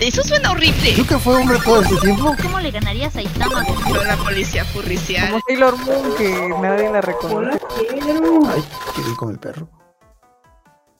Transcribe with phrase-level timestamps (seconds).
[0.00, 0.92] Eso suena horrible.
[0.94, 2.32] ¿Tú que fue hombre todo este tiempo?
[2.40, 3.64] ¿Cómo le ganarías a Itama?
[3.84, 5.28] Pero la policía furricial.
[5.28, 7.58] Como Sailor Moon que nadie la reconoce.
[7.80, 8.62] Ay,
[8.96, 9.68] ir con el perro.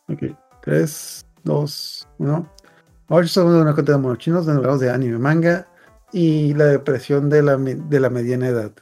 [0.09, 2.53] Ok, 3, 2, 1.
[3.09, 5.69] Ahora somos de una cuenta de monos chinos donde hablamos de anime, manga
[6.13, 8.73] y la depresión de la, de la mediana edad.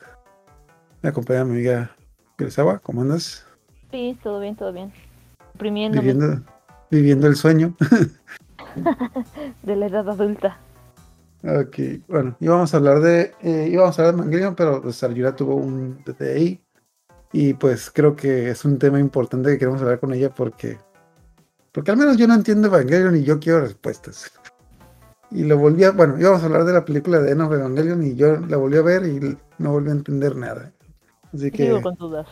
[1.02, 1.94] Me acompaña mi amiga
[2.38, 3.46] Kurosawa, ¿cómo andas?
[3.90, 4.90] Sí, todo bien, todo bien.
[5.60, 6.42] Viviendo,
[6.90, 7.76] viviendo el sueño.
[9.62, 10.58] de la edad adulta.
[11.42, 11.78] Ok,
[12.08, 15.54] bueno, íbamos a hablar de, eh, íbamos a hablar de Evangelion, pero pues Sayura tuvo
[15.54, 16.60] un DTI
[17.32, 20.78] y pues creo que es un tema importante que queremos hablar con ella porque,
[21.72, 24.32] porque al menos yo no entiendo Evangelion y yo quiero respuestas.
[25.30, 28.14] Y lo volví a, bueno, íbamos a hablar de la película de of Evangelion y
[28.14, 30.72] yo la volví a ver y no volví a entender nada.
[31.32, 32.26] Así que Sigo con dudas.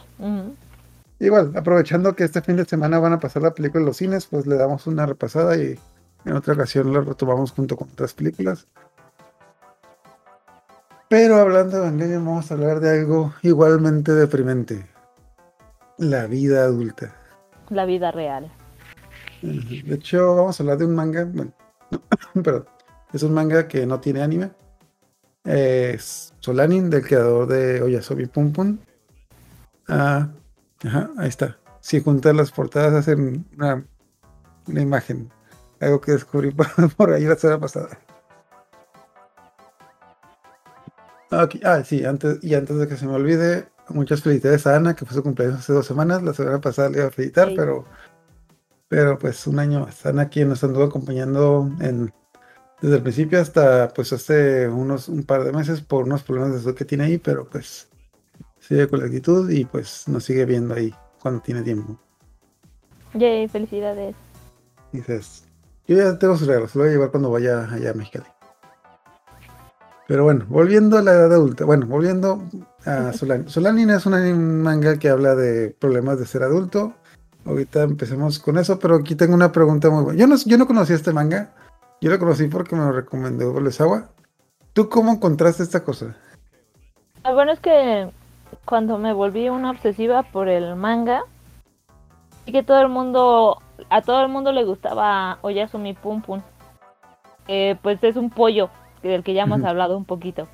[1.18, 4.26] Igual, aprovechando que este fin de semana van a pasar la película en los cines,
[4.26, 5.79] pues le damos una repasada y
[6.24, 8.66] en otra ocasión la retomamos junto con otras películas.
[11.09, 14.87] Pero hablando de Evangelion, vamos a hablar de algo igualmente deprimente.
[15.98, 17.15] La vida adulta.
[17.71, 18.51] La vida real.
[19.43, 21.24] De hecho, vamos a hablar de un manga.
[21.24, 21.52] Bueno,
[22.43, 22.66] perdón.
[23.13, 24.51] Es un manga que no tiene anime.
[25.45, 28.79] Es Solanin, del creador de Oyasobi Pum Pum.
[29.87, 30.30] Ah,
[30.82, 31.59] ajá, ahí está.
[31.80, 33.87] Si juntas las portadas hacen una,
[34.66, 35.30] una imagen.
[35.85, 36.51] Algo que descubrí
[36.96, 37.99] por, ahí la semana pasada.
[41.30, 41.57] Ah, ok.
[41.65, 45.04] Ah, sí, antes, y antes de que se me olvide, muchas felicidades a Ana, que
[45.04, 46.23] fue su cumpleaños hace dos semanas.
[46.23, 47.54] La semana pasada le iba a felicitar, Sí.
[47.57, 47.85] pero,
[48.88, 50.07] pero pues un año más.
[50.07, 52.13] Ana, quien nos anduvo acompañando en,
[52.80, 56.60] desde el principio hasta pues hace unos un par de meses por unos problemas de
[56.60, 57.88] salud que tiene ahí, pero pues
[58.59, 61.98] sigue con la actitud y pues nos sigue viendo ahí cuando tiene tiempo.
[63.15, 64.15] Yay, felicidades.
[64.93, 65.44] Dices,
[65.87, 68.27] yo ya tengo sus regalos, lo voy a llevar cuando vaya allá a Mexicali.
[70.06, 72.43] Pero bueno, volviendo a la edad adulta, bueno, volviendo
[72.84, 73.49] a Solanin.
[73.49, 76.92] Solanin es un manga que habla de problemas de ser adulto.
[77.47, 80.19] Ahorita empecemos con eso, pero aquí tengo una pregunta muy buena.
[80.19, 81.54] Yo no, yo no conocía este manga,
[82.00, 84.10] yo lo conocí porque me lo recomendó Bolesawa.
[84.75, 86.16] ¿Tú cómo encontraste esta cosa?
[87.22, 88.10] Ah, bueno, es que
[88.66, 91.22] cuando me volví una obsesiva por el manga,
[92.47, 93.58] y que todo el mundo,
[93.90, 96.42] a todo el mundo le gustaba Oyasumi Pum Pum.
[97.48, 98.70] Eh, pues es un pollo
[99.02, 100.48] del que ya hemos hablado un poquito.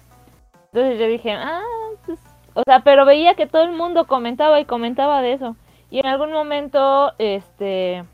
[0.73, 1.63] Entonces yo dije, ah,
[2.07, 2.19] pues,
[2.55, 5.57] o sea, pero veía que todo el mundo comentaba y comentaba de eso.
[5.91, 8.05] Y en algún momento, este,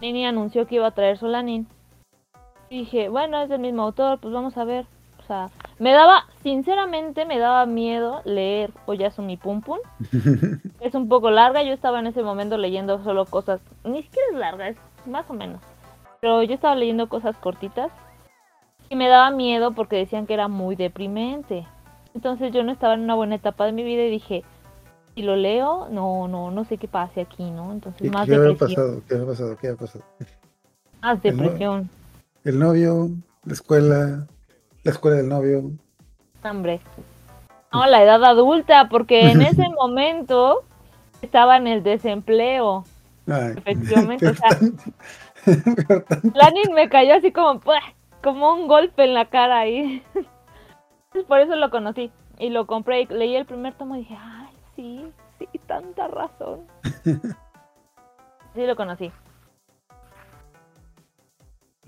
[0.00, 1.66] Nini anunció que iba a traer Solanin.
[2.70, 4.86] Dije, bueno, es del mismo autor, pues vamos a ver.
[5.28, 9.78] Sea, me daba, sinceramente, me daba miedo leer Oyasumi Pum Pum.
[10.80, 14.38] Es un poco larga, yo estaba en ese momento leyendo solo cosas, ni siquiera es
[14.38, 15.60] larga, es más o menos.
[16.20, 17.90] Pero yo estaba leyendo cosas cortitas
[18.88, 21.66] y me daba miedo porque decían que era muy deprimente.
[22.14, 24.44] Entonces yo no estaba en una buena etapa de mi vida y dije,
[25.14, 27.70] si lo leo, no, no, no sé qué pase aquí, ¿no?
[27.72, 28.68] Entonces ¿Qué, más qué depresión.
[28.70, 29.02] pasado?
[29.06, 29.56] ¿Qué había pasado?
[29.58, 30.04] ¿Qué había pasado?
[31.02, 31.90] Más El no- depresión,
[32.44, 33.08] El novio,
[33.44, 34.26] la escuela,
[34.88, 35.70] la escuela del novio.
[36.42, 36.80] hambre.
[37.70, 40.64] No, la edad adulta, porque en ese momento
[41.20, 42.84] estaba en el desempleo.
[43.26, 44.48] Ay, Efectivamente, o sea.
[46.34, 47.60] Lanin me cayó así como,
[48.22, 50.02] como un golpe en la cara ahí.
[51.28, 52.10] Por eso lo conocí.
[52.38, 56.60] Y lo compré y leí el primer tomo y dije, ay, sí, sí, tanta razón.
[57.04, 59.12] Sí lo conocí.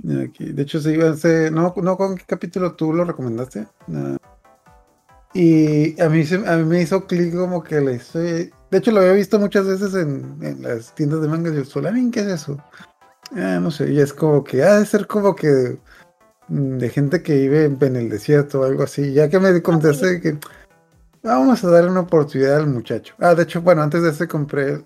[0.02, 3.66] De hecho, sí, hace- no, no con qué capítulo tú lo recomendaste.
[3.86, 4.16] No.
[5.32, 8.92] Y a mí, se- a mí me hizo clic como que le hice- De hecho,
[8.92, 11.52] lo había visto muchas veces en, en las tiendas de mangas.
[11.52, 12.56] Y yo, Solanin, ¿qué es eso?
[13.32, 15.78] Ah, no sé, y es como que ha de ser como que
[16.48, 19.12] de gente que vive en, el desierto o algo así.
[19.12, 20.38] Ya que me contaste que
[21.22, 23.14] vamos a darle una oportunidad al muchacho.
[23.18, 24.82] Ah, de hecho, bueno, antes de ese compré.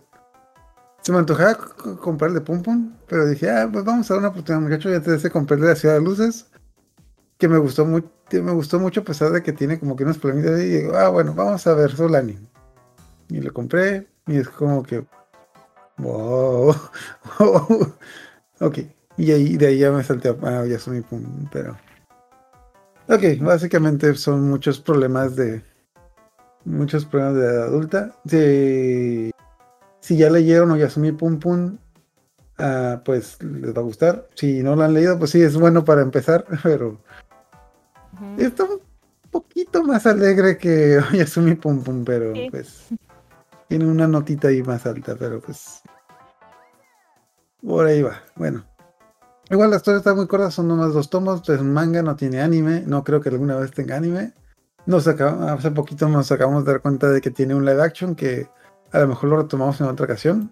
[1.05, 1.59] Se me antojaba
[2.01, 4.89] comprar el de Pum Pum, pero dije, ah, pues vamos a dar una oportunidad muchacho.
[4.91, 6.47] Y antes de compré de la Ciudad de Luces,
[7.37, 8.03] que me gustó, muy,
[8.33, 10.59] me gustó mucho a pesar de que tiene como que unos problemitas.
[10.61, 12.49] Y digo, ah, bueno, vamos a ver Solanin.
[13.29, 15.05] Y lo compré, y es como que,
[15.99, 16.75] wow,
[18.61, 18.79] ok.
[19.19, 21.23] Y ahí, de ahí ya me salté a ah, Yasumi Pum,
[21.53, 21.77] pero.
[23.11, 25.63] Ok, básicamente son muchos problemas de.
[26.65, 28.17] Muchos problemas de edad adulta.
[28.25, 29.34] Si,
[30.05, 31.79] si ya leyeron Oyasumi Pum Pum,
[32.59, 34.29] ah, pues les va a gustar.
[34.35, 37.01] Si no lo han leído, pues sí, es bueno para empezar, pero
[38.13, 38.35] Ujú.
[38.39, 38.81] está un
[39.31, 42.49] poquito más alegre que Oyasumi Pum Pum, pero Sí.
[42.51, 42.89] pues
[43.69, 45.81] tiene una notita ahí más alta, pero pues
[47.67, 48.23] por ahí va.
[48.37, 48.65] Bueno,
[49.51, 52.41] Igual la historia está muy corta, son nomás dos tomos, es un manga, no tiene
[52.41, 54.33] anime, no creo que alguna vez tenga anime.
[54.87, 58.15] Nos acaba- hace poquito nos acabamos de dar cuenta de que tiene un live action
[58.15, 58.49] que
[58.95, 60.51] a lo mejor lo retomamos en otra ocasión.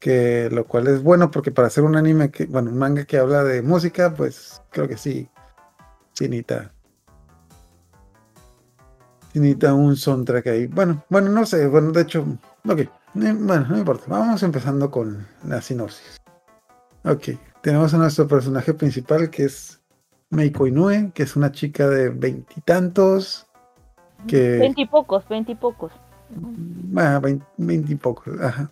[0.00, 3.18] Que lo cual es bueno porque para hacer un anime que, bueno, un manga que
[3.18, 5.28] habla de música, pues creo que sí,
[6.12, 6.72] sí necesita.
[9.32, 10.66] sí necesita un soundtrack ahí.
[10.66, 12.26] Bueno, bueno, no sé, bueno, de hecho,
[12.68, 12.80] ok,
[13.14, 14.06] no- bueno, no importa.
[14.08, 16.16] Vamos empezando con la sinopsis.
[17.04, 19.80] Ok, tenemos a nuestro personaje principal que es
[20.30, 23.46] Meiko Inoue, que es una chica de veintitantos,
[24.26, 24.58] que...
[24.58, 25.92] Veintipocos, veintipocos.
[26.96, 28.70] Ah, vein- veinte y pocos, ajá.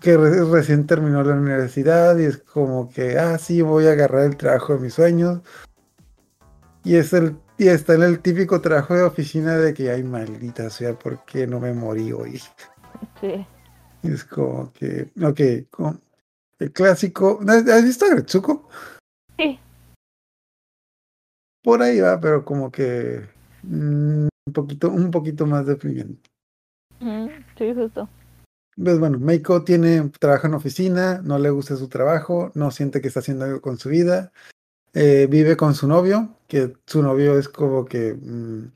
[0.00, 4.24] Que re- recién terminó la universidad y es como que, ah, sí, voy a agarrar
[4.24, 5.40] el trabajo de mis sueños.
[6.84, 10.68] Y es el y está en el típico trabajo de oficina de que, ay, maldita
[10.68, 12.38] sea, ¿por qué no me morí hoy?
[13.20, 13.46] Sí.
[14.02, 16.00] Es como que, ok, con-
[16.58, 17.40] el clásico.
[17.48, 18.68] ¿Has has visto a Gretsuko?
[19.38, 19.58] Sí.
[21.62, 23.26] Por ahí va, pero como que
[23.62, 26.30] mm, un poquito, un poquito más deprimente.
[26.98, 28.08] Sí, justo.
[28.82, 33.08] Pues bueno, Meiko tiene, trabaja en oficina, no le gusta su trabajo, no siente que
[33.08, 34.32] está haciendo algo con su vida.
[34.94, 38.14] eh, vive con su novio, que su novio es como que.
[38.14, 38.72] mm,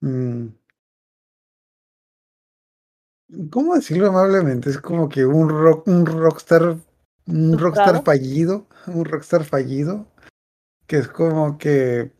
[0.00, 0.48] mm,
[3.50, 4.70] ¿Cómo decirlo amablemente?
[4.70, 6.76] Es como que un rock, un rockstar,
[7.26, 10.06] un rockstar fallido, un rockstar fallido,
[10.86, 12.12] que es como que.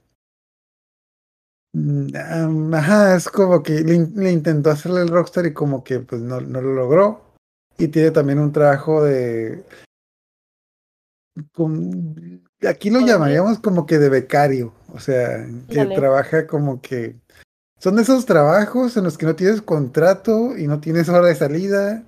[1.74, 6.00] Am, Ajá, es como que le, in- le intentó hacerle el rockstar y como que
[6.00, 7.20] pues no, no lo logró.
[7.78, 9.64] Y tiene también un trabajo de...
[11.52, 14.72] con- aquí lo llamaríamos como que de becario.
[14.92, 17.16] O sea, que trabaja como que...
[17.78, 21.34] Son de esos trabajos en los que no tienes contrato y no tienes hora de
[21.34, 22.02] salida.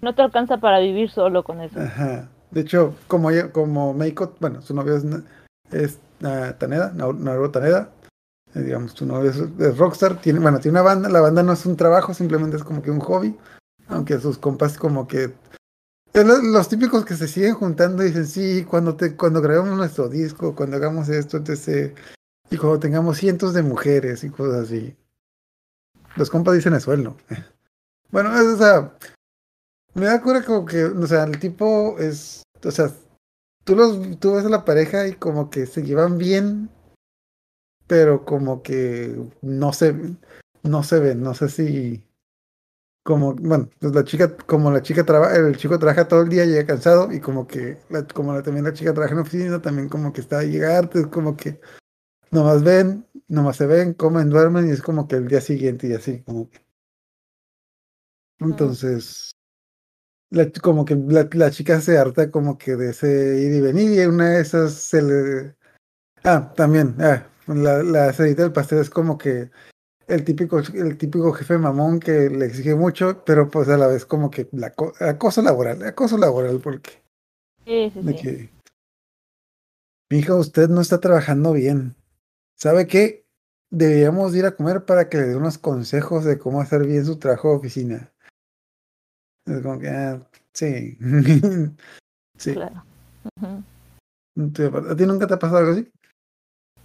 [0.00, 1.80] No te alcanza para vivir solo con eso.
[1.80, 2.28] Ajá.
[2.52, 5.04] De hecho, como como Meiko, bueno, su novio es,
[5.72, 7.90] es ah, Taneda, Naru Naruto Taneda.
[8.56, 10.20] Eh, digamos, su novio es, rockstar.
[10.20, 11.08] Tiene, bueno, tiene una banda.
[11.08, 13.36] La banda no es un trabajo, simplemente es como que un hobby.
[13.88, 15.32] Aunque sus compas como que...
[16.14, 20.76] Los típicos que se siguen juntando dicen, sí, cuando, te, cuando grabemos nuestro disco, cuando
[20.76, 21.94] hagamos esto, etc.
[22.50, 24.96] Y cuando tengamos cientos de mujeres y cosas así.
[26.16, 27.16] Los compas dicen eso, él no.
[28.10, 28.96] Bueno, es- o sea,
[29.94, 32.90] me da cura como que, o sea, el tipo es, o sea,
[33.64, 36.70] tú los, tú ves a la pareja y como que se llevan bien,
[37.86, 39.94] pero como que no se,
[40.62, 42.04] no se ven, no sé si,
[43.02, 46.44] como, bueno, pues la chica, como la chica trabaja, el chico trabaja todo el día,
[46.44, 49.88] llega cansado y como que, la- como la- también la chica trabaja en oficina, también
[49.88, 51.60] como que está a llegar, es como que
[52.32, 55.94] nomás ven, nomás se ven, comen, duermen y es como que el día siguiente y
[55.94, 56.60] así, como que.
[58.40, 59.30] Entonces,
[60.30, 63.92] la, como que la, la chica se harta como que de ese ir y venir
[63.98, 65.56] y una de esas se le...
[66.24, 69.50] Ah, también, ah, la, la cerecita del pastel es como que
[70.08, 74.04] el típico, el típico jefe mamón que le exige mucho, pero pues a la vez
[74.06, 77.02] como que la co- acoso laboral, acoso laboral, porque
[77.64, 78.22] Sí, sí, de sí.
[78.22, 78.50] que,
[80.10, 81.96] mija, usted no está trabajando bien.
[82.54, 83.26] ¿Sabe qué?
[83.70, 87.18] Deberíamos ir a comer para que le dé unos consejos de cómo hacer bien su
[87.18, 88.12] trabajo de oficina.
[89.44, 90.20] Es como que, ah,
[90.52, 90.96] sí.
[92.38, 92.54] sí.
[92.54, 92.84] Claro.
[93.36, 94.92] Acuerdo.
[94.92, 95.90] ¿A ti nunca te ha pasado algo así?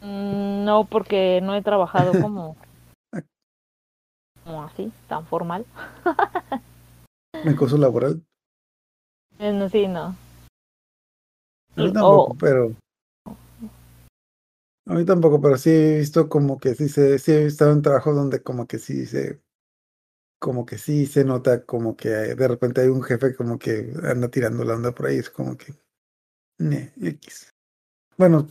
[0.02, 2.56] Mm, No, porque no he trabajado como,
[4.44, 5.66] como así, tan formal.
[7.44, 8.22] ¿Me acoso laboral?
[9.40, 10.16] No, sí, no.
[11.76, 12.76] A mí tampoco, o- pero.
[14.88, 17.82] A mí tampoco, pero sí he visto como que sí se, sí he estado en
[17.82, 19.42] trabajos donde como que sí se,
[20.40, 24.30] como que sí se nota como que de repente hay un jefe como que anda
[24.30, 25.74] tirando la onda por ahí, es como que,
[26.58, 27.54] ne, X.
[28.18, 28.48] Bueno,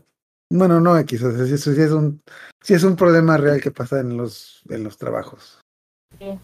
[0.53, 2.21] bueno, no X, o sea, sí, sí es un,
[2.61, 5.61] sí es un problema real que pasa en los, en los trabajos.
[6.19, 6.39] Sí.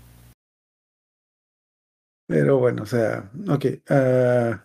[2.29, 3.65] Pero bueno, o sea, ok.
[3.91, 4.65] ah,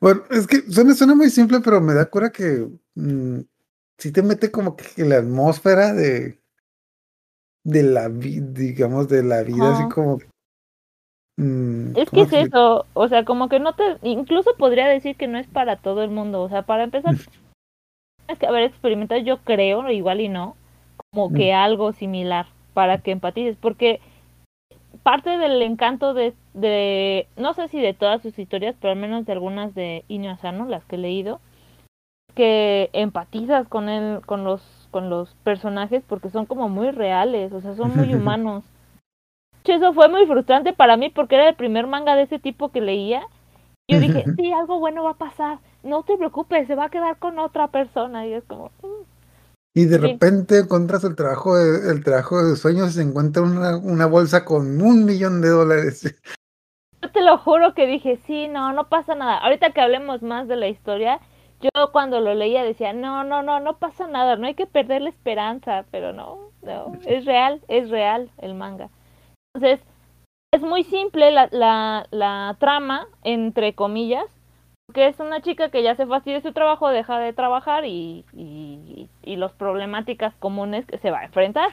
[0.00, 3.40] bueno, es que suena, suena muy simple, pero me da cura que mm,
[3.98, 6.38] sí te mete como que la atmósfera de,
[7.64, 10.18] de la vida, digamos, de la vida, así como.
[11.36, 15.16] mm, Es que ¿cómo es eso, o sea, como que no te, incluso podría decir
[15.16, 17.47] que no es para todo el mundo, o sea, para empezar, que
[18.46, 20.56] haber experimentado, yo creo, igual y no,
[21.10, 24.00] como que algo similar para que empatices, porque
[25.02, 29.24] parte del encanto de, de, no sé si de todas sus historias, pero al menos
[29.26, 31.40] de algunas de Inyo Asano, las que he leído,
[32.34, 37.60] que empatizas con él, con los, con los personajes, porque son como muy reales, o
[37.60, 38.64] sea, son muy humanos.
[39.64, 42.80] Eso fue muy frustrante para mí porque era el primer manga de ese tipo que
[42.80, 43.22] leía.
[43.88, 45.58] Yo dije, sí, algo bueno va a pasar.
[45.88, 48.26] No te preocupes, se va a quedar con otra persona.
[48.26, 49.04] Y es como, "Mm".
[49.74, 50.02] Y de Sí.
[50.02, 54.44] repente encuentras el trabajo de, el trabajo de sueños y se encuentra una, una bolsa
[54.44, 56.02] con un millón de dólares.
[57.02, 59.38] yo te lo juro que dije, sí, no, no pasa nada.
[59.38, 61.20] Ahorita que hablemos más de la historia,
[61.60, 65.02] yo cuando lo leía decía, no, no, no, no pasa nada, no hay que perder
[65.02, 68.90] la esperanza, pero no, no, es real, es real el manga.
[69.54, 69.84] Entonces,
[70.52, 74.26] es muy simple la, la, la trama, entre comillas,
[74.92, 78.24] que es una chica que ya se fastidia de su trabajo, deja de trabajar y,
[78.32, 81.70] y, y las problemáticas comunes que se va a enfrentar.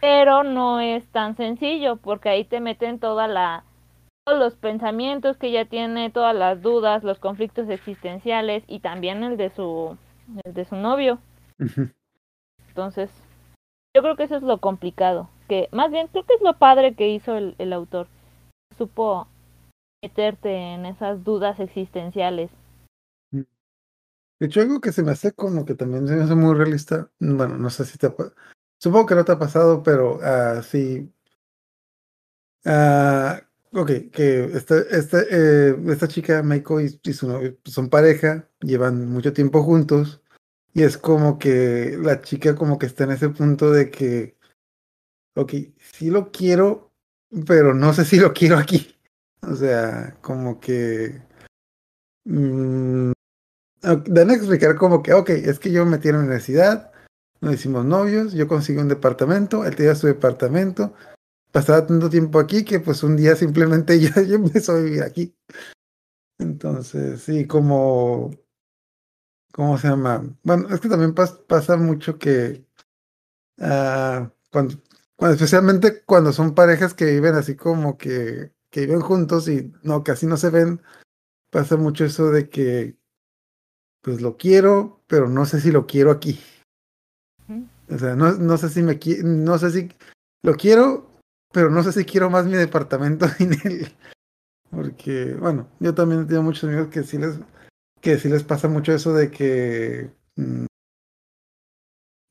[0.00, 3.64] Pero no es tan sencillo, porque ahí te meten toda la,
[4.24, 9.36] todos los pensamientos que ella tiene, todas las dudas, los conflictos existenciales y también el
[9.36, 9.96] de su,
[10.44, 11.18] el de su novio.
[12.68, 13.10] Entonces,
[13.94, 16.94] yo creo que eso es lo complicado, que más bien creo que es lo padre
[16.94, 18.08] que hizo el, el autor.
[18.76, 19.28] Supo
[20.02, 22.50] meterte en esas dudas existenciales.
[23.30, 27.08] De hecho, algo que se me hace como que también se me hace muy realista.
[27.20, 28.32] Bueno, no sé si te ha pa-
[28.80, 31.08] Supongo que no te ha pasado, pero ah, sí.
[32.64, 33.40] Ah,
[33.72, 39.32] ok, que esta, esta, eh, esta chica, Meiko, y, su novio son pareja, llevan mucho
[39.32, 40.20] tiempo juntos.
[40.74, 44.36] Y es como que la chica como que está en ese punto de que,
[45.36, 46.92] ok, sí lo quiero,
[47.46, 48.96] pero no sé si lo quiero aquí.
[49.48, 51.20] O sea, como que...
[52.24, 53.10] mm,
[53.84, 56.92] ok, dan a explicar como que, ok, es que yo me metí en la universidad,
[57.40, 60.94] nos hicimos novios, yo conseguí un departamento, él tenía su departamento,
[61.52, 65.34] pasaba tanto tiempo aquí que pues un día simplemente ya yo empezó a vivir aquí.
[66.38, 68.30] Entonces, sí, como,
[69.52, 70.22] ¿cómo se llama?
[70.42, 72.64] Bueno, es que también pas- pasa mucho que
[73.60, 74.76] ah, cuando,
[75.30, 80.26] especialmente cuando son parejas que viven así como que, que viven juntos y no, casi
[80.26, 80.80] no se ven,
[81.50, 82.96] pasa mucho eso de que
[84.00, 86.40] pues lo quiero, pero no sé si lo quiero aquí.
[87.88, 89.92] O sea, no, no sé si me no sé si
[90.42, 91.10] lo quiero,
[91.52, 93.92] pero no sé si quiero más mi departamento en él.
[94.70, 97.38] Porque, bueno, yo también tengo muchos amigos que sí les,
[98.00, 100.64] que sí les pasa mucho eso de que mm,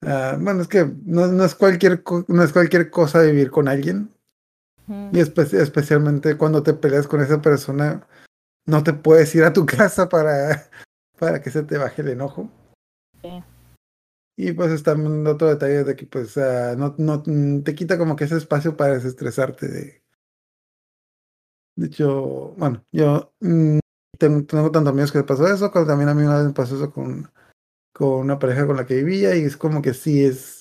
[0.08, 4.12] ah, bueno, es que no, no es cualquier no es cualquier cosa vivir con alguien.
[4.88, 8.08] Y espe- especialmente cuando te peleas con esa persona,
[8.66, 10.70] no te puedes ir a tu casa para,
[11.18, 12.50] para que se te baje el enojo.
[13.22, 13.44] Sí.
[14.38, 18.16] Y pues está otro detalle de que pues ah, no, no mm, te quita como
[18.16, 20.02] que ese espacio para desestresarte de...
[21.76, 23.80] De hecho, bueno, yo mm,
[24.18, 26.76] tengo, tengo tantos amigos que pasó eso, como también a mí una vez me pasó
[26.76, 27.32] eso con,
[27.94, 30.61] con una pareja con la que vivía y es como que sí es...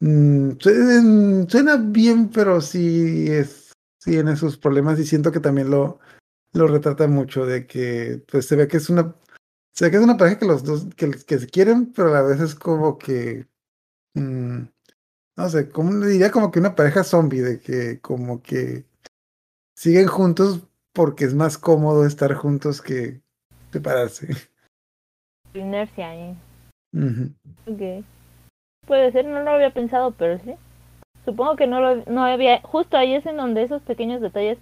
[0.00, 3.72] mm, suen- suena bien, pero sí es...
[4.02, 5.98] Sí tiene sus problemas y siento que también lo,
[6.54, 9.14] lo retrata mucho de que pues se ve que es una
[9.74, 12.12] se ve que es una pareja que los dos que, que se quieren, pero a
[12.12, 13.46] la vez es como que
[14.14, 14.60] mm,
[15.36, 18.86] no sé, como le diría como que una pareja zombie de que como que
[19.76, 20.62] siguen juntos
[20.94, 23.20] porque es más cómodo estar juntos que
[23.72, 24.28] separarse.
[25.52, 26.36] Inercia ahí.
[26.94, 27.34] Ujú.
[27.66, 28.04] Ok.
[28.90, 30.56] Puede ser, no lo había pensado, pero sí.
[31.24, 32.60] Supongo que no lo no había.
[32.62, 34.58] Justo ahí es en donde esos pequeños detalles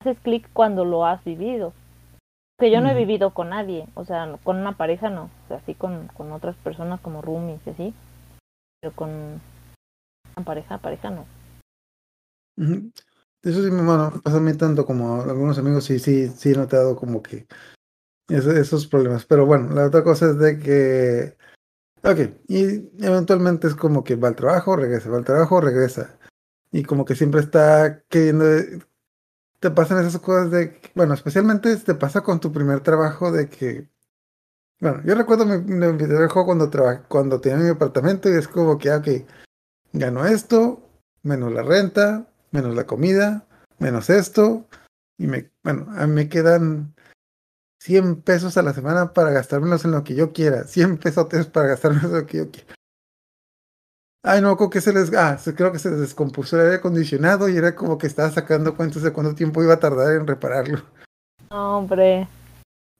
[0.00, 1.74] haces clic cuando lo has vivido.
[2.58, 5.60] Que yo no he vivido con nadie, o sea, con una pareja no, o sea,
[5.66, 7.94] sí con, con otras personas como roomies y así,
[8.80, 11.26] pero con una pareja, pareja no.
[13.42, 16.56] Eso sí bueno, pasa a mí tanto como a algunos amigos, sí, sí, sí he
[16.56, 17.46] notado como que
[18.28, 19.26] esos problemas.
[19.26, 21.36] Pero bueno, la otra cosa es de que,
[22.02, 26.18] ok, y eventualmente es como que va al trabajo, regresa, va al trabajo, regresa.
[26.72, 28.44] Y como que siempre está queriendo,
[29.60, 33.88] te pasan esas cosas de, bueno, especialmente te pasa con tu primer trabajo de que,
[34.80, 38.78] bueno, yo recuerdo mi, mi trabajo cuando, traba- cuando tenía mi apartamento y es como
[38.78, 39.08] que, ah, ok,
[39.92, 40.88] gano esto,
[41.22, 43.46] menos la renta, menos la comida,
[43.78, 44.66] menos esto,
[45.18, 46.94] y me, bueno, a mí me quedan
[47.80, 51.68] 100 pesos a la semana para gastármelos en lo que yo quiera, 100 pesotes para
[51.68, 52.74] gastármelos en lo que yo quiera.
[54.22, 57.48] Ay, no, creo que se les, ah, creo que se les descompuso el aire acondicionado
[57.48, 60.82] y era como que estaba sacando cuentas de cuánto tiempo iba a tardar en repararlo.
[61.50, 62.28] No, hombre.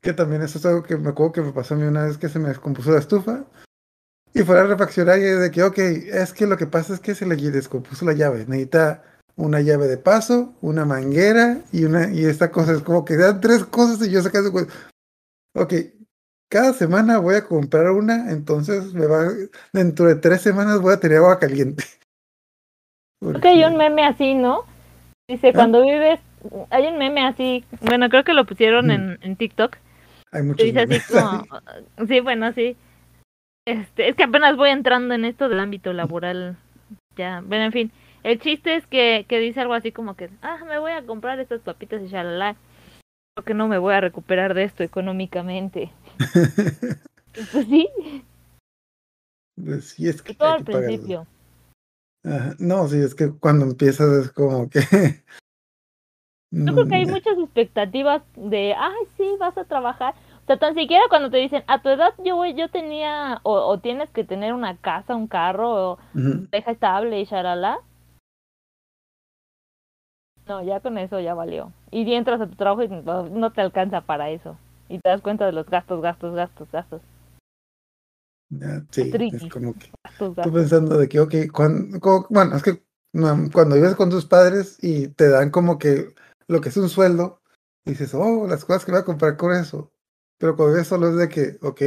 [0.01, 2.17] Que también eso es algo que me acuerdo que me pasó a mí una vez
[2.17, 3.45] que se me descompuso la estufa.
[4.33, 7.15] Y fue a refaccionar y de que, ok, es que lo que pasa es que
[7.15, 8.47] se le descompuso la llave.
[8.47, 9.03] Necesita
[9.37, 12.73] una llave de paso, una manguera y una y esta cosa.
[12.73, 14.73] Es como que dan tres cosas y yo saqué de cuenta.
[15.55, 15.75] Ok,
[16.51, 19.29] cada semana voy a comprar una, entonces me va,
[19.73, 21.85] dentro de tres semanas voy a tener agua caliente.
[23.21, 24.65] Creo que hay un meme así, ¿no?
[25.29, 25.53] Dice, ¿Ah?
[25.55, 26.21] cuando vives,
[26.71, 28.91] hay un meme así, bueno, creo que lo pusieron Mm.
[28.91, 29.77] en, en TikTok,
[30.33, 31.47] Hay muchos dice así como,
[32.09, 32.77] sí, bueno, sí.
[33.67, 36.57] Este, es que apenas voy entrando en esto del ámbito laboral.
[37.17, 37.93] Ya, bueno, en fin.
[38.23, 41.41] El chiste es que, que dice algo así como que, ah, me voy a comprar
[41.41, 42.57] estas papitas y shalala.
[43.35, 45.91] Porque no me voy a recuperar de esto económicamente.
[47.53, 47.89] Pues sí,
[49.57, 51.27] Pues sí, es que y todo al que principio.
[52.25, 54.81] Ajá, No, sí, es que cuando empiezas es como que...
[56.67, 60.15] Yo creo que hay Mm, muchas expectativas de, ay, sí, vas a trabajar.
[60.43, 63.79] O sea, tan siquiera cuando te dicen, a tu edad yo, yo tenía, o, o
[63.79, 66.49] tienes que tener una casa, un carro, o ujú.
[66.51, 67.79] deja estable y shalala.
[70.51, 71.73] No, ya con eso ya valió.
[71.93, 74.59] Y entras a tu trabajo y no, te alcanza para eso.
[74.89, 77.01] Y te das cuenta de los gastos, gastos, gastos, gastos,
[78.91, 82.83] sí, es como que gastos, tú pensando de que, ok, cuando, bueno, es que
[83.53, 86.17] cuando vives con tus padres y te dan como que
[86.49, 87.43] lo que es un sueldo,
[87.85, 89.93] dices, oh, las cosas que voy a comprar con eso.
[90.37, 91.83] Pero cuando vives solo es de que, ok,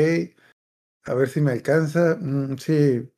[1.03, 3.12] a ver si me alcanza, mm, sí.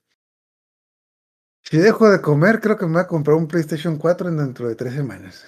[1.70, 4.68] Si dejo de comer, creo que me voy a comprar un PlayStation 4 en dentro
[4.68, 5.46] de tres semanas.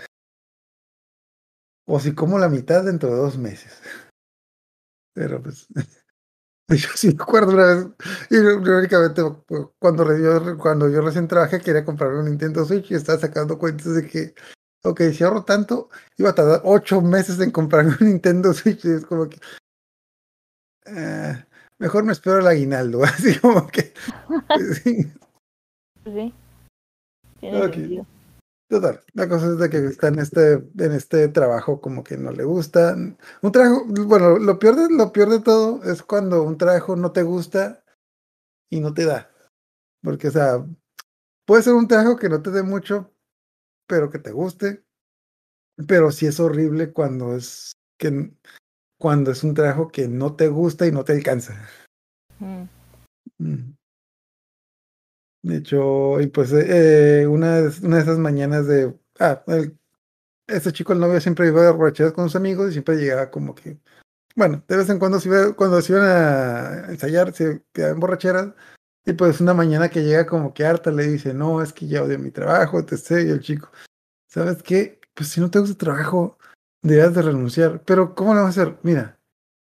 [1.86, 3.82] O si como la mitad dentro de dos meses.
[5.14, 5.68] Pero pues,
[6.70, 7.88] yo sí me acuerdo una vez,
[8.32, 9.22] y irónicamente,
[9.80, 13.94] cuando yo, cuando yo recién trabajé, quería comprarme un Nintendo Switch y estaba sacando cuentas
[13.94, 14.34] de que,
[14.84, 18.86] ok, si ahorro tanto, iba a tardar ocho meses en comprarme un Nintendo Switch.
[18.86, 19.40] Y es como que,
[20.88, 21.46] ah,
[21.78, 23.94] mejor me espero el aguinaldo, así como que,
[24.48, 25.14] pues, sí.
[26.14, 26.34] Sí.
[27.40, 27.74] Tiene Ok.
[27.74, 28.06] sentido.
[28.70, 32.32] Total, la cosa es de que está en este, en este trabajo como que no
[32.32, 32.96] le gusta.
[33.42, 37.14] Un trabajo, bueno, lo peor de, lo peor de todo es cuando un trabajo no
[37.14, 37.82] te gusta
[38.70, 39.32] y no te da.
[40.04, 40.66] Porque, o sea,
[41.46, 43.14] puede ser un trabajo que no te dé mucho,
[43.88, 44.84] pero que te guste.
[45.88, 48.34] Pero sí es horrible cuando es que
[49.00, 51.56] cuando es un trabajo que no te gusta y no te alcanza.
[52.40, 52.64] Mm.
[53.38, 53.77] Mm.
[55.42, 58.94] De hecho, y pues eh, una, una de esas mañanas de...
[59.20, 59.78] Ah, el,
[60.48, 63.54] ese chico, el novio, siempre iba a borracheras con sus amigos y siempre llegaba como
[63.54, 63.80] que...
[64.36, 68.54] Bueno, de vez en cuando se cuando se iban a ensayar, se quedaban borracheras.
[69.06, 72.04] Y pues una mañana que llega como que harta le dice, no, es que ya
[72.04, 73.26] odio mi trabajo, etc.
[73.26, 73.72] Y el chico,
[74.28, 75.00] ¿sabes qué?
[75.14, 76.38] Pues si no te gusta el trabajo,
[76.82, 77.84] debes de renunciar.
[77.86, 78.78] Pero ¿cómo lo vas a hacer?
[78.84, 79.20] Mira,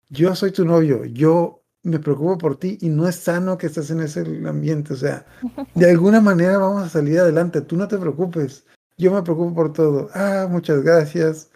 [0.09, 3.90] yo soy tu novio, yo me preocupo por ti y no es sano que estés
[3.90, 4.94] en ese ambiente.
[4.94, 5.25] O sea,
[5.75, 7.61] de alguna manera vamos a salir adelante.
[7.61, 8.66] Tú no te preocupes.
[8.97, 10.09] Yo me preocupo por todo.
[10.14, 11.51] Ah, muchas gracias.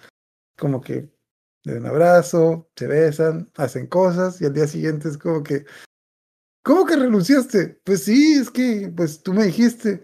[0.56, 1.08] Como que
[1.64, 5.64] le dan un abrazo, se besan, hacen cosas y al día siguiente es como que,
[6.62, 7.80] ¿cómo que renunciaste?
[7.84, 10.02] Pues sí, es que, pues tú me dijiste.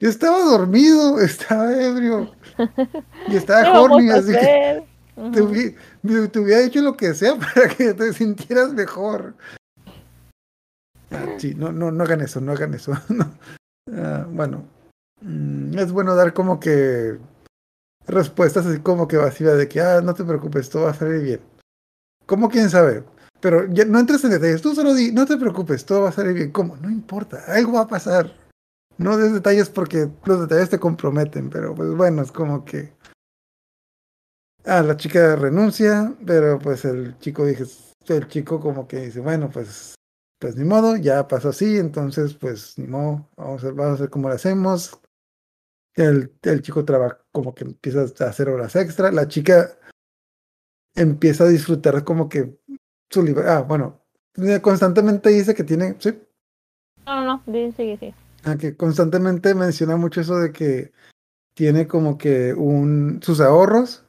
[0.00, 2.32] Yo estaba dormido, estaba ebrio
[3.28, 6.96] y estaba ¿Qué vamos horny, a así que te, hubi- me- te hubiera hecho lo
[6.96, 9.34] que sea para que te sintieras mejor.
[11.10, 12.92] Ah, sí, no, no, no hagan eso, no hagan eso.
[13.08, 13.32] no.
[13.94, 14.64] Ah, bueno,
[15.20, 17.18] mm, es bueno dar como que
[18.06, 21.22] respuestas así como que vacías de que, ah, no te preocupes, todo va a salir
[21.22, 21.40] bien.
[22.26, 23.04] ¿Cómo quién sabe?
[23.40, 26.12] Pero ya no entres en detalles, tú solo di, no te preocupes, todo va a
[26.12, 26.52] salir bien.
[26.52, 26.76] ¿Cómo?
[26.76, 28.32] No importa, algo va a pasar.
[28.98, 32.92] No des detalles porque los detalles te comprometen, pero pues bueno, es como que...
[34.64, 37.64] Ah, la chica renuncia, pero pues el chico dije,
[38.08, 39.94] el chico como que dice, bueno, pues,
[40.38, 44.10] pues ni modo, ya pasó así, entonces pues ni modo, vamos a, vamos a hacer
[44.10, 44.98] como lo hacemos.
[45.94, 49.76] El, el chico trabaja como que empieza a hacer horas extra, la chica
[50.94, 52.58] empieza a disfrutar como que
[53.10, 54.00] su libertad, ah, bueno,
[54.62, 56.18] constantemente dice que tiene, sí,
[57.04, 58.14] No, no, no, di- sigue, sigue.
[58.44, 60.92] Ah, que constantemente menciona mucho eso de que
[61.54, 64.04] tiene como que un sus ahorros,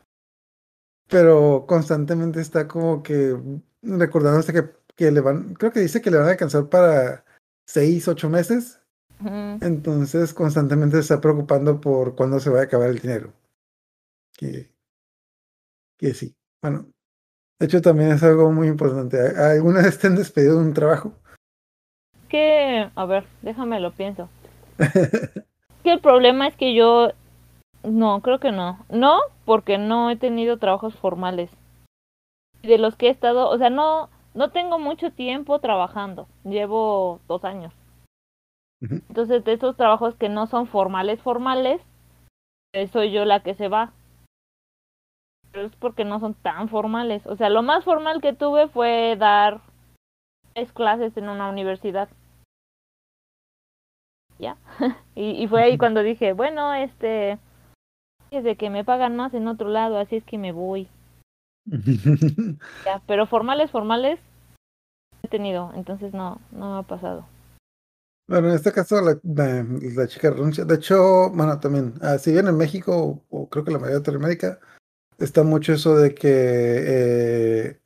[1.14, 3.38] pero constantemente está como que
[3.84, 7.24] recordándose que, que le van, creo que dice que le van a alcanzar para
[7.68, 8.82] seis, ocho meses,
[9.62, 13.32] entonces constantemente se está preocupando por cuándo se va a acabar el dinero.
[14.36, 14.72] Que,
[16.00, 16.88] que sí, bueno,
[17.60, 19.20] de hecho también es algo muy importante.
[19.20, 21.14] ¿Alguna vez te han despedido de un trabajo?
[22.28, 24.30] Que, a ver, déjame lo pienso.
[25.84, 27.12] Que el problema es que yo,
[27.84, 28.86] no, creo que no.
[28.90, 31.52] No, porque no he tenido trabajos formales.
[32.62, 36.28] De los que he estado, o sea, no, no tengo mucho tiempo trabajando.
[36.46, 37.74] Llevo dos años.
[38.82, 41.82] Entonces, de esos trabajos que no son formales, formales,
[42.74, 43.94] eh, soy yo la que se va.
[45.52, 47.26] Pero es porque no son tan formales.
[47.28, 49.62] O sea, lo más formal que tuve fue dar
[50.54, 52.10] tres clases en una universidad.
[54.40, 54.58] Ya.
[55.16, 57.40] y, y fue ahí cuando dije, bueno, este,
[58.38, 60.88] es de que me pagan más en otro lado, así es que me voy.
[62.86, 64.20] Ya, pero formales, formales
[65.22, 67.26] he tenido, entonces no, no ha pasado.
[68.28, 70.66] Bueno, en este caso la, la- la chica renuncia.
[70.66, 74.00] De hecho, bueno, también, ah, si bien en México, o creo que la mayoría de
[74.02, 74.60] Latinoamérica,
[75.18, 77.80] está mucho eso de que, eh,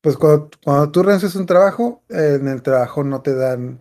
[0.00, 3.80] pues cuando, cuando tú renuncias un trabajo, eh, en el trabajo no te dan,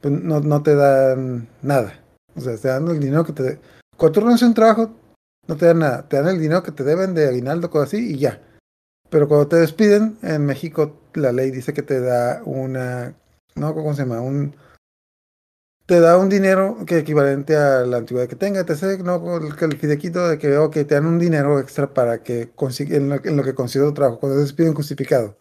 [0.00, 2.00] pues, no, no te dan nada.
[2.36, 3.58] O sea, te dan el dinero que te...
[3.96, 4.90] Cuando tú renuncias un trabajo,
[5.48, 6.08] no te dan nada.
[6.08, 8.42] Te dan el dinero que te deben de aguinaldo, cosas así, y ya.
[9.10, 13.14] Pero cuando te despiden, en México la ley dice que te da una,
[13.54, 14.20] no, ¿cómo se llama?
[14.20, 14.56] Un,
[15.86, 19.00] te da un dinero que equivalente a la antigüedad que tenga, etc.
[19.02, 22.96] No, el, el fideiquito de que, ok, te dan un dinero extra para que consiga,
[22.96, 25.38] en, lo, en lo que consiga tu trabajo, cuando te despiden justificado.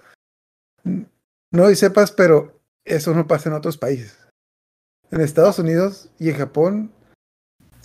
[1.52, 4.18] No y sepas, pero eso no pasa en otros países.
[5.10, 6.92] En Estados Unidos y en Japón,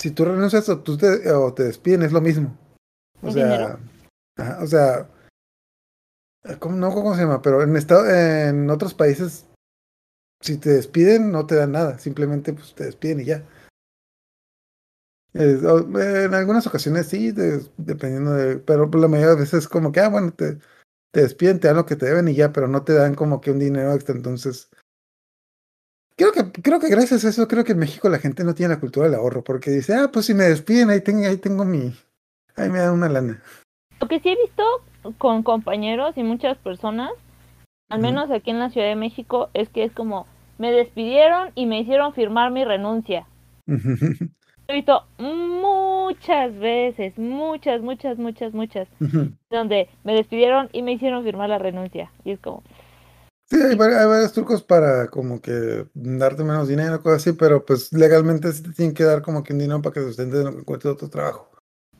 [0.00, 2.56] si tú renuncias o, tú te, o te despiden, es lo mismo.
[3.22, 3.78] O ¿El sea,
[4.38, 5.10] ajá, o sea,
[6.58, 7.42] ¿cómo, no, ¿cómo se llama?
[7.42, 9.46] Pero en, estado, en otros países,
[10.40, 11.98] si te despiden, no te dan nada.
[11.98, 13.46] Simplemente pues, te despiden y ya.
[15.34, 18.56] Es- o- en algunas ocasiones sí, de- dependiendo de.
[18.56, 20.58] Pero la mayoría de veces es como que, ah, bueno, te,
[21.12, 23.40] te despiden, te dan lo que te deben y ya, pero no te dan como
[23.42, 24.14] que un dinero extra.
[24.14, 24.70] Entonces,
[26.20, 28.74] creo que, creo que gracias a eso, creo que en México la gente no tiene
[28.74, 31.64] la cultura del ahorro, porque dice, ah, pues si me despiden, ahí tengo, ahí tengo
[31.64, 31.94] mi.
[32.56, 33.42] Ahí me dan una lana.
[34.00, 34.64] Lo que sí he visto
[35.16, 37.10] con compañeros y muchas personas,
[37.88, 40.26] al menos aquí en la Ciudad de México, es que es como,
[40.58, 43.26] me despidieron y me hicieron firmar mi renuncia.
[43.66, 48.88] He visto muchas veces, muchas, muchas, muchas, muchas,
[49.50, 52.12] donde me despidieron y me hicieron firmar la renuncia.
[52.24, 52.62] Y es como,
[53.50, 57.64] Sí, hay, vari- hay varios trucos para como que darte menos dinero, cosas así, pero
[57.66, 60.92] pues legalmente sí te tienen que dar como que un dinero para que sustentes encuentres
[60.94, 61.50] otro trabajo.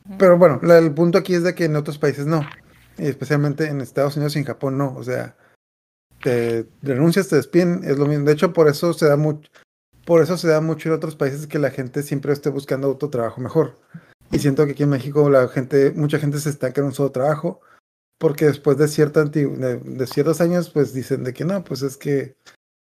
[0.07, 0.15] Ujú.
[0.19, 2.43] Pero bueno, la- el punto aquí es de que en otros países no,
[2.99, 5.37] y especialmente en Estados Unidos y en Japón no, o sea,
[6.23, 8.27] te renuncias, te despiden, es lo mismo.
[8.27, 9.51] De hecho, por eso se da mucho,
[10.05, 13.11] por eso se da mucho en otros países que la gente siempre esté buscando otro
[13.11, 13.77] trabajo mejor.
[14.31, 17.11] Y siento que aquí en México la gente, mucha gente se estanca en un solo
[17.11, 17.61] trabajo,
[18.20, 19.46] porque después de, cierta de,
[19.83, 22.37] de ciertos años, pues dicen de que no, pues es que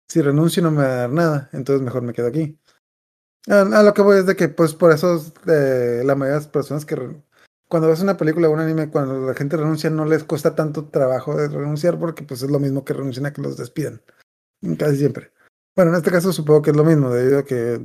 [0.06, 2.60] si renuncio no me va a dar nada, entonces mejor me quedo aquí.
[3.48, 6.48] A, lo que voy es de que, pues por eso eh, la mayoría de las
[6.50, 7.24] personas que
[7.70, 10.90] cuando ves una película o un anime, cuando la gente renuncia, no les cuesta tanto
[10.90, 14.02] trabajo de renunciar, porque pues es lo mismo que renuncian a que los despidan.
[14.78, 15.32] Casi siempre.
[15.74, 17.80] Bueno, en este caso supongo que es lo mismo, debido a que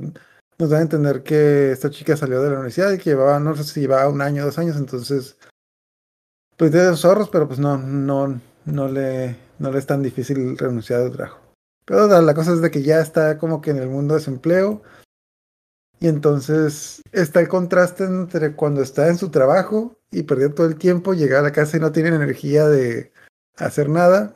[0.57, 3.55] nos dan a entender que esta chica salió de la universidad y que llevaba, no
[3.55, 5.37] sé si llevaba un año, dos años, entonces
[6.57, 10.57] pues tiene sus ahorros, pero pues no, no, no le, no le es tan difícil
[10.57, 11.39] renunciar al trabajo.
[11.85, 14.81] Pero la, cosa es de que ya está como que en el mundo de desempleo.
[15.99, 20.77] Y entonces está el contraste entre cuando está en su trabajo y perdió todo el
[20.77, 23.13] tiempo, llegar a la casa y no tiene energía de
[23.57, 24.35] hacer nada.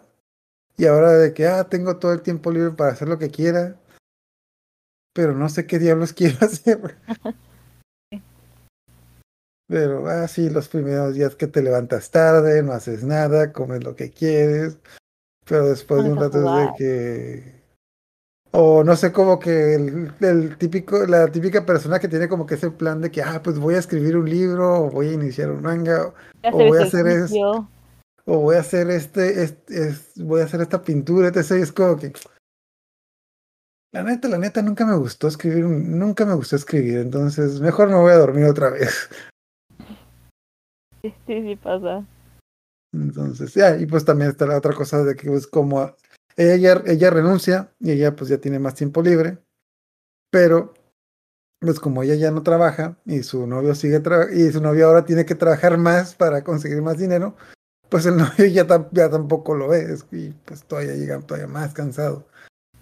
[0.77, 3.77] Y ahora de que, ah, tengo todo el tiempo libre para hacer lo que quiera.
[5.13, 6.97] Pero no sé qué diablos quiero hacer.
[9.69, 13.95] Pero, ah, sí, los primeros días que te levantas tarde, no haces nada, comes lo
[13.95, 14.79] que quieres.
[15.47, 17.59] Pero después de un rato es de que.
[18.51, 22.55] O no sé, como que el, el típico, la típica persona que tiene como que
[22.55, 25.51] ese plan de que, ah, pues voy a escribir un libro, o voy a iniciar
[25.51, 26.13] un manga,
[26.51, 27.69] O voy a hacer es- ejercicio.
[28.25, 31.51] o voy a hacer este, este, es- voy a hacer esta pintura, etc.
[31.61, 32.11] Es como que.
[33.91, 37.89] La neta, la neta, nunca me gustó escribir, un- nunca me gustó escribir, entonces mejor
[37.89, 39.09] me voy a dormir otra vez.
[41.01, 42.05] Sí, sí, pasa.
[42.93, 45.95] Entonces, ya, y pues también está la otra cosa de que pues como
[46.35, 49.37] ella, ella renuncia y ella pues ya tiene más tiempo libre,
[50.31, 50.73] pero
[51.59, 55.05] pues como ella ya no trabaja y su novio sigue tra- y su novio ahora
[55.05, 57.35] tiene que trabajar más para conseguir más dinero,
[57.89, 61.73] pues el novio ya, ya tampoco lo ve es- y pues todavía llega todavía más
[61.73, 62.27] cansado.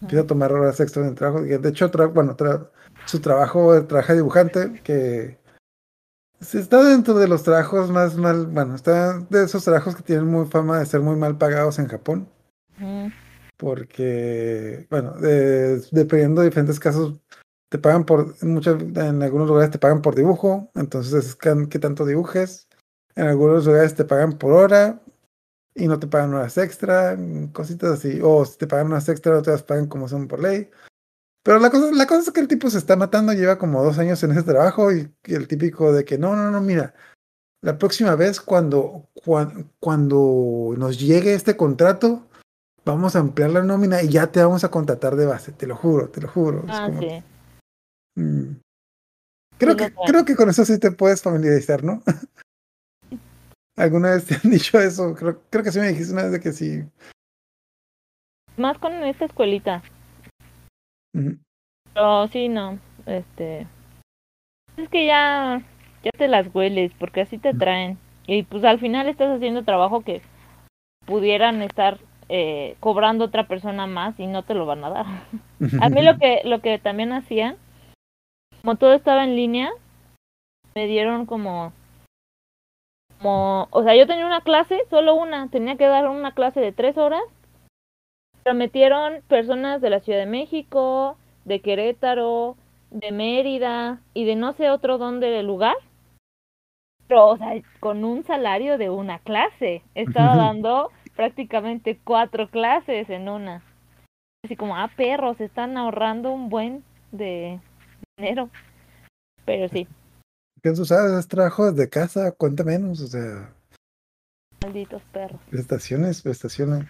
[0.02, 1.44] Empieza a tomar horas extras en el trabajo.
[1.44, 2.70] De hecho, bueno, tra-
[3.06, 5.38] su trabajo, trabaja dibujante, que
[6.40, 10.28] sí está dentro de los trabajos más mal, bueno, está de esos trabajos que tienen
[10.28, 12.30] muy fama de ser muy mal pagados en Japón,
[13.58, 17.20] porque, bueno, de- dependiendo de diferentes casos,
[17.70, 21.36] te pagan por, en, muchos, en algunos lugares te pagan por dibujo, entonces es
[21.80, 22.68] tanto dibujes.
[23.16, 25.02] En algunos lugares te pagan por hora
[25.74, 27.18] y no te pagan horas extra,
[27.52, 28.20] cositas así.
[28.24, 30.70] O si te pagan horas extra, las pagan como son por ley.
[31.48, 33.98] Pero la cosa, la cosa es que el tipo se está matando, lleva como dos
[34.00, 36.94] años en ese trabajo y, y el típico de que no, no, no, mira,
[37.62, 42.28] la próxima vez cuando, cuan- cuando nos llegue este contrato,
[42.84, 45.78] vamos a ampliar la nómina y ya te vamos a contratar de base, te lo
[45.78, 46.66] juro, te lo juro.
[46.68, 47.24] Ah, como, sí.
[48.16, 48.56] mm.
[49.58, 49.94] Creo Sí, que, sé.
[50.06, 52.04] creo que con eso sí te puedes familiarizar, ¿no?
[53.78, 55.16] ¿Alguna vez te han dicho eso?
[55.16, 56.84] Creo, creo que sí me dijiste una vez de que sí.
[58.58, 59.82] Más con esta escuelita.
[61.94, 62.80] Pero sí, no.
[63.06, 63.68] Este.
[64.78, 65.62] Es que ya.
[66.04, 67.98] Ya te las hueles, porque así te traen.
[68.28, 70.22] Y pues al final estás haciendo trabajo que
[71.06, 71.98] pudieran estar
[72.30, 75.06] eh, cobrando otra persona más y no te lo van a dar.
[75.82, 77.56] A mí lo que, lo que también hacían,
[78.62, 79.72] como todo estaba en línea,
[80.76, 81.72] me dieron como,
[83.18, 86.74] como, o sea, yo tenía una clase, solo una, tenía que dar una clase de
[86.74, 87.24] tres horas,
[88.48, 92.56] pero metieron personas de la Ciudad de México, de Querétaro,
[92.92, 95.76] de Mérida y de no sé otro dónde lugar.
[97.10, 99.84] Pero, o sea, con un salario de una clase.
[99.96, 103.64] Estaba dando prácticamente cuatro clases en una.
[104.46, 107.60] Así como, ah, perros, están ahorrando un buen de
[108.16, 108.50] dinero.
[109.44, 109.90] Pero sí,
[110.64, 111.20] ¿Qué sabes?
[111.20, 113.54] Es trabajo de casa, cuenta menos, o sea,
[114.64, 115.42] malditos perros.
[115.50, 116.86] prestaciones, prestaciones.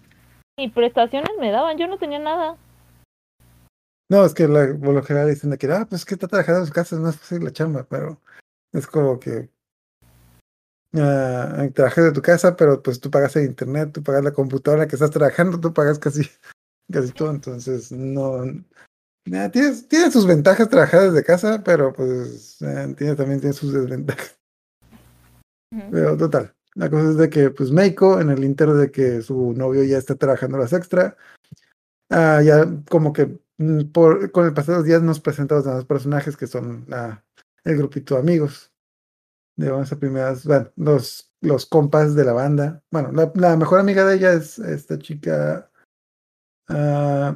[0.57, 2.57] Y prestaciones me daban, yo no tenía nada.
[4.09, 6.27] No, es que la, por lo general dicen de que, ah, pues es que está
[6.27, 8.21] trabajando en su casa, no es fácil la chamba, pero
[8.73, 9.49] es como que
[10.95, 14.87] ah, trabajas de tu casa, pero pues tú pagas el internet, tú pagas la computadora
[14.87, 16.21] que estás trabajando, tú pagas casi,
[16.91, 18.43] casi todo, entonces no,
[19.27, 23.73] Nah, tiene, tiene sus ventajas trabajar desde casa, pero pues eh, tiene, también tiene sus
[23.73, 24.39] desventajas.
[25.91, 29.53] Pero total, la cosa es de que pues Meiko, en el inter de que su
[29.53, 31.17] novio ya está trabajando las extra,
[32.11, 35.65] ah, ya como que mm, por, con el pasar de los días nos presenta los
[35.65, 37.23] demás personajes que son la-
[37.63, 38.71] el grupito de amigos.
[39.57, 42.83] Digamos, a primeras, bueno, los, los compas de la banda.
[42.91, 45.71] Bueno, la, la mejor amiga de ella es esta chica.
[46.69, 47.35] ah,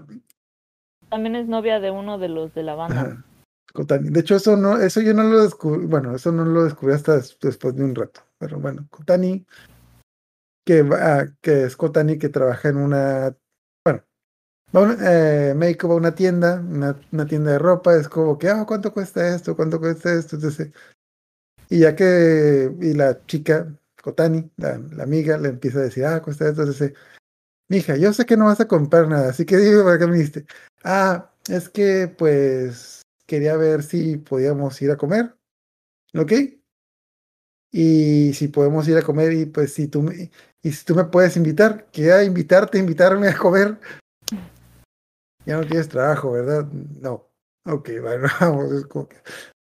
[1.10, 3.26] También es novia de uno de los de la banda.
[3.74, 7.16] De hecho, eso no, eso yo no lo descubrí, bueno, eso no lo descubrí hasta
[7.16, 8.22] des- después de un rato.
[8.42, 9.46] Pero bueno, Kotani,
[10.66, 13.38] que va, que es Kotani que trabaja en una,
[13.86, 14.04] bueno,
[14.76, 18.66] va una- eh, va a una tienda, una, tienda de ropa, es como que, ah,
[18.68, 19.56] ¿cuánto cuesta esto?
[19.56, 20.38] ¿Cuánto cuesta esto?
[20.38, 20.72] Entonces,
[21.70, 23.68] y ya que, y la chica,
[24.02, 24.74] Kotani, la,
[25.04, 26.94] amiga, le empieza a decir, ah, cuesta esto, entonces,
[27.70, 30.18] mija, yo sé que no vas a comprar nada, así que dime para qué me
[30.18, 30.46] diste.
[30.84, 35.36] Ah, es que pues quería ver si podíamos ir a comer,
[36.16, 36.61] ¿ok?
[37.72, 40.30] Y si podemos ir a comer y pues si tú me,
[40.62, 43.78] y si tú me puedes invitar, que a invitarte, invitarme a comer.
[45.46, 46.66] Ya no tienes trabajo, ¿verdad?
[47.02, 47.28] No.
[47.66, 48.72] Ok, bueno, vamos.
[48.72, 49.18] es como que-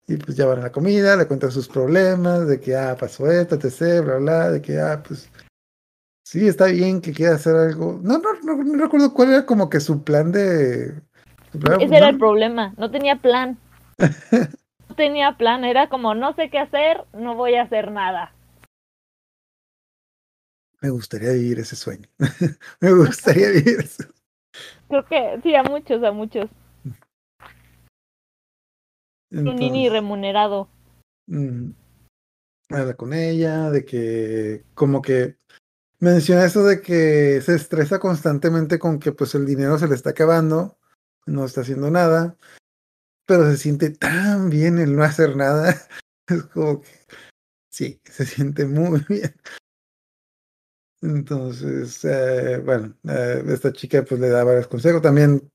[0.07, 3.29] Y pues ya van a la comida, le cuentan sus problemas, de que, ah, pasó
[3.31, 5.29] esto, etc., bla, bla, de que, ah, pues,
[6.23, 7.99] sí, está bien que quiera hacer algo.
[8.03, 10.93] No, no, no, no recuerdo cuál era como que su plan de...
[11.51, 13.57] su plan- Ese era el problema, no tenía plan.
[14.95, 18.33] Tenía plan, era como no sé qué hacer, no voy a hacer nada.
[20.81, 22.07] Me gustaría vivir ese sueño.
[22.79, 24.03] Me gustaría vivir eso.
[24.87, 26.49] Creo que sí, a muchos, a muchos.
[29.31, 30.69] Un nini Entonces, remunerado.
[31.27, 31.71] mm,
[32.69, 35.37] habla con ella, de que como que
[35.99, 40.11] menciona eso de que se estresa constantemente con que pues el dinero se le está
[40.11, 40.77] acabando,
[41.25, 42.37] no está haciendo nada,
[43.25, 45.75] pero se siente tan bien el no hacer nada.
[46.27, 46.89] Es como que
[47.69, 49.35] sí, se siente muy bien.
[51.01, 55.01] Entonces, eh, bueno, eh, esta chica pues le da varios consejos.
[55.03, 55.51] También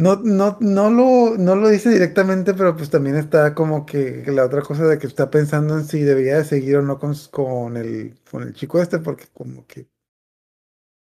[0.00, 4.46] no, no, no lo, no lo dice directamente, pero pues también está como que la
[4.46, 7.76] otra cosa de que está pensando en si debería de seguir o no con, con
[7.76, 9.88] el, con el chico este, porque como que,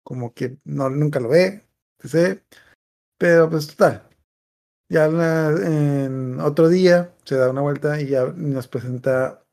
[0.04, 1.66] como que no, nunca lo ve,
[2.04, 2.44] sé.
[3.18, 4.09] Pero pues total.
[4.89, 9.43] Ya la- en otro día se da una vuelta y ya nos presenta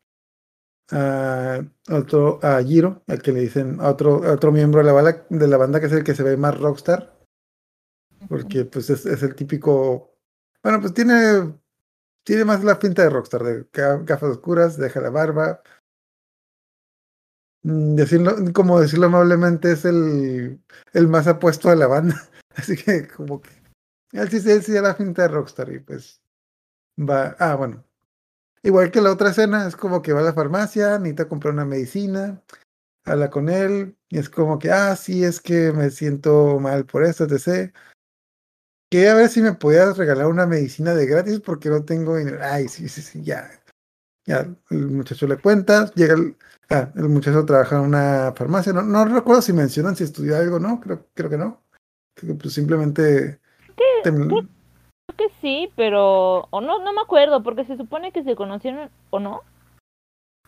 [0.91, 4.93] a otro, a Giro, al que le dicen a otro, a otro miembro de la,
[4.93, 7.15] bala- de la banda que es el que se ve más rockstar
[8.29, 10.15] porque pues es, es el típico,
[10.63, 11.55] bueno, pues tiene,
[12.25, 15.63] tiene más la pinta de rockstar, de ga- gafas oscuras, deja la barba.
[17.63, 20.61] Mm, Decirlo, como decirlo amablemente, es el,
[20.93, 22.17] el más apuesto de la banda.
[22.57, 23.51] Así que como que
[24.17, 26.21] él sí, él sí da la pinta de rockstar y pues
[26.99, 27.85] va, ah, bueno.
[28.63, 31.65] Igual que la otra escena, es como que va a la farmacia, necesita comprar una
[31.65, 32.43] medicina,
[33.05, 37.05] habla con él, y es como que, ah, sí, es que me siento mal por
[37.05, 37.73] esto, etc.
[38.91, 42.39] Quería ver si me podías regalar una medicina de gratis porque no tengo dinero.
[42.43, 43.51] Ay, sí, sí, sí, ya.
[44.27, 46.37] Ya, el muchacho le cuenta, llega el,
[46.71, 48.73] ah, el muchacho trabaja en una farmacia.
[48.73, 50.81] No, no recuerdo si mencionan si estudió algo, ¿no?
[50.81, 51.65] Creo, creo que no.
[52.15, 53.41] Creo que pues simplemente.
[54.05, 58.35] Tem- Creo que sí, pero o no no me acuerdo porque se supone que se
[58.37, 59.43] conocieron o no.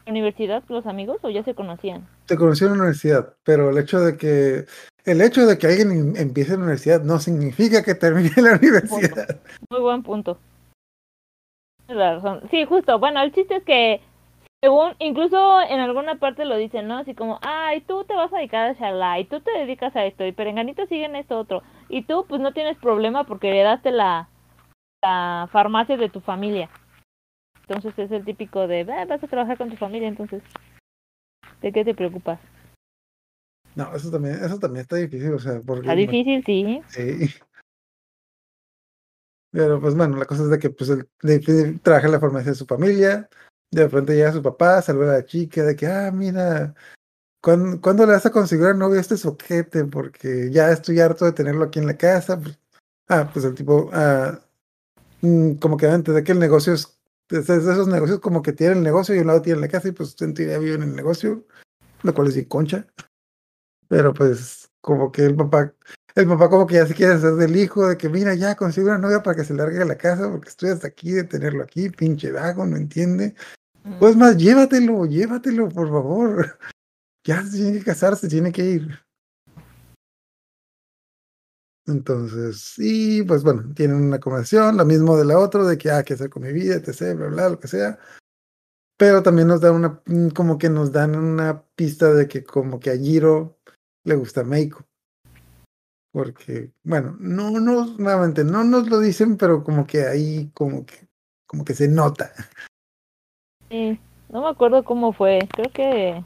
[0.07, 2.09] universidad los amigos o ya se conocían?
[2.27, 4.64] Te conocí en la universidad, pero el hecho de que
[5.05, 8.57] el hecho de que alguien em- empiece en la universidad no significa que termine la
[8.57, 9.41] universidad.
[9.71, 10.38] Muy buen punto.
[11.87, 12.43] Tienes la razón.
[12.51, 12.99] Sí, justo.
[12.99, 14.01] Bueno, el chiste es que
[14.61, 16.99] según, incluso en alguna parte lo dicen, ¿no?
[16.99, 20.05] Así como, ay, tú te vas a dedicar a Shalá, y tú te dedicas a
[20.05, 23.92] esto, y Perenganito sigue en esto otro, y tú pues no tienes problema porque heredaste
[23.92, 24.29] la,
[25.03, 26.68] la farmacia de tu familia.
[27.68, 30.42] Entonces es el típico de, "Ah, vas a trabajar con tu familia, entonces,
[31.61, 32.40] ¿de qué te preocupas?
[33.77, 36.83] No, eso también, eso también está difícil, o sea, porque Está difícil, sí.
[36.88, 37.29] Sí.
[39.53, 42.57] Pero pues bueno, la cosa es de que pues él trabaja en la farmacia de
[42.57, 43.29] su familia,
[43.70, 46.74] de repente llega su papá, saluda a la chica de que, ah, mira,
[47.42, 49.85] ¿cuándo, ¿cuándo le vas a conseguir novio a este soquete?
[49.85, 52.40] Porque ya estoy harto de tenerlo aquí en la casa.
[52.40, 52.59] Pues,
[53.09, 54.40] ah, pues el tipo, ah,
[55.22, 56.98] mm, como que antes de que el negocio es,
[57.31, 59.88] es de esos negocios como que tiene el negocio y un lado tiene la casa
[59.88, 61.46] y pues en teoría vive en el negocio,
[62.02, 62.87] lo cual es bien concha.
[63.88, 65.74] Pero pues como que el papá
[66.18, 68.88] el papá como que ya se quiere hacer del hijo, de que mira, ya consigo
[68.88, 71.62] una novia para que se largue a la casa, porque estoy hasta aquí de tenerlo
[71.62, 73.37] aquí, pinche vago, no entiende.
[73.98, 76.59] Pues más, llévatelo, llévatelo, por favor.
[77.27, 78.98] Ya se tiene que casarse, tiene que ir.
[81.87, 86.03] Entonces, sí, pues bueno, tienen una conversación, lo mismo de la otra, de que, ah,
[86.05, 87.98] qué hacer con mi vida, etc., bla, bla, lo que sea.
[88.96, 92.81] Pero también nos dan una, mm, como que nos dan una pista de que como
[92.81, 93.59] que a Jiro
[94.05, 94.87] le gusta Meiko.
[96.12, 101.09] Porque, bueno, no nos, nuevamente, no nos lo dicen, pero como que ahí, como que,
[101.46, 102.33] como que se nota.
[103.70, 104.00] Sí,
[104.31, 105.38] no me acuerdo cómo fue.
[105.54, 106.24] Creo que.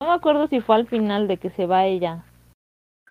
[0.00, 2.24] No me acuerdo si fue al final de que se va ella.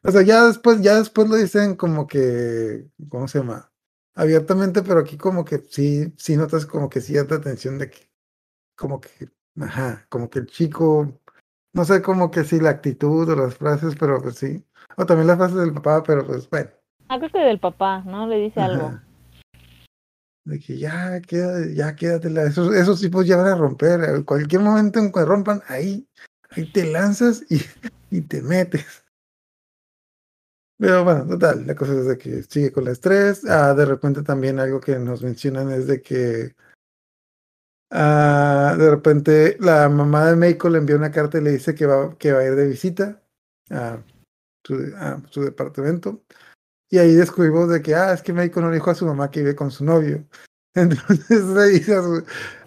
[0.04, 3.72] O sea, ya después, ya después lo dicen como que, ¿cómo se llama?
[4.16, 8.10] Abiertamente, pero aquí como que sí, sí notas como que cierta tensión de que,
[8.76, 11.14] como que, ajá, como que el chico,
[11.74, 14.66] no sé, como que sí la actitud o las frases, pero pues sí.
[14.98, 16.72] O también las frases del papá, pero pues bueno.
[17.08, 18.28] Ah, creo que del papá, ¿no?
[18.28, 19.00] Le dice algo.
[20.44, 22.44] De que ya, queda, ya quédatela.
[22.44, 24.04] Esos, esos tipos ya van a romper.
[24.04, 26.08] En cualquier momento en que rompan, ahí,
[26.50, 27.62] ahí te lanzas y,
[28.10, 29.04] y te metes.
[30.82, 33.46] Pero bueno, total, la cosa es de que sigue con la estrés.
[33.48, 36.56] Ah, de repente también algo que nos mencionan es de que
[37.92, 41.86] ah, de repente la mamá de Meiko le envió una carta y le dice que
[41.86, 43.22] va, que va a ir de visita
[43.70, 44.02] a
[44.64, 46.24] su departamento.
[46.92, 49.32] Y ahí descubrimos de que, ah, es que Meiko no le dijo a su mamá
[49.32, 50.26] que vive con su novio.
[50.76, 52.24] Entonces le dice a su...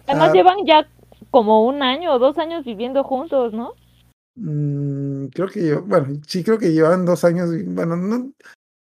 [0.07, 0.87] Además ah, llevan ya
[1.29, 3.73] como un año o dos años viviendo juntos, ¿no?
[4.35, 8.31] mm, creo que yo, bueno, sí creo que llevan dos años, bueno, no,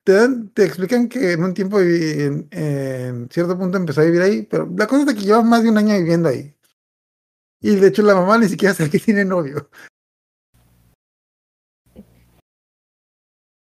[0.04, 4.06] te, dan, te explican que en un tiempo viví en, en cierto punto empezó a
[4.06, 6.54] vivir ahí, pero la cosa es que llevan más de un año viviendo ahí.
[7.62, 9.70] Y de hecho la mamá ni siquiera sabe que tiene novio.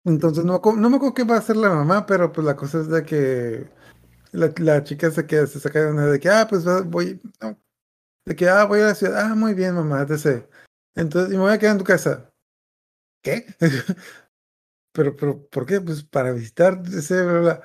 [0.07, 2.79] Entonces no, no me acuerdo qué va a hacer la mamá, pero pues la cosa
[2.79, 3.69] es de que
[4.31, 7.59] la, la chica se queda, se saca de onda de que, ah, pues voy, no,
[8.25, 10.47] de que, ah, voy a la ciudad, ah, muy bien, mamá, etc.
[10.95, 12.31] Entonces, y me voy a quedar en tu casa.
[13.21, 13.47] ¿Qué?
[14.93, 15.81] pero, pero, ¿por qué?
[15.81, 17.61] Pues para visitar, ese, bla, bla.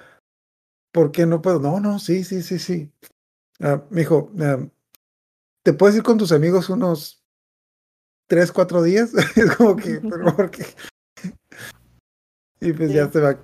[0.92, 1.60] ¿Por qué no puedo?
[1.60, 2.92] No, no, sí, sí, sí, sí.
[3.60, 4.58] Ah, mijo, ah,
[5.62, 7.24] ¿te puedes ir con tus amigos unos
[8.26, 9.12] tres, cuatro días?
[9.36, 10.66] es como que, pero ¿por qué?
[12.62, 13.12] Y pues ya Sí.
[13.14, 13.38] se va,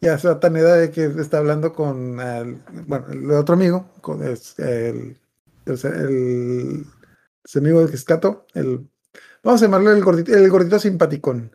[0.00, 3.90] ya se va tan edad de que está hablando con el, bueno, el otro amigo,
[4.00, 5.16] con el, sea, el,
[7.44, 8.88] ese amigo del que es Cato, el,
[9.42, 11.50] vamos a llamarle el gordito, el gordito simpaticón.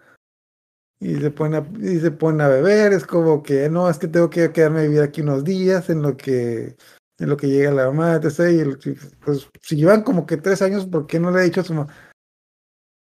[0.99, 4.07] Y se ponen a, y se ponen a beber, es como que no, es que
[4.07, 6.75] tengo que quedarme a vivir aquí unos días en lo que,
[7.19, 8.51] en lo que llega la mamá, etc.
[8.51, 8.79] Y el-
[9.23, 11.73] pues si llevan como que tres años, ¿por qué no le ha dicho a su
[11.75, 11.93] mamá?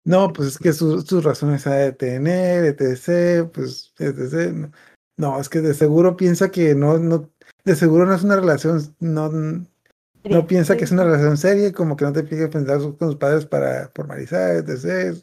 [0.06, 3.50] No, pues es que su- sus razones ha de tener, etc.
[3.52, 4.70] Pues, etc.
[5.16, 7.28] No, es que de seguro piensa que no, no,
[7.64, 11.96] de seguro no es una relación, no, no piensa que es una relación seria, como
[11.96, 15.16] que no te pide pensar sus- con sus padres para formalizar, etc.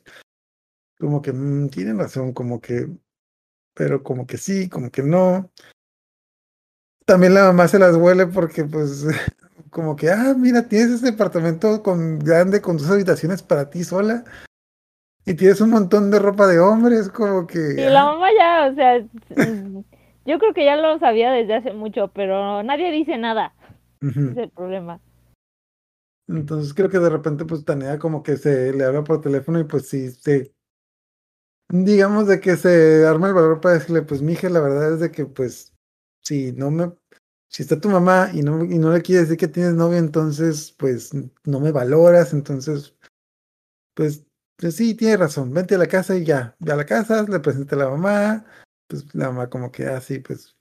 [0.99, 2.89] Como que mm, tienen razón, como que,
[3.73, 5.49] pero como que sí, como que no.
[7.05, 9.05] También la mamá se las huele porque, pues,
[9.69, 14.25] como que, ah, mira, tienes este departamento con, grande con dos habitaciones para ti sola
[15.26, 17.59] y tienes un montón de ropa de hombres, como que.
[17.78, 18.99] Y la ah, mamá ya, o sea,
[20.26, 23.53] yo creo que ya lo sabía desde hace mucho, pero nadie dice nada.
[24.01, 24.99] Ese es el problema.
[26.28, 29.65] Entonces creo que de repente, pues, Tanea como que se le habla por teléfono y
[29.65, 30.53] pues sí, se,
[31.69, 35.11] digamos de que se arma el valor para decirle, pues, mija, la verdad es de
[35.11, 35.74] que, pues,
[36.21, 36.91] si no me,
[37.49, 40.74] si está tu mamá y no, y no le quieres decir que tienes novio, entonces
[40.78, 41.11] pues
[41.43, 42.95] no me valoras, entonces
[43.93, 44.26] pues,
[44.57, 47.39] pues sí, tiene razón, vente a la casa y ya, ve a la casa, le
[47.39, 48.45] presenté a la mamá,
[48.87, 50.55] pues la mamá como que así, pues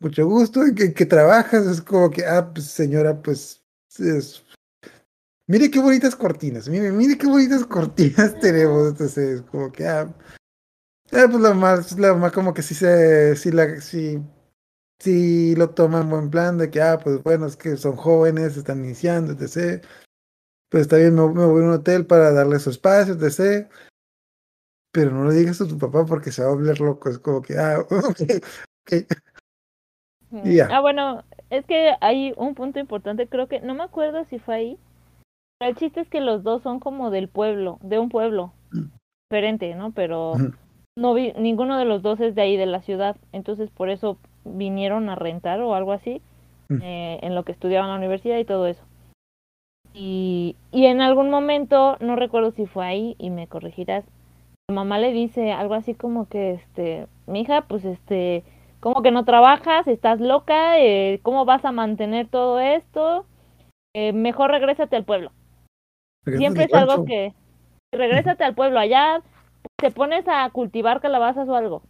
[0.00, 1.66] mucho gusto, ¿en que, que trabajas?
[1.66, 3.62] Es como que, ah, pues señora, pues
[3.98, 4.44] es,
[5.46, 10.12] mire qué bonitas cortinas, mire, mire qué bonitas cortinas tenemos, entonces es como que, ah,
[11.12, 14.18] eh, pues la mamá, la mamá como que sí se, sí la, sí,
[14.98, 18.56] sí lo toma en buen plan de que, ah, pues bueno, es que son jóvenes,
[18.56, 19.84] están iniciando, etc.
[20.72, 23.68] Pues está bien, me, me voy a un hotel para darle su espacio, etc.
[24.90, 27.42] Pero no le digas a tu papá porque se va a volver loco, es como
[27.42, 28.20] que, ah, ok,
[28.86, 29.06] ok.
[30.46, 30.68] Y ya.
[30.70, 34.54] Ah, bueno, es que hay un punto importante, creo que, no me acuerdo si fue
[34.54, 34.78] ahí,
[35.58, 38.86] pero el chiste es que los dos son como del pueblo, de un pueblo Mm.
[39.30, 39.92] diferente, ¿no?
[39.92, 40.36] Pero
[40.96, 44.16] no vi, ninguno de los dos es de ahí de la ciudad, entonces por eso
[44.46, 46.22] vinieron a rentar o algo así,
[46.70, 46.78] Mm.
[46.80, 48.82] eh, en lo que estudiaban en la universidad y todo eso.
[49.94, 54.04] Y, y en algún momento, no recuerdo si fue ahí, y me corregirás,
[54.68, 58.44] la mamá le dice algo así como que, este, mi hija, pues este,
[58.80, 63.26] como que no trabajas, estás loca, eh, ¿cómo vas a mantener todo esto?
[63.94, 65.32] Eh, mejor regrésate al pueblo.
[66.24, 67.34] Siempre es algo que,
[67.92, 69.20] regrésate al pueblo, allá
[69.76, 71.82] te pones a cultivar calabazas o algo.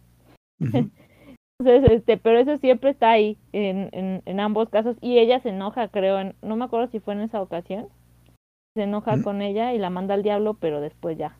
[0.59, 0.89] Ujú.
[1.65, 5.49] Entonces, este, pero eso siempre está ahí en, en, en ambos casos y ella se
[5.49, 7.87] enoja, creo, en- no me acuerdo si fue en esa ocasión.
[8.75, 11.37] Se enoja con ella y la manda al diablo, pero después ya.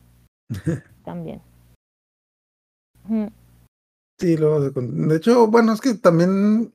[1.04, 1.42] También.
[4.18, 6.72] Sí, luego De hecho, bueno, es que también.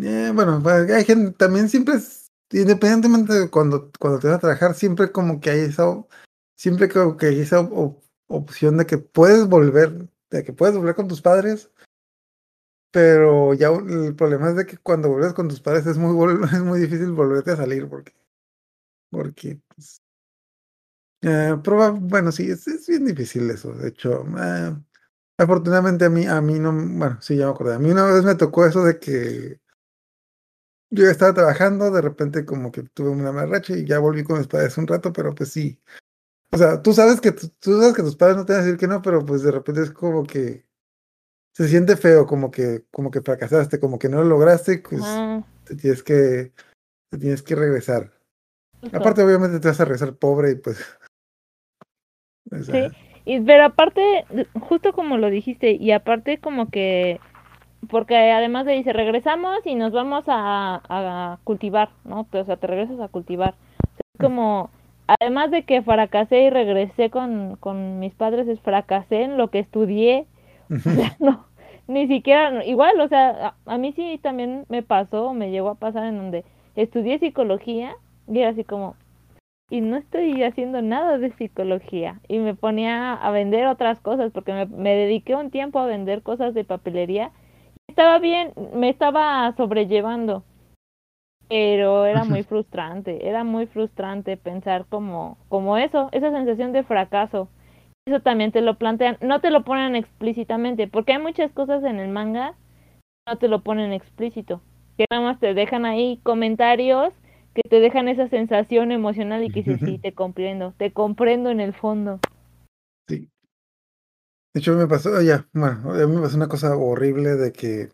[0.00, 2.30] eh, bueno, hay gente, también siempre es.
[2.52, 6.04] Independientemente de cuando, cuando te vas a trabajar, siempre como que hay esa.
[6.56, 10.94] Siempre como que hay esa op- opción de que puedes volver, de que puedes volver
[10.94, 11.70] con tus padres.
[12.94, 16.14] Pero ya el problema es de que cuando vuelves con tus padres es muy,
[16.52, 18.12] es muy difícil volverte a salir porque.
[19.10, 19.60] Porque.
[19.74, 20.00] Pues,
[21.22, 21.56] eh,
[22.00, 23.72] bueno, sí, es, es bien difícil eso.
[23.72, 24.76] De hecho, eh,
[25.36, 27.74] Afortunadamente a mí, a mí no, bueno, sí, ya me acordé.
[27.74, 29.60] A mí una vez me tocó eso de que
[30.90, 34.46] yo estaba trabajando, de repente como que tuve una mala y ya volví con mis
[34.46, 35.80] padres un rato, pero pues sí.
[36.52, 38.78] O sea, tú sabes que tú sabes que tus padres no te van a decir
[38.78, 40.66] que no, pero pues de repente es como que
[41.54, 45.02] se siente feo, como que, como que fracasaste, como que no lo lograste, pues
[45.64, 46.52] te tienes que,
[47.10, 48.12] te tienes que regresar.
[48.92, 50.98] Aparte, obviamente te vas a regresar pobre y pues.
[52.50, 54.24] o sea, Sí, y, pero aparte,
[54.60, 57.20] justo como lo dijiste, y aparte como que,
[57.88, 62.26] porque además le dice, regresamos y nos vamos a, a cultivar, ¿no?
[62.30, 63.54] O sea, te regresas a cultivar.
[63.78, 64.70] O sea, es como,
[65.06, 69.60] además de que fracasé y regresé con, con mis padres, es fracasé en lo que
[69.60, 70.26] estudié,
[70.70, 71.46] o sea, no,
[71.86, 75.74] ni siquiera, igual, o sea, a, a mí sí también me pasó, me llegó a
[75.76, 76.44] pasar en donde
[76.76, 77.96] estudié psicología
[78.26, 78.96] y era así como,
[79.70, 84.52] y no estoy haciendo nada de psicología y me ponía a vender otras cosas porque
[84.52, 87.32] me, me dediqué un tiempo a vender cosas de papelería
[87.88, 90.44] estaba bien me estaba sobrellevando
[91.48, 97.48] pero era muy frustrante era muy frustrante pensar como como eso esa sensación de fracaso
[98.06, 101.98] eso también te lo plantean no te lo ponen explícitamente porque hay muchas cosas en
[101.98, 102.54] el manga
[103.26, 104.60] no te lo ponen explícito
[104.96, 107.14] que nada más te dejan ahí comentarios
[107.54, 111.60] que te dejan esa sensación emocional y que dices, sí, te comprendo, te comprendo en
[111.60, 112.20] el fondo.
[113.08, 113.30] Sí.
[114.52, 117.90] De hecho, me pasó, ya, bueno, a mí me pasó una cosa horrible de que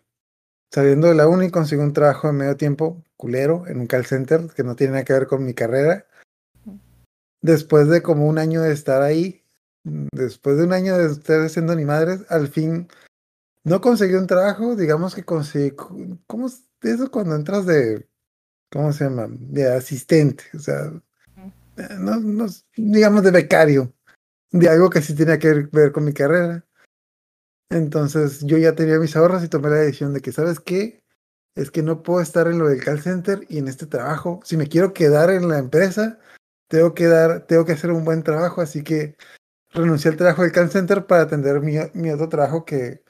[0.73, 4.49] saliendo de la uni conseguí un trabajo de medio tiempo, culero, en un call center,
[4.55, 6.07] que no tiene nada que ver con mi carrera.
[7.43, 9.39] Después de como un año de estar ahí,
[10.12, 12.88] después de un año de estar siendo ni madres, al fin
[13.64, 15.72] no conseguí un trabajo, digamos que conseguí,
[16.26, 18.09] ¿cómo es eso cuando entras de,
[18.70, 19.26] ¿cómo se llama?
[19.28, 20.93] De asistente, o sea,
[21.99, 23.93] no, no, digamos de becario,
[24.51, 26.64] de algo que sí tenía que ver con mi carrera.
[27.70, 31.05] Entonces yo ya tenía mis ahorros y tomé la decisión de que, ¿sabes qué?
[31.55, 34.41] Es que no puedo estar en lo del call center y en este trabajo.
[34.45, 36.18] Si me quiero quedar en la empresa,
[36.68, 39.16] tengo que dar, tengo que hacer un buen trabajo, así que
[39.73, 43.03] renuncié al trabajo del call center para atender mi, mi otro trabajo que,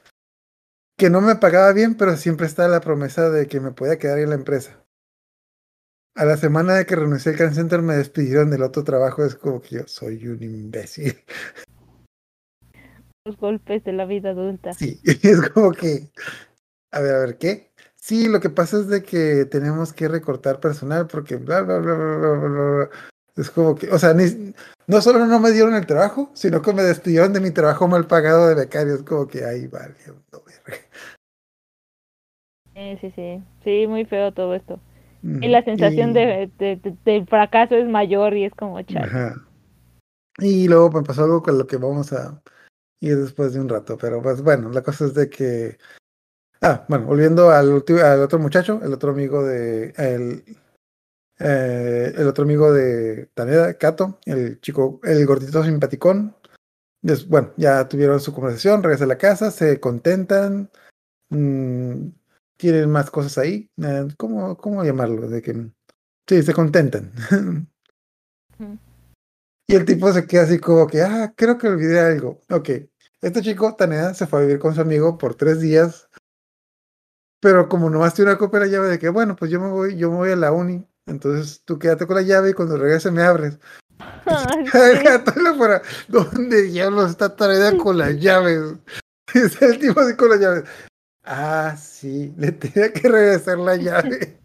[0.97, 4.19] que no me pagaba bien, pero siempre estaba la promesa de que me podía quedar
[4.19, 4.85] en la empresa.
[6.15, 9.35] A la semana de que renuncié al call center me despidieron del otro trabajo, es
[9.35, 11.15] como que yo soy un imbécil.
[13.25, 14.73] Los golpes de la vida adulta.
[14.73, 16.11] Sí, es como que,
[16.91, 17.71] a ver, a ver, ¿qué?
[17.95, 21.93] Sí, lo que pasa es de que tenemos que recortar personal porque bla, bla, bla,
[21.93, 22.89] bla, bla, bla, bla.
[23.35, 24.53] Es como que, o sea, ni,
[24.91, 28.07] no solo no me dieron el trabajo, sino que me despidieron de mi trabajo mal
[28.07, 28.95] pagado de becario.
[28.95, 30.81] Es como que, ay, vale, no, verga.
[32.75, 33.43] Sí, sí, sí.
[33.63, 34.81] Sí, muy feo todo esto.
[35.23, 36.51] Y la sensación y- de,
[37.05, 39.33] de, fracaso es mayor y es como chale.
[40.39, 42.41] Y luego me pasó algo con lo que vamos a
[42.99, 45.77] ir después de un rato, pero pues bueno, la cosa es de que...
[46.61, 49.93] Ah, bueno, volviendo al otro muchacho, el otro amigo de...
[49.95, 50.43] El,
[51.43, 56.35] eh, el otro amigo de Taneda, Kato, el chico, el gordito simpaticón.
[57.01, 60.69] Des- bueno, ya tuvieron su conversación, regresan a la casa, se contentan,
[61.29, 62.09] mm,
[62.57, 63.69] tienen más cosas ahí.
[63.83, 65.27] eh, ¿cómo, ¿Cómo llamarlo?
[65.27, 65.71] De que,
[66.27, 67.11] sí, se contentan.
[69.67, 72.41] Y el tipo se queda así como que, ah, creo que olvidé algo.
[72.49, 72.69] Ok,
[73.21, 76.09] este chico, Taneda, se fue a vivir con su amigo por tres días,
[77.39, 79.69] pero como nomás tiene una copia de la llave de que, bueno, pues yo me
[79.69, 82.77] voy, yo me voy a la uni, entonces tú quédate con la llave y cuando
[82.77, 83.59] regrese me abres.
[84.25, 84.65] Ay,
[86.07, 88.75] ¿dónde diablos está Taneda con las llaves?
[89.33, 90.63] Es el tipo así con las llaves.
[91.23, 94.39] Ah, sí, le tenía que regresar la llave.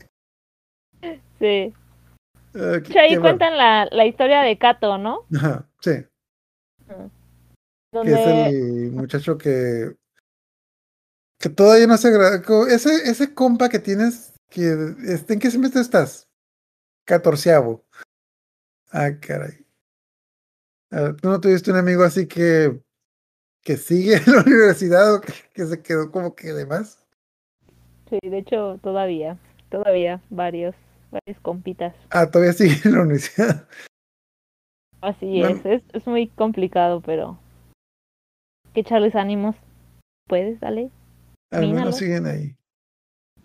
[1.39, 1.73] Sí.
[2.55, 5.27] Ah, qué- ahí qué cuentan la, la historia de Kato, ¿no?
[5.35, 5.91] Ajá, sí.
[6.87, 7.11] que es
[7.93, 9.97] Donde el muchacho que
[11.39, 12.11] que todavía no se.
[12.69, 16.26] Ese, ese compa que tienes, que este, ¿en qué semestre estás?
[17.07, 17.85] Catorceavo.
[18.93, 19.65] Ah, caray.
[20.91, 22.81] ¿Tú no tuviste un amigo así que
[23.63, 27.05] que sigue en la universidad o que, que se quedó como que de más?
[28.09, 29.39] Sí, de hecho, todavía,
[29.71, 30.77] todavía varios,
[31.11, 31.95] varios compitas.
[32.11, 33.69] Ah, todavía sigue en la universidad.
[35.01, 35.61] Así Bueno.
[35.65, 37.39] es, es, es muy complicado, pero
[38.73, 39.57] que echarles ánimos.
[40.29, 40.91] ¿Puedes, dale?
[41.51, 42.56] Al menos siguen ahí.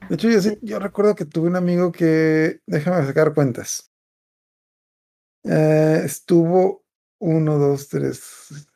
[0.09, 3.91] De hecho, yo, sí- yo recuerdo que tuve un amigo que, déjame sacar cuentas.
[5.43, 6.83] Eh, estuvo
[7.19, 8.67] uno, dos, tres,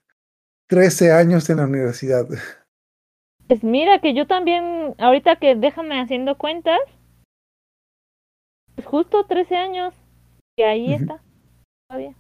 [0.68, 2.28] trece años en la universidad.
[3.48, 6.80] Pues mira que yo también, ahorita que déjame haciendo cuentas,
[8.76, 9.94] pues justo 13 años,
[10.58, 11.22] y ahí está,
[11.88, 12.16] todavía.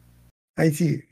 [0.58, 1.03] Ahí sí.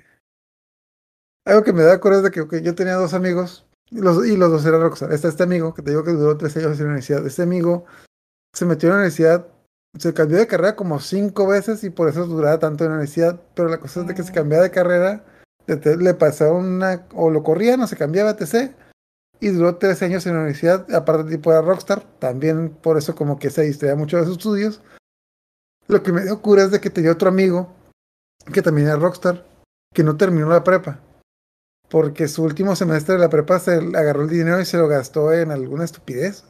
[1.46, 4.36] Algo que me da coraje es de que yo tenía dos amigos y los, y
[4.38, 5.12] los dos eran Rockstar.
[5.14, 7.26] Está este amigo que te digo que duró tres años en la universidad.
[7.26, 7.86] Este amigo
[8.54, 9.48] se metió en la universidad,
[9.98, 13.40] se cambió de carrera como cinco veces y por eso duraba tanto en la universidad.
[13.56, 15.24] Pero la cosa es de que se cambiaba de carrera,
[15.68, 18.72] le, te- le pasaba una, o lo corrían o se cambiaba, etc.
[19.40, 23.40] Y duró tres años en la universidad, aparte tipo era Rockstar, también por eso como
[23.40, 24.82] que se distraía mucho de sus estudios.
[25.88, 27.70] Lo que me dio cura es de que tenía otro amigo
[28.54, 29.46] que también era Rockstar,
[29.94, 31.00] que no terminó la prepa.
[31.94, 35.32] Porque su último semestre de la prepa se agarró el dinero y se lo gastó
[35.32, 36.44] en alguna estupidez.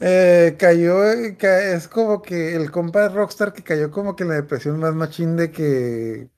[0.00, 4.34] Eh, cayó, eh, es como que el compa Rockstar que cayó como que en la
[4.34, 6.28] depresión más machín de que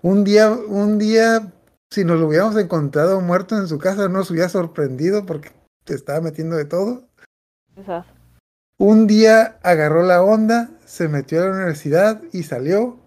[0.00, 1.52] un día, un día,
[1.90, 5.50] si nos lo hubiéramos encontrado muerto en su casa, no nos hubiera sorprendido porque
[5.84, 7.06] te estaba metiendo de todo.
[8.78, 12.98] Un día agarró la onda, se metió a la universidad y salió.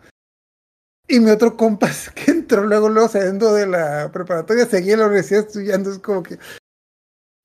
[1.11, 5.07] Y mi otro compa que entró luego, luego saliendo de la preparatoria, seguía en la
[5.07, 5.91] universidad estudiando.
[5.91, 6.39] Es como que,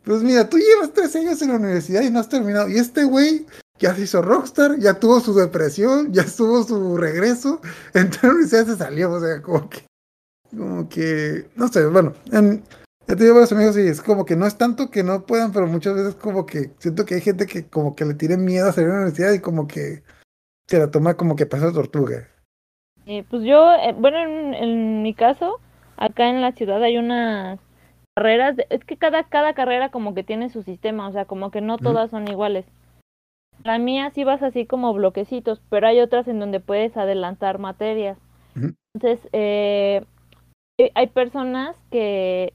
[0.05, 2.69] pues mira, tú llevas tres años en la universidad y no has terminado.
[2.69, 3.45] Y este güey
[3.81, 7.61] ya se hizo rockstar, ya tuvo su depresión, ya tuvo su regreso.
[7.93, 9.11] Entró a la universidad y se salió.
[9.11, 9.85] O sea, como que,
[10.49, 12.63] como que, no sé, bueno, en,
[13.09, 15.51] ya te digo varios amigos y es como que no es tanto que no puedan,
[15.51, 18.69] pero muchas veces como que siento que hay gente que como que le tiene miedo
[18.69, 20.05] a salir a la universidad y como que
[20.69, 22.29] se la toma como que pasa tortuga.
[23.07, 25.61] Eh, pues yo, eh, bueno, en, en mi caso,
[25.97, 27.61] acá en la ciudad hay unas
[28.17, 31.51] carreras, de- es que cada, cada carrera como que tiene su sistema, o sea, como
[31.51, 32.67] que no todas son iguales.
[33.65, 38.19] La mía sí vas así como bloquecitos, pero hay otras en donde puedes adelantar materias.
[38.95, 40.05] Entonces, eh,
[40.79, 42.53] eh, hay personas que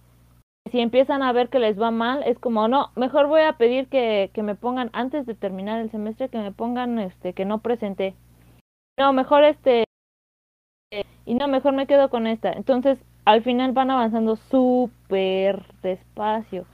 [0.69, 3.87] si empiezan a ver que les va mal, es como, no, mejor voy a pedir
[3.87, 7.59] que, que me pongan, antes de terminar el semestre, que me pongan, este, que no
[7.59, 8.15] presenté.
[8.99, 9.85] No, mejor este,
[11.31, 12.51] y no, mejor me quedo con esta.
[12.51, 16.65] Entonces, al final van avanzando súper despacio.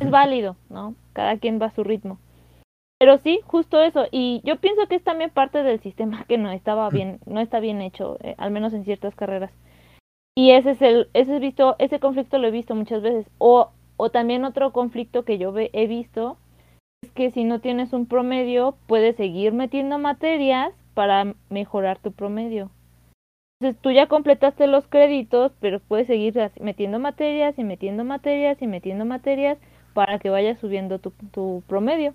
[0.00, 0.96] Es válido, ¿no?
[1.12, 2.18] Cada quien va a su ritmo.
[2.98, 4.06] Pero sí, justo eso.
[4.10, 7.60] Y yo pienso que es también parte del sistema que no estaba bien, no está
[7.60, 9.52] bien hecho, eh, al menos en ciertas carreras.
[10.36, 13.30] Y ese es el, ese es visto, ese conflicto lo he visto muchas veces.
[13.38, 16.36] O, o también otro conflicto que yo ve- he visto
[17.04, 22.70] es que si no tienes un promedio, puedes seguir metiendo materias para mejorar tu promedio.
[23.60, 28.66] Entonces tú ya completaste los créditos, pero puedes seguir metiendo materias y metiendo materias y
[28.66, 29.58] metiendo materias
[29.92, 32.14] para que vaya subiendo tu, tu promedio.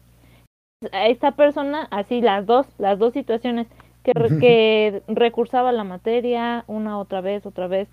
[0.91, 3.67] A esta persona, así las dos, las dos situaciones,
[4.03, 7.87] que, re- que recursaba la materia una otra vez, otra vez,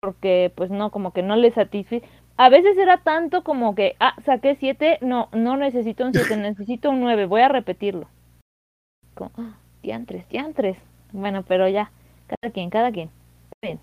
[0.00, 2.02] porque pues no, como que no le satisfice,
[2.36, 6.88] a veces era tanto como que, ah, saqué 7, no, no necesito un 7, necesito
[6.90, 8.08] un 9, voy a repetirlo.
[9.14, 10.78] Como, ah, diantres, diantres.
[11.12, 11.90] Bueno, pero ya,
[12.26, 13.10] cada quien, cada quien.
[13.62, 13.80] Bien.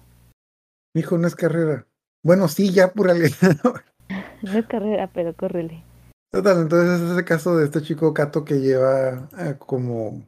[0.95, 1.85] Hijo, no es carrera.
[2.23, 3.29] Bueno, sí, ya, apúrale.
[4.41, 5.83] No es carrera, pero córrele.
[6.31, 10.23] Total, entonces es ese caso de este chico Cato que lleva eh, como...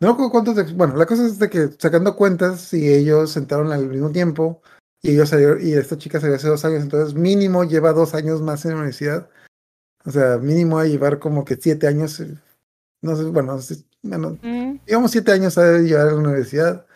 [0.00, 0.56] No cuántos...
[0.56, 4.60] de- Bueno, la cosa es de que sacando cuentas, si ellos sentaron al mismo tiempo
[5.02, 8.42] y ellos salieron, y esta chica salió hace dos años, entonces mínimo lleva dos años
[8.42, 9.28] más en la universidad.
[10.04, 12.18] O sea, mínimo a llevar como que siete años.
[12.20, 12.36] eh,
[13.02, 13.58] No sé, bueno,
[14.02, 16.86] bueno, Mm, digamos siete años a llevar a la universidad.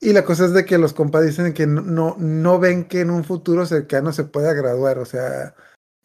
[0.00, 3.00] Y la cosa es de que los compas dicen que no, no, no ven que
[3.00, 4.98] en un futuro cercano se pueda graduar.
[4.98, 5.54] O sea,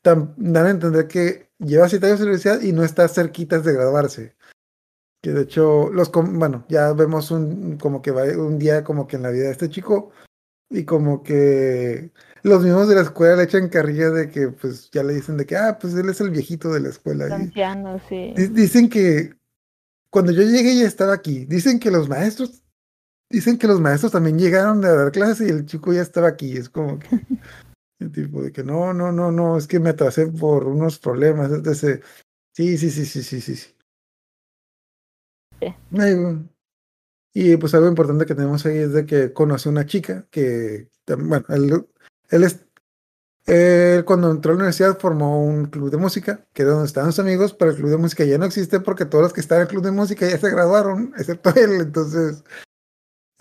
[0.01, 3.63] tan- dan a entender que lleva siete años en la universidad y no está cerquitas
[3.65, 4.35] de graduarse.
[5.21, 9.07] Que de hecho, los com- bueno, ya vemos un como que va un día como
[9.07, 10.11] que en la vida de este chico.
[10.73, 12.11] Y como que
[12.43, 15.45] los mismos de la escuela le echan carrilla de que pues ya le dicen de
[15.45, 17.25] que ah, pues él es el viejito de la escuela.
[17.25, 18.33] Anciano, sí.
[18.37, 19.35] Di- Dicen que
[20.09, 21.45] cuando yo llegué ya estaba aquí.
[21.45, 22.63] Dicen que los maestros,
[23.32, 26.57] dicen que los maestros también llegaron a dar clases y el chico ya estaba aquí.
[26.57, 27.07] Es como que
[27.99, 31.51] el tipo de que no, no, no, no, es que me atrasé por unos problemas.
[31.51, 32.01] Entonces,
[32.53, 33.55] sí, sí, sí, sí, sí, sí.
[33.55, 33.75] sí.
[37.34, 41.45] Y pues algo importante que tenemos ahí es de que conoce una chica que, bueno,
[41.49, 41.88] él,
[42.29, 42.65] él es,
[43.45, 47.11] él cuando entró a la universidad formó un club de música, que era donde estaban
[47.11, 49.61] sus amigos, pero el club de música ya no existe porque todos los que estaban
[49.61, 51.79] en el club de música ya se graduaron, excepto él.
[51.79, 52.43] Entonces,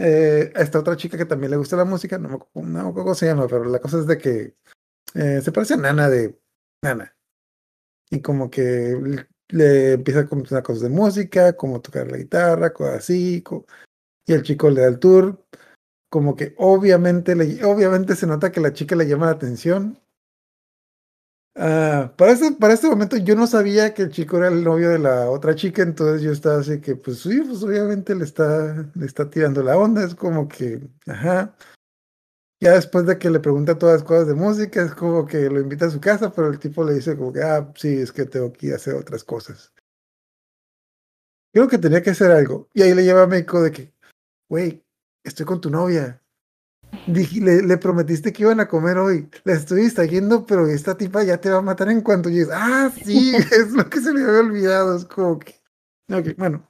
[0.03, 3.27] eh, esta otra chica que también le gusta la música, no me, acuerdo cómo se
[3.27, 4.57] llama, pero la cosa es de que
[5.15, 6.41] eh, se parece a Nana de
[6.83, 7.15] Nana.
[8.09, 12.97] Y como que le empieza a comentar cosas de música, como tocar la guitarra, cosas
[12.97, 13.45] así.
[14.27, 15.45] y el chico le da el tour.
[16.09, 17.35] Como que obviamente,
[17.65, 19.99] obviamente se nota que la chica le llama la atención.
[21.57, 24.91] Ah, para, este, para este momento yo no sabía que el chico era el novio
[24.91, 28.89] de la otra chica, entonces yo estaba así que, pues sí, pues obviamente le está,
[28.95, 31.55] le está tirando la onda, es como que, ajá.
[32.63, 35.61] Ya después de que le pregunta todas las cosas de música, es como que lo
[35.61, 38.27] invita a su casa, pero el tipo le dice como que, ah, sí, es que
[38.27, 39.73] tengo que ir a hacer otras cosas.
[41.53, 42.69] Creo que tenía que hacer algo.
[42.75, 43.93] Y ahí le lleva a México de que,
[44.49, 44.85] güey,
[45.25, 46.20] estoy con tu novia.
[47.13, 49.29] Dije, le, le prometiste que iban a comer hoy.
[49.45, 52.51] La estoy distrayendo, pero esta tipa ya te va a matar en cuanto llegues.
[52.53, 54.97] Ah, sí, es lo que se me había olvidado.
[54.97, 55.55] Es como que.
[56.13, 56.67] Ok, bueno.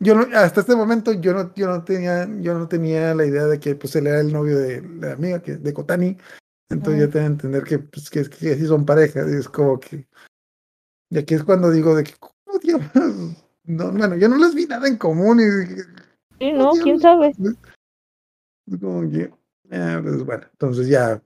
[0.00, 3.46] Yo no, hasta este momento yo no, yo no tenía, yo no tenía la idea
[3.46, 6.16] de que pues él era el novio de la amiga que, de Kotani.
[6.70, 9.26] Entonces ya tengo que entender que, pues, que, que sí son parejas.
[9.30, 10.06] Y es como que.
[11.10, 13.36] Y aquí es cuando digo de que, ¿cómo diablos?
[13.64, 15.40] No, bueno, yo no les vi nada en común.
[15.40, 16.08] Y
[16.38, 17.32] Sí, ¿cómo no, quién sabe.
[18.66, 19.32] Es como que,
[19.70, 21.22] eh, pues, bueno, entonces ya,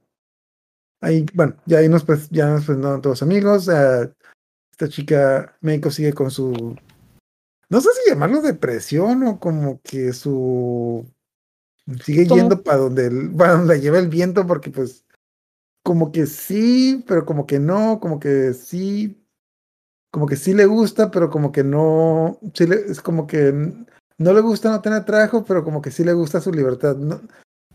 [1.00, 3.68] ahí, bueno, ya ahí nos, pues, ya nos presentaron todos amigos.
[3.68, 4.12] eh,
[4.72, 6.76] esta chica médico sigue con su,
[7.68, 11.06] no sé si llamarlo depresión o como que su,
[12.04, 15.04] sigue yendo para donde, el- para donde la lleva el viento porque pues,
[15.84, 19.18] como que sí, pero como que no, como que sí,
[20.10, 23.52] como que sí le gusta, pero como que no, sí le- es como que
[24.18, 26.96] no le gusta no tener trabajo, pero como que sí le gusta su libertad.
[26.96, 27.20] No,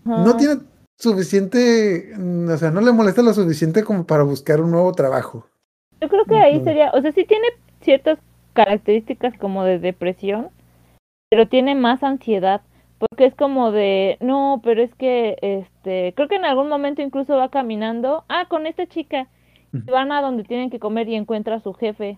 [0.06, 0.62] no tiene
[0.98, 5.46] suficiente, mm, o sea, no le molesta lo suficiente como para buscar un nuevo trabajo.
[6.02, 7.48] Yo creo que ahí sería, o sea, sí tiene
[7.82, 8.20] ciertas
[8.54, 10.50] características como de depresión,
[11.30, 12.62] pero tiene más ansiedad,
[12.98, 17.38] porque es como de, no, pero es que, este, creo que en algún momento incluso
[17.38, 19.28] va caminando, ah, con esta chica,
[19.74, 22.18] y van a donde tienen que comer y encuentra a su jefe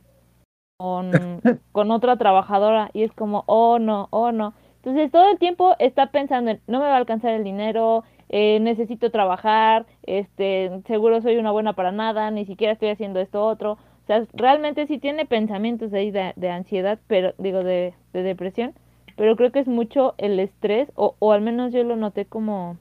[0.77, 1.11] con,
[1.71, 4.53] con otra trabajadora, y es como, oh no, oh no.
[4.83, 8.59] Entonces todo el tiempo está pensando en, no me va a alcanzar el dinero, eh,
[8.61, 13.73] necesito trabajar, este, seguro soy una buena para nada, ni siquiera estoy haciendo esto otro.
[13.73, 18.73] O sea, realmente sí tiene pensamientos ahí de, de ansiedad, pero digo de, de depresión,
[19.17, 22.77] pero creo que es mucho el estrés, o, o al menos yo lo noté como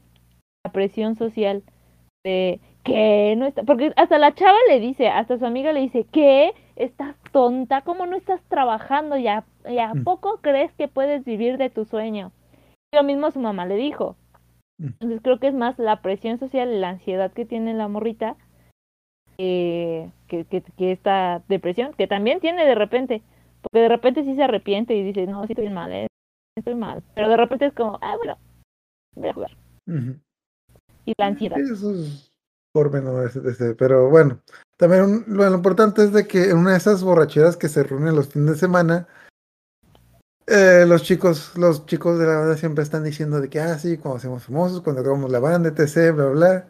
[0.65, 1.65] la presión social
[2.25, 6.07] de que no está, porque hasta la chava le dice, hasta su amiga le dice,
[6.11, 6.53] ¿qué?
[6.77, 7.83] ¿Estás tonta?
[7.83, 9.17] ¿Cómo no estás trabajando?
[9.17, 10.05] ¿Ya, ya Mm.
[10.05, 12.33] poco crees que puedes vivir de tu sueño?
[12.93, 14.17] Y lo mismo su mamá le dijo.
[14.79, 14.87] Mm.
[14.87, 18.37] Entonces creo que es más la presión social y la ansiedad que tiene la morrita
[19.39, 23.23] eh, que, que, que esta depresión, que también tiene de repente,
[23.63, 26.07] porque de repente sí se arrepiente y dice, no, sí estoy mal, eh,
[26.57, 28.37] estoy mal, pero de repente es como, ah, bueno,
[29.15, 29.51] voy a jugar.
[31.05, 31.59] Y la ansiedad.
[31.59, 32.28] Eso es
[32.73, 34.41] pormenores, este, pero bueno,
[34.77, 37.83] también un- lo, lo importante es de que en una de esas borracheras que se
[37.83, 39.09] reúnen los fines de semana,
[40.47, 43.99] eh, los chicos, los chicos de la banda siempre están diciendo de que, ah, sí,
[43.99, 46.69] cuando seamos famosos, cuando acabamos la banda, etc., bla, bla.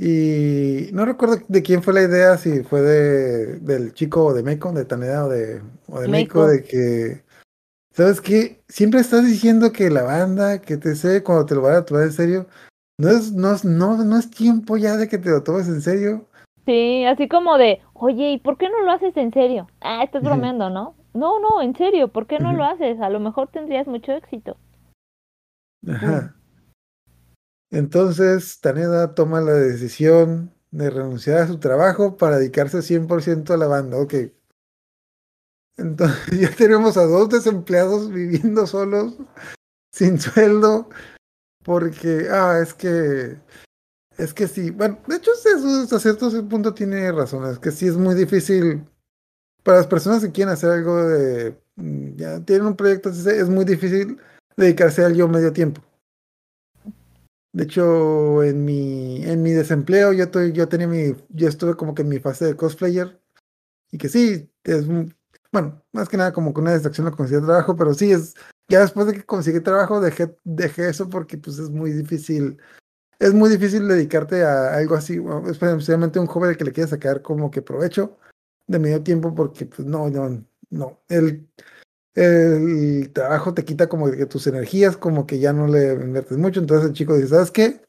[0.00, 4.44] Y no recuerdo de quién fue la idea, si fue de, del chico o de
[4.44, 6.46] Meiko, de Taneda o de, o de Meiko, Meiko.
[6.46, 7.24] de que,
[7.92, 8.62] ¿sabes qué?
[8.68, 12.04] Siempre estás diciendo que la banda, que te sé, cuando te lo van a tomar
[12.04, 12.46] en serio,
[12.98, 15.80] no es, no, es- no, no es tiempo ya de que te lo tomes en
[15.80, 16.26] serio.
[16.66, 19.68] Sí, así como de, oye, ¿y por qué no lo haces en serio?
[19.80, 20.94] Ah, estás bromeando, ¿no?
[21.14, 23.00] No, no, en serio, ¿por qué no lo haces?
[23.00, 24.56] A lo mejor tendrías mucho éxito.
[25.88, 26.34] Ajá.
[27.70, 33.66] Entonces, Taneda toma la decisión de renunciar a su trabajo para dedicarse 100% a la
[33.66, 33.96] banda.
[33.98, 34.14] Ok.
[35.78, 39.16] Entonces, ya tenemos a dos desempleados viviendo solos,
[39.92, 40.90] sin sueldo,
[41.68, 43.36] porque, ah, es que,
[44.16, 44.70] es que sí.
[44.70, 47.44] Bueno, de hecho, eso hasta cierto punto tiene razón.
[47.44, 48.88] Es que sí es muy difícil
[49.62, 53.66] para las personas que quieren hacer algo de, mm, ya tienen un proyecto, es muy
[53.66, 54.18] difícil
[54.56, 55.82] dedicarse a ello medio tiempo.
[57.52, 61.94] De hecho, en mi, en mi desempleo, yo, estoy, yo tenía mi, yo estuve como
[61.94, 63.20] que en mi fase de cosplayer.
[63.92, 65.14] Y que sí, es, un-
[65.52, 68.34] bueno, más que nada como que una distracción lo conseguí trabajo, pero sí es,
[68.68, 72.58] ya después de que conseguí trabajo, dejé, dejé eso porque pues es muy difícil,
[73.18, 77.50] es muy difícil dedicarte a algo así, especialmente un joven que le quiere sacar como
[77.50, 78.18] que provecho
[78.66, 81.48] de medio tiempo, porque pues no, no, no, el,
[82.14, 86.60] el trabajo te quita como que tus energías, como que ya no le inviertes mucho,
[86.60, 87.80] entonces el chico dice, ¿sabes qué?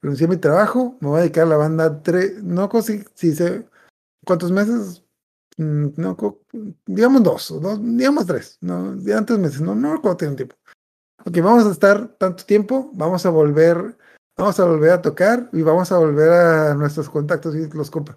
[0.00, 3.34] Renuncié a mi trabajo, me voy a dedicar a la banda tres, no consigo, si
[3.34, 3.66] sé
[4.24, 5.04] cuántos meses,
[5.56, 6.42] no, co-
[6.86, 10.56] digamos dos, digamos tres, no, antes meses, no, no recuerdo tiene un tiempo.
[11.24, 13.96] Ok, vamos a estar tanto tiempo, vamos a volver,
[14.36, 18.16] vamos a volver a tocar y vamos a volver a nuestros contactos y los compas.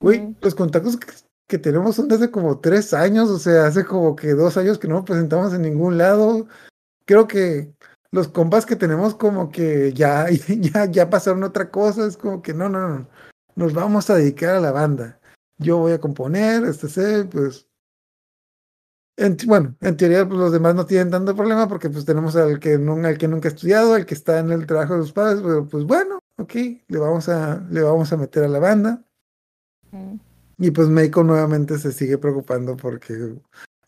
[0.00, 1.06] Güey, los contactos que,
[1.46, 4.88] que tenemos son desde como tres años, o sea, hace como que dos años que
[4.88, 6.46] no nos presentamos en ningún lado.
[7.06, 7.72] Creo que
[8.10, 12.54] los compas que tenemos como que ya, ya, ya pasaron otra cosa, es como que
[12.54, 13.08] no, no, no,
[13.56, 15.20] nos vamos a dedicar a la banda.
[15.58, 17.68] Yo voy a componer, este sé, pues.
[19.16, 22.58] En, bueno, en teoría pues, los demás no tienen tanto problema porque pues tenemos al
[22.58, 25.12] que, nun- al que nunca ha estudiado, al que está en el trabajo de sus
[25.12, 26.52] padres, pero pues bueno, ok,
[26.88, 29.04] le vamos a, le vamos a meter a la banda.
[29.92, 30.16] Mm.
[30.58, 33.36] Y pues Meiko nuevamente se sigue preocupando porque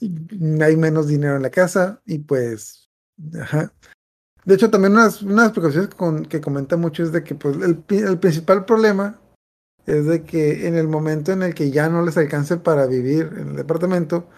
[0.00, 2.88] hay menos dinero en la casa y pues,
[3.40, 3.72] ajá.
[4.44, 7.82] De hecho, también unas, unas preocupaciones con, que comenta mucho es de que pues el,
[7.88, 9.20] el principal problema
[9.86, 13.30] es de que en el momento en el que ya no les alcance para vivir
[13.38, 14.28] en el departamento,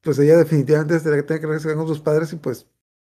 [0.00, 2.66] pues ella definitivamente tendrá que tener que regresar con sus padres y pues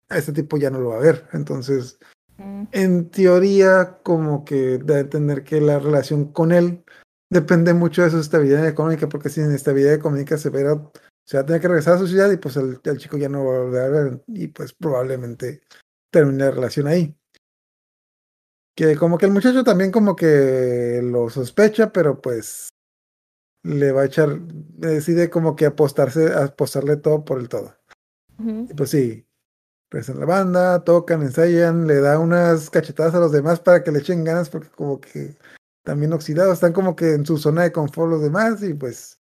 [0.09, 1.27] a este tipo ya no lo va a ver.
[1.33, 1.99] Entonces,
[2.39, 2.65] Mm.
[2.73, 6.85] en teoría, como que da a entender que la relación con él
[7.31, 10.81] depende mucho de su estabilidad económica, porque sin estabilidad económica se, verá,
[11.25, 13.29] se va a tener que regresar a su ciudad y pues el, el chico ya
[13.29, 15.63] no va a volver a ver y pues probablemente
[16.11, 17.17] termine la relación ahí.
[18.77, 22.71] Que como que el muchacho también como que lo sospecha, pero pues
[23.63, 27.75] le va a echar, decide como que apostarse, apostarle todo por el todo.
[28.39, 29.27] Y pues sí,
[29.89, 34.01] presentan la banda, tocan, ensayan, le da unas cachetadas a los demás para que le
[34.01, 35.37] echen ganas porque como que
[35.85, 39.21] también oxidados, están como que en su zona de confort los demás y pues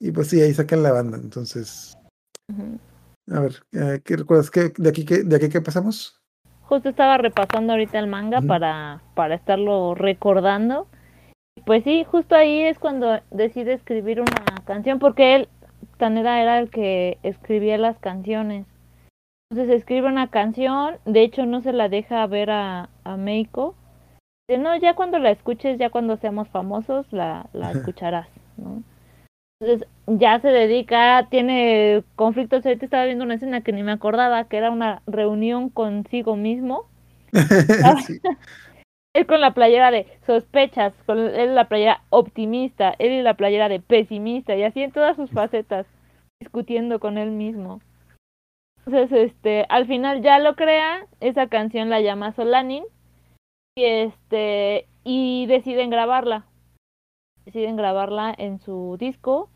[0.00, 1.16] y pues sí, ahí sacan la banda.
[1.16, 1.96] Entonces,
[3.30, 6.20] a ver, eh, ¿qué recuerdas que de aquí qué de aquí qué pasamos?
[6.66, 10.86] Justo estaba repasando ahorita el manga para, para estarlo recordando.
[11.66, 15.48] Pues sí, justo ahí es cuando decide escribir una canción, porque él,
[15.98, 18.66] Taneda, era el que escribía las canciones.
[19.50, 23.74] Entonces escribe una canción, de hecho no se la deja ver a, a Meiko.
[24.48, 28.82] Dice, no, ya cuando la escuches, ya cuando seamos famosos, la, la escucharás, ¿no?
[29.60, 32.64] Entonces ya se dedica, tiene conflictos.
[32.64, 36.86] Ahorita estaba viendo una escena que ni me acordaba, que era una reunión consigo mismo.
[38.06, 38.20] Sí.
[39.14, 43.68] Él con la playera de sospechas, con él la playera optimista, él y la playera
[43.68, 45.86] de pesimista, y así en todas sus facetas,
[46.40, 47.80] discutiendo con él mismo.
[48.84, 52.82] Entonces, este, al final ya lo crea, esa canción la llama Solanin,
[53.76, 56.44] y este, y deciden grabarla.
[57.44, 59.48] Deciden grabarla en su disco,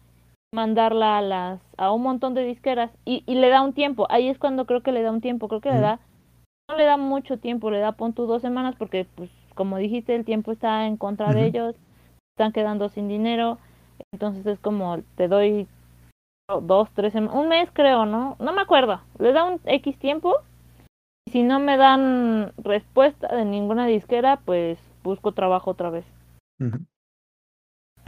[0.55, 4.29] mandarla a las, a un montón de disqueras, y, y le da un tiempo, ahí
[4.29, 6.01] es cuando creo que le da un tiempo, creo que le da
[6.71, 10.15] no le da mucho tiempo, le da pon tú dos semanas porque pues como dijiste
[10.15, 11.75] el tiempo está en contra de ellos,
[12.37, 13.59] están quedando sin dinero,
[14.13, 15.67] entonces es como te doy
[16.63, 18.37] dos, tres semanas, un mes creo, ¿no?
[18.39, 20.37] No me acuerdo, le da un X tiempo
[21.27, 26.05] y si no me dan respuesta de ninguna disquera pues busco trabajo otra vez.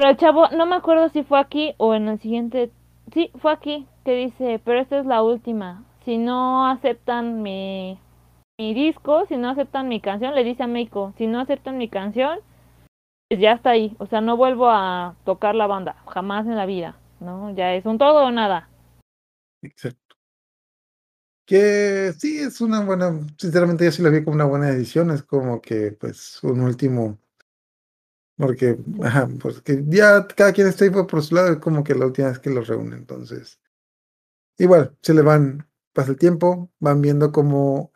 [0.01, 2.71] Pero el chavo, no me acuerdo si fue aquí o en el siguiente.
[3.13, 5.85] Sí, fue aquí que dice, pero esta es la última.
[6.07, 8.01] Si no aceptan mi,
[8.59, 11.91] mi disco, si no aceptan mi canción, le dice a Meiko, si no aceptan mi
[11.91, 12.39] canción,
[13.29, 13.95] pues ya está ahí.
[13.99, 17.55] O sea, no vuelvo a tocar la banda, jamás en la vida, ¿no?
[17.55, 18.71] Ya es un todo o nada.
[19.61, 20.17] Exacto.
[21.45, 25.23] Que sí, es una buena, sinceramente yo sí la vi como una buena edición, es
[25.23, 27.19] como que pues un último,
[28.41, 32.07] porque, ajá, porque ya cada quien está ahí por su lado, es como que la
[32.07, 33.61] última vez que los reúne, entonces,
[34.59, 37.93] igual, se le van, pasa el tiempo, van viendo como,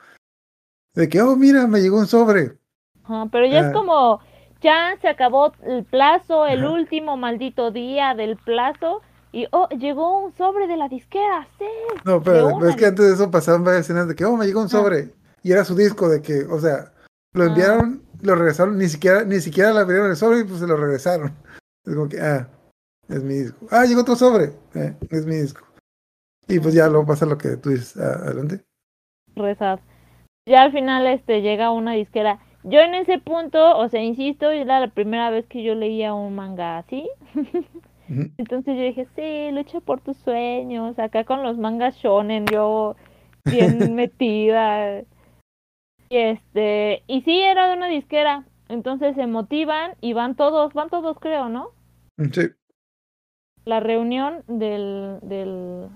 [0.95, 2.59] de que, oh, mira, me llegó un sobre.
[3.05, 3.67] Ajá, pero ya Ah.
[3.69, 4.21] es como,
[4.63, 6.71] ya se acabó el plazo, el Ajá.
[6.73, 11.65] último maldito día del plazo, y oh, llegó un sobre de la disquera, sí.
[12.05, 14.61] No, pero es que antes de eso pasaban varias escenas de que, oh, me llegó
[14.61, 14.71] un Ah.
[14.71, 15.13] sobre.
[15.43, 16.94] Y era su disco de que, o sea,
[17.35, 17.47] lo Ah.
[17.49, 20.77] enviaron, lo regresaron, ni siquiera, ni siquiera le abrieron el sobre y pues se lo
[20.77, 21.33] regresaron.
[21.87, 22.49] Es como que, ah,
[23.09, 23.67] es mi disco.
[23.71, 24.53] Ah, llegó otro sobre.
[24.75, 25.67] Eh, es mi disco.
[26.49, 27.95] Y pues ya luego pasa lo que tú dices.
[27.99, 28.63] Ah, adelante.
[29.37, 29.81] rezar.
[30.47, 32.39] Ya al final este llega una disquera.
[32.63, 36.35] Yo en ese punto, o sea, insisto, era la primera vez que yo leía un
[36.35, 37.07] manga así.
[38.39, 40.99] Entonces yo dije, sí, lucha por tus sueños.
[40.99, 42.97] Acá con los mangas shonen, yo
[43.45, 45.03] bien metida.
[46.09, 48.45] Y este, y sí, era de una disquera.
[48.69, 51.71] Entonces se motivan y van todos, van todos creo, ¿no?
[52.33, 52.49] Sí.
[53.65, 55.89] La reunión del, del,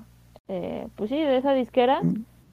[0.49, 2.01] eh, pues sí, de esa disquera.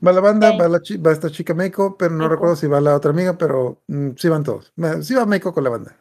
[0.05, 0.57] Va la banda, Sí.
[0.57, 2.33] va, la chi- va esta chica Meiko, pero no Meiko.
[2.33, 4.73] recuerdo si va la otra amiga, pero mm, sí van todos.
[5.01, 5.95] Sí va Meiko con la banda.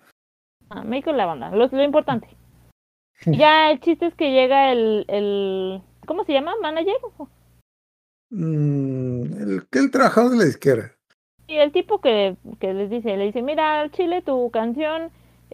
[0.71, 2.29] Ah, México y la banda, lo, lo importante.
[3.27, 6.53] Ya el chiste es que llega el, el ¿cómo se llama?
[6.61, 6.97] ¿Manager?
[8.31, 10.93] Mm, el, el trabajador de la disquera.
[11.47, 15.11] Y el tipo que, que les dice, le dice, mira, al Chile tu canción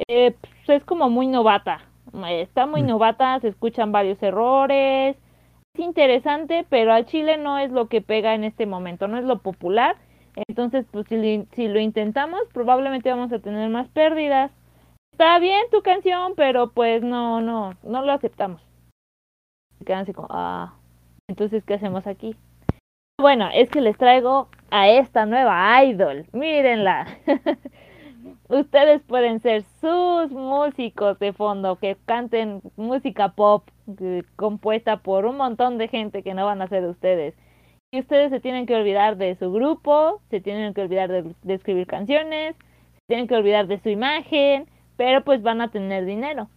[0.08, 1.80] eh, pues, es como muy novata.
[2.28, 2.86] Está muy Mm.
[2.86, 5.16] novata, se escuchan varios errores.
[5.74, 9.24] Es interesante, pero al Chile no es lo que pega en este momento, no es
[9.24, 9.96] lo popular.
[10.48, 14.50] Entonces, pues si, si lo intentamos, probablemente vamos a tener más pérdidas.
[15.12, 18.62] Está bien tu canción, pero pues no, no, no lo aceptamos.
[19.78, 20.74] Se quedan así como, ah,
[21.28, 22.34] entonces, ¿qué hacemos aquí?
[23.20, 26.26] Bueno, es que les traigo a esta nueva idol.
[26.32, 27.06] Mírenla.
[28.48, 33.68] Ustedes pueden ser sus músicos de fondo que canten música pop
[34.00, 37.34] eh, compuesta por un montón de gente que no van a ser ustedes.
[37.92, 41.54] Y ustedes se tienen que olvidar de su grupo, se tienen que olvidar de, de
[41.54, 46.48] escribir canciones, se tienen que olvidar de su imagen, pero pues van a tener dinero.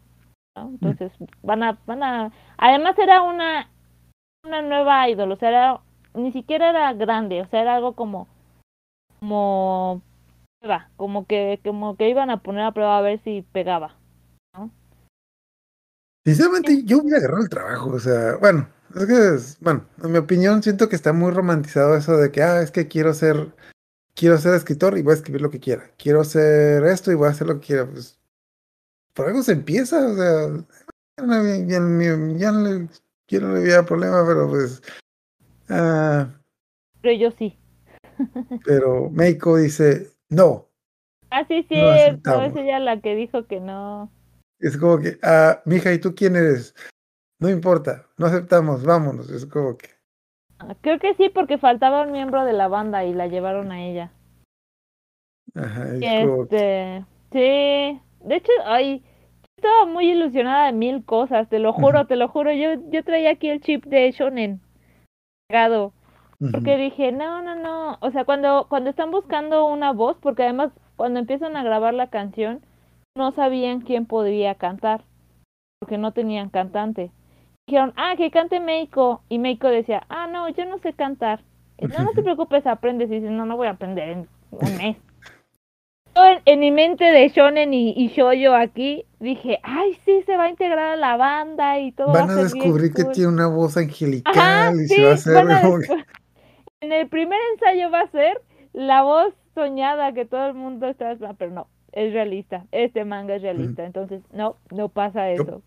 [0.55, 0.69] ¿no?
[0.69, 1.11] Entonces
[1.41, 3.69] van a, van a, además era una,
[4.45, 5.79] una nueva idol, o sea, era,
[6.13, 8.27] ni siquiera era grande, o sea, era algo como,
[9.19, 10.01] como,
[10.95, 13.95] como que, como que iban a poner a prueba a ver si pegaba.
[16.25, 20.17] Sinceramente, yo hubiera agarrado el trabajo, o sea, bueno, es que, es- bueno, en mi
[20.19, 23.53] opinión siento que está muy romantizado eso de que, ah, es que quiero ser,
[24.15, 27.27] quiero ser escritor y voy a escribir lo que quiera, quiero hacer esto y voy
[27.27, 28.17] a hacer lo que quiera, pues,
[29.13, 30.65] por algo se empieza, o sea,
[31.17, 32.87] ya no, ya no- ya no le,
[33.41, 34.81] no veía problema, pero pues,
[35.69, 36.29] ah,
[37.01, 37.57] Pero yo sí.
[38.63, 40.67] pero Meiko dice, no,
[41.29, 42.45] Ah, sí, No cierto, aceptamos.
[42.51, 44.11] es ella la que dijo que no.
[44.59, 46.75] es como que, ah, mija, ¿y tú quién eres?
[47.39, 49.89] No importa, no aceptamos, vámonos, es como que,
[50.59, 53.83] Ah, Creo que sí, porque faltaba un miembro de la banda y la llevaron a
[53.83, 54.11] ella.
[55.55, 59.03] ajá, es como que- Este, sí, de hecho, ay,
[59.57, 62.53] estaba muy ilusionada de mil cosas, te lo juro, te lo juro.
[62.53, 64.61] Yo, yo traía aquí el chip de Shonen
[66.51, 67.97] porque dije, no, no, no.
[68.01, 72.07] O sea, cuando, cuando están buscando una voz, porque además cuando empiezan a grabar la
[72.07, 72.61] canción,
[73.15, 75.03] no sabían quién podría cantar,
[75.79, 77.11] porque no tenían cantante.
[77.67, 79.21] Dijeron, ah, que cante Meiko.
[79.29, 81.41] Y Meiko decía, ah, no, yo no sé cantar.
[81.77, 83.09] Y, no, no te preocupes, aprendes.
[83.09, 84.97] Y dice, no, no voy a aprender en un mes.
[86.15, 90.37] Yo en, en mi mente de shonen y, y shoujo aquí, dije, ay, sí, se
[90.37, 93.13] va a integrar a la banda y todo Van va a descubrir que cool".
[93.13, 96.05] tiene una voz angelical Ajá, y sí, se va a hacer a
[96.81, 98.41] En el primer ensayo va a ser
[98.73, 102.65] la voz soñada que todo el mundo está esperando, pero no, es realista.
[102.71, 105.61] Este manga es realista, entonces no, no pasa eso.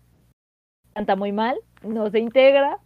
[0.93, 2.77] Canta muy mal, no se integra.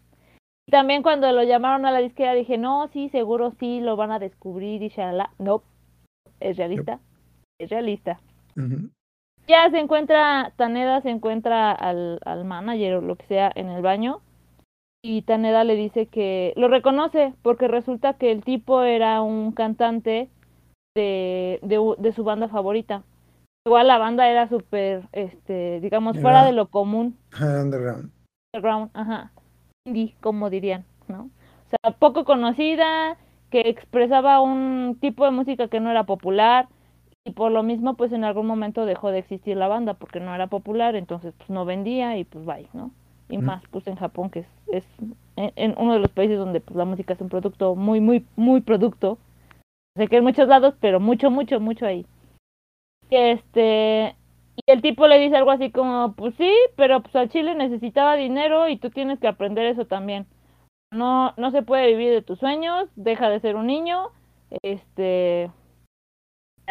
[0.68, 4.12] Y también cuando lo llamaron a la disquera dije, no, sí, seguro sí, lo van
[4.12, 5.32] a descubrir y shalala.
[5.38, 5.64] No,
[6.40, 7.00] es realista,
[7.60, 8.22] es realista.
[9.48, 13.82] Ya se encuentra, Taneda se encuentra al, al manager o lo que sea en el
[13.82, 14.22] baño
[15.04, 20.30] y Taneda le dice que lo reconoce porque resulta que el tipo era un cantante
[20.96, 23.04] de, de, su banda favorita.
[23.66, 28.12] Igual la banda era súper, este, digamos, fuera Era- de lo común, Underground.
[28.54, 29.32] underground, ajá,
[29.86, 31.30] indie, como dirían, ¿no?
[31.66, 33.18] O sea, poco conocida,
[33.50, 36.68] que expresaba un tipo de música que no era popular,
[37.24, 40.34] Y por lo mismo, pues en algún momento dejó de existir la banda porque no
[40.34, 42.92] era popular, entonces pues no vendía y pues bye, ¿no?
[43.30, 43.46] Y Mm.
[43.46, 44.86] más pues en Japón, que es, es
[45.36, 48.26] en, en uno de los países donde pues la música es un producto muy, muy,
[48.36, 49.18] muy producto.
[49.96, 52.06] Sé que en muchos lados, pero mucho, mucho, mucho ahí.
[53.10, 54.16] Este,
[54.56, 58.16] y el tipo le dice algo así como, pues sí, pero pues al Chile necesitaba
[58.16, 60.26] dinero y tú tienes que aprender eso también.
[60.92, 64.10] No, no se puede vivir de tus sueños, deja de ser un niño,
[64.62, 65.52] este,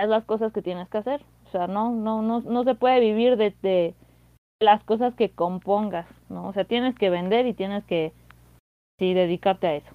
[0.00, 1.22] haz las cosas que tienes que hacer.
[1.46, 3.94] O sea, no, no, no, no se puede vivir de, de
[4.60, 6.48] las cosas que compongas, ¿no?
[6.48, 8.12] O sea, tienes que vender y tienes que,
[8.98, 9.90] sí, dedicarte a eso.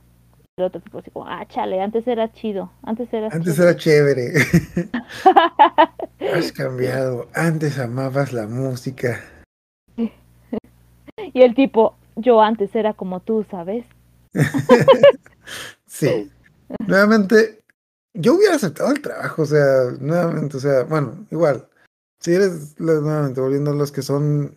[0.57, 3.67] El otro tipo así como, ah, chale, antes era chido, antes era Antes chido.
[3.67, 4.33] era chévere.
[6.33, 7.27] Has cambiado.
[7.33, 9.19] Antes amabas la música.
[9.97, 13.85] Y el tipo, yo antes era como tú, ¿sabes?
[15.87, 16.29] Sí.
[16.87, 17.59] Nuevamente,
[18.15, 21.67] yo hubiera aceptado el trabajo, o sea, nuevamente, o sea, bueno, igual.
[22.19, 24.55] Si eres, nuevamente, volviendo a los que son,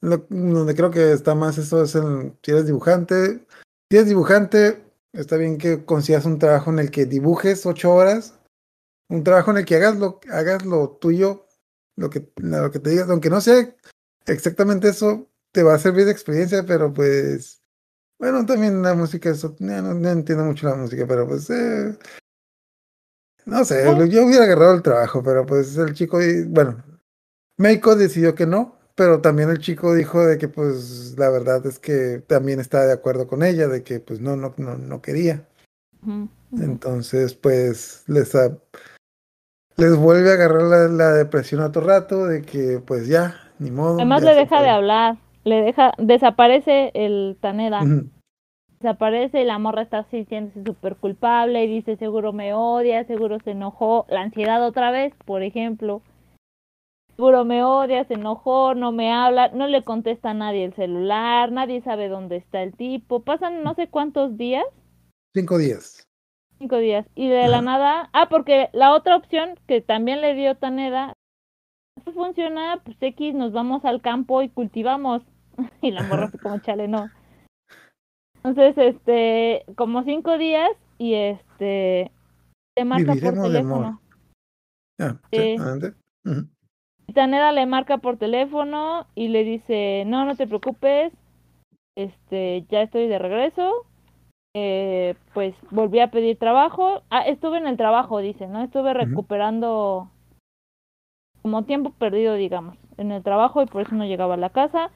[0.00, 3.44] lo- donde creo que está más eso es en, si eres dibujante.
[3.90, 8.38] Si eres dibujante, está bien que consigas un trabajo en el que dibujes ocho horas,
[9.10, 11.46] un trabajo en el que hagas lo, hagas lo tuyo,
[11.96, 13.74] lo que, lo que te digas, aunque no sea
[14.26, 17.62] exactamente eso, te va a servir de experiencia, pero pues,
[18.20, 21.96] bueno, también la música, eso, no, no- no entiendo mucho la música, pero pues, eh,
[23.48, 24.04] no sé, No.
[24.06, 26.82] yo hubiera agarrado el trabajo, pero pues el chico, bueno,
[27.56, 31.78] Meiko decidió que no, pero también el chico dijo de que pues la verdad es
[31.78, 35.44] que también está de acuerdo con ella, de que pues no, no, no, no quería.
[36.52, 38.56] Entonces, pues les, a-
[39.76, 43.96] les vuelve a agarrar la, la depresión otro rato, de que pues ya, ni modo.
[43.96, 47.82] Además le deja de hablar, le deja, desaparece el Taneda.
[48.80, 53.52] Desaparece y la morra está sintiéndose súper culpable y dice seguro me odia, seguro se
[53.52, 56.02] enojó, la ansiedad otra vez, por ejemplo.
[57.16, 61.50] Seguro me odia, se enojó, no me habla, no le contesta a nadie el celular,
[61.50, 63.20] nadie sabe dónde está el tipo.
[63.20, 64.64] Pasan no sé cuántos días,
[65.34, 66.04] Cinco días.
[66.58, 70.56] cinco días, y de la nada, ah, porque la otra opción que también le dio
[70.56, 71.12] Taneda,
[72.14, 75.22] funciona, pues X, nos vamos al campo y cultivamos.
[75.82, 77.08] y la morra así como chale, no.
[78.48, 82.10] Entonces, este, como cinco días y este,
[82.74, 84.00] te marca por teléfono.
[84.98, 85.56] Ah, sí.
[87.06, 91.12] Y Taneda le marca por teléfono y le dice, no, no te preocupes,
[91.94, 93.86] este, ya estoy de regreso.
[94.56, 97.02] Eh, pues volví a pedir trabajo.
[97.10, 98.62] Ah, estuve en el trabajo, dice, ¿no?
[98.64, 100.10] Estuve recuperando
[101.42, 104.90] como tiempo perdido, digamos, en el trabajo y por eso no llegaba a la casa.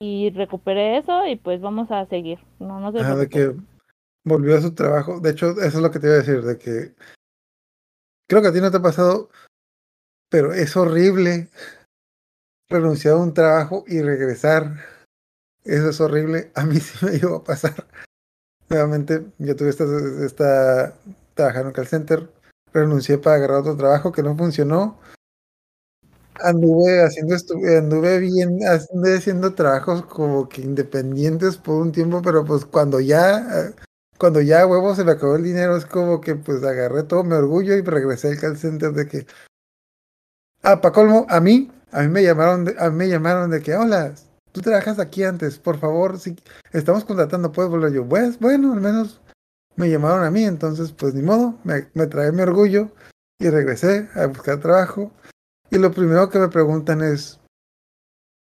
[0.00, 2.38] Y recuperé eso y pues vamos a seguir.
[2.60, 3.56] No, no se Ajá, de que
[4.24, 5.20] volvió a su trabajo.
[5.20, 6.94] De hecho, eso es lo que te iba a decir, de que
[8.28, 9.28] creo que a ti no te ha pasado,
[10.30, 11.48] pero es horrible
[12.68, 14.76] renunciar a un trabajo y regresar.
[15.64, 16.52] Eso es horrible.
[16.54, 17.86] A mí sí me llegó a pasar.
[18.68, 19.84] Nuevamente, yo tuve esta,
[20.24, 20.94] esta
[21.34, 22.30] trabajando en call center,
[22.72, 25.00] renuncié para agarrar otro trabajo que no funcionó.
[26.40, 27.34] Anduve haciendo
[27.78, 33.72] anduve bien, anduve haciendo trabajos como que independientes por un tiempo, pero pues cuando ya,
[34.18, 37.34] cuando ya huevo se me acabó el dinero, es como que pues agarré todo mi
[37.34, 39.26] orgullo y regresé al call center de que,
[40.62, 43.60] ah, pa' colmo, a mí, a mí me llamaron, de, a mí me llamaron de
[43.60, 44.14] que, hola,
[44.52, 46.36] tú trabajas aquí antes, por favor, si
[46.72, 49.20] estamos contratando, puedes volver yo, pues bueno, al menos
[49.76, 52.90] me llamaron a mí, entonces pues ni modo, me, me tragué mi orgullo
[53.40, 55.12] y regresé a buscar trabajo.
[55.70, 57.40] Y lo primero que me preguntan es,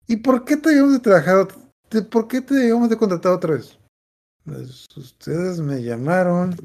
[0.08, 1.48] ¿y por qué te debemos de trabajar?
[1.90, 3.78] de- ¿Por qué te debemos de contratar otra vez?
[4.46, 6.56] Pues ustedes me llamaron.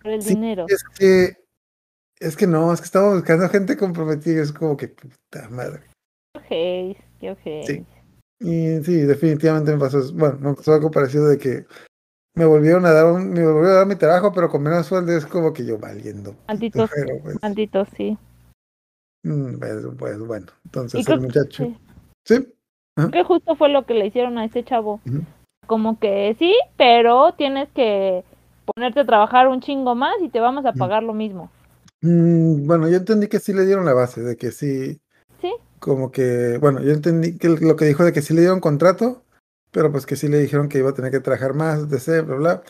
[0.00, 0.66] Por el Sí, dinero.
[0.68, 1.36] Es que,
[2.20, 4.42] es que no, es que estamos buscando gente comprometida.
[4.42, 5.82] Es como que puta madre.
[6.48, 7.66] Qué ojéis.
[7.66, 7.86] Sí.
[8.38, 11.66] Y sí, definitivamente me pasó, bueno, me pasó algo parecido de que
[12.34, 15.12] me volvieron a dar un, me volvieron a dar mi trabajo, pero con menos sueldo
[15.12, 16.36] es como que yo valiendo.
[16.46, 18.18] Malditos, Pero pues, sí.
[19.26, 21.76] Mm, pues, pues, bueno, entonces creo el muchacho, sí.
[22.24, 22.54] sí,
[23.12, 25.00] que justo fue lo que le hicieron a este chavo.
[25.66, 28.24] Como que sí, pero tienes que
[28.74, 31.50] ponerte a trabajar un chingo más y te vamos a pagar lo mismo.
[32.02, 35.00] Mm, bueno, yo entendí que sí le dieron la base, de que sí,
[35.40, 35.52] Sí.
[35.78, 39.22] como que, bueno, yo entendí que lo que dijo de que sí le dieron contrato,
[39.70, 42.36] pero pues que sí le dijeron que iba a tener que trabajar más, DC, bla,
[42.36, 42.62] bla.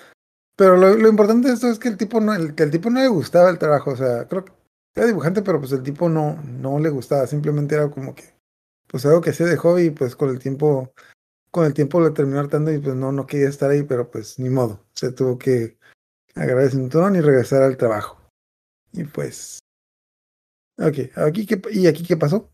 [0.57, 2.89] Pero lo, lo importante de esto es que el tipo no, el, que el tipo
[2.91, 4.53] no le gustaba el trabajo, o sea, creo que
[4.97, 8.25] era dibujante, pero pues el tipo no, no le gustaba, simplemente era como que,
[8.87, 10.93] pues algo que hacía de hobby, y pues con el tiempo,
[11.51, 14.39] con el tiempo lo terminó hartando y pues no, no quería estar ahí, pero pues
[14.39, 15.79] ni modo, se tuvo que
[16.35, 18.19] agarrar el cinturón y regresar al trabajo.
[18.93, 19.61] Y pues
[20.79, 22.51] Ok, aquí qué, ¿y aquí qué pasó?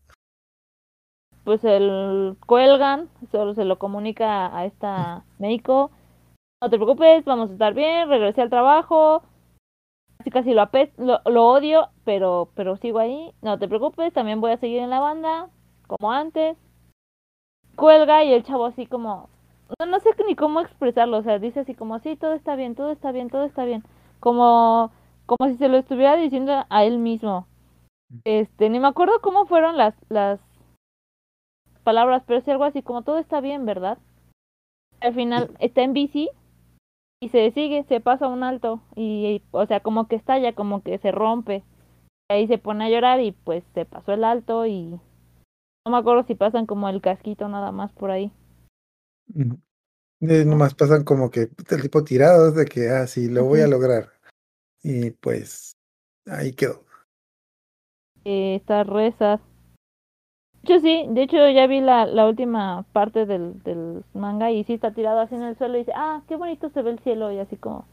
[1.43, 5.91] Pues el cuelgan, solo se lo comunica a esta médico.
[6.61, 9.23] No te preocupes, vamos a estar bien, regresé al trabajo.
[10.23, 13.33] Casi casi lo, lo odio, pero, pero sigo ahí.
[13.41, 15.49] No te preocupes, también voy a seguir en la banda,
[15.87, 16.57] como antes.
[17.75, 19.29] Cuelga y el chavo así como,
[19.79, 22.75] no, no sé ni cómo expresarlo, o sea, dice así como, sí, todo está bien,
[22.75, 23.83] todo está bien, todo está bien.
[24.21, 24.91] Como,
[25.25, 27.45] como si se lo estuviera diciendo a él mismo.
[28.23, 30.39] Este, ni me acuerdo cómo fueron las, las
[31.83, 33.97] palabras, pero es algo así como todo está bien, ¿verdad?
[35.01, 36.29] Al final está en bici
[37.23, 40.97] y se sigue, se pasa un alto y, o sea, como que estalla, como que
[40.97, 41.63] se rompe.
[42.29, 44.99] Ahí se pone a llorar y pues se pasó el alto y
[45.85, 48.29] no me acuerdo si pasan como el casquito nada más por ahí.
[49.35, 53.67] Eh, nomás pasan como que el tipo tirado de que, ah, sí, lo voy a
[53.67, 54.11] lograr.
[54.81, 55.77] Y pues
[56.25, 56.83] ahí quedó.
[58.25, 59.39] Eh, está rezas.
[60.63, 64.63] De hecho, sí, de hecho ya vi la, la última parte del, del manga y
[64.63, 66.99] sí está tirado así en el suelo y dice, ah, qué bonito se ve el
[66.99, 67.85] cielo y así como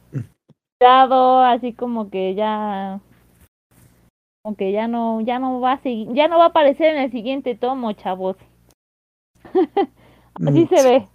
[0.79, 3.01] tirado, así como que ya
[4.43, 7.03] como que ya no ya no va a seguir, ya no va a aparecer en
[7.03, 8.37] el siguiente tomo, chavos.
[10.45, 11.09] así Mm, se ve.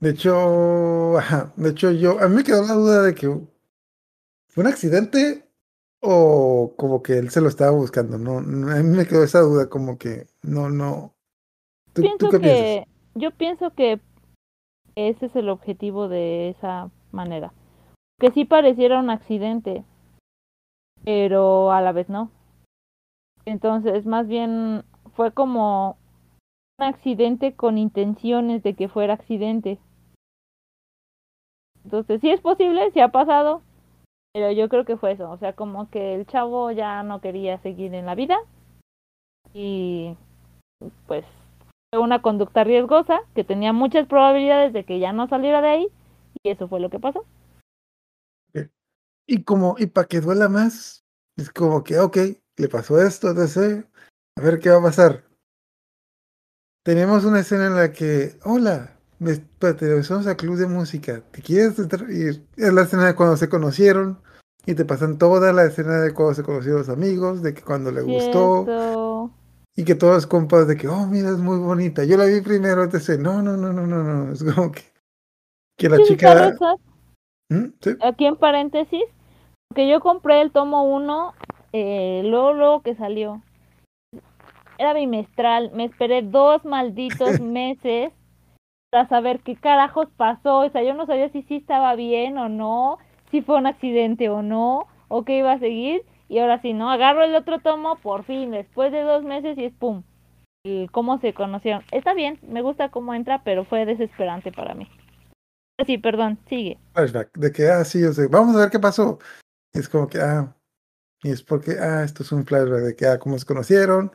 [0.00, 3.26] De hecho, ajá, de hecho yo, a mí me quedó la duda de que
[4.48, 5.44] fue un accidente
[6.02, 9.68] o como que él se lo estaba buscando, no, a mí me quedó esa duda
[9.68, 11.14] como que no, no.
[11.92, 12.58] ¿Tú, Pienso tú qué piensas?
[12.58, 14.00] que yo pienso que
[14.96, 17.52] ese es el objetivo de esa manera.
[18.18, 19.84] Que sí pareciera un accidente,
[21.04, 22.30] pero a la vez no.
[23.44, 24.84] Entonces, más bien
[25.14, 25.98] fue como
[26.78, 29.78] un accidente con intenciones de que fuera accidente.
[31.84, 33.62] Entonces, sí es posible, sí ha pasado,
[34.32, 35.30] pero yo creo que fue eso.
[35.30, 38.38] O sea, como que el chavo ya no quería seguir en la vida
[39.52, 40.16] y
[41.06, 41.24] pues
[41.92, 45.88] fue una conducta riesgosa que tenía muchas probabilidades de que ya no saliera de ahí
[46.42, 47.24] y eso fue lo que pasó.
[49.26, 51.04] Y como, y para que duela más,
[51.36, 52.16] es como que, ok,
[52.56, 53.84] le pasó esto, entonces,
[54.36, 55.24] a ver qué va a pasar.
[56.84, 58.91] Tenemos una escena en la que, hola,
[59.22, 62.10] me, espérate, somos a club de música, ¿te quieres entrar?
[62.10, 64.18] Y es la escena de cuando se conocieron
[64.66, 67.92] y te pasan toda la escena de cuando se conocieron los amigos, de que cuando
[67.92, 69.30] le gustó
[69.76, 72.04] y que todos compas de que, oh, mira, es muy bonita.
[72.04, 74.82] Yo la vi primero, entonces, no, no, no, no, no, no, es como que,
[75.78, 76.52] que la chica...
[77.48, 77.66] ¿Mm?
[77.80, 77.90] ¿Sí?
[78.00, 79.04] aquí en paréntesis,
[79.74, 81.34] que yo compré el tomo 1
[81.72, 83.42] eh, luego, luego que salió.
[84.78, 88.12] Era bimestral, me esperé dos malditos meses
[88.92, 90.58] para saber qué carajos pasó.
[90.58, 92.98] O sea, yo no sabía si sí estaba bien o no,
[93.30, 96.02] si fue un accidente o no, o qué iba a seguir.
[96.28, 96.90] Y ahora sí, ¿no?
[96.90, 100.02] Agarro el otro tomo, por fin, después de dos meses y es pum.
[100.64, 101.82] Y cómo se conocieron.
[101.90, 104.86] Está bien, me gusta cómo entra, pero fue desesperante para mí.
[105.86, 106.78] Sí, perdón, sigue.
[106.94, 109.18] flashback de que, ah, sí, o sea, vamos a ver qué pasó.
[109.72, 110.54] Y es como que, ah,
[111.22, 114.12] y es porque, ah, esto es un flashback de que, ah, cómo se conocieron,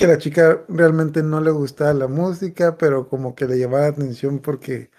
[0.00, 3.88] que la chica realmente no le gustaba la música, pero como que le llamaba la
[3.88, 4.90] atención porque,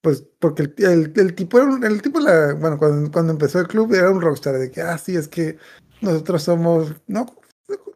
[0.00, 3.58] pues, porque el, el, el tipo era un, el tipo, la, bueno, cuando, cuando empezó
[3.58, 5.58] el club era un rockstar, de que, ah, sí, es que
[6.02, 7.26] nosotros somos, no,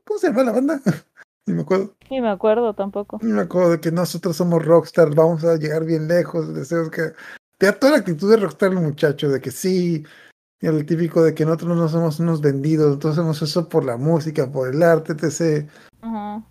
[0.02, 0.80] ¿cómo se llama la banda?
[1.46, 1.94] Ni me acuerdo.
[2.10, 3.20] Ni me acuerdo tampoco.
[3.22, 7.12] Ni me acuerdo de que nosotros somos rockstars, vamos a llegar bien lejos, deseos que...
[7.56, 10.04] Te da toda la actitud de rockstar el muchacho, de que sí,
[10.60, 13.96] y el típico de que nosotros no somos unos vendidos, nosotros hacemos eso por la
[13.96, 15.68] música, por el arte, etc.
[16.06, 16.46] Ajá.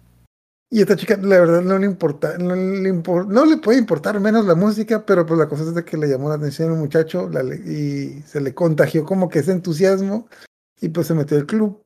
[0.69, 4.45] Y esta chica, la verdad, no le importa, no le, no le puede importar menos
[4.45, 7.29] la música, pero pues la cosa es de que le llamó la atención al muchacho
[7.29, 10.27] la y se le contagió como que ese entusiasmo
[10.81, 11.81] y pues se metió al club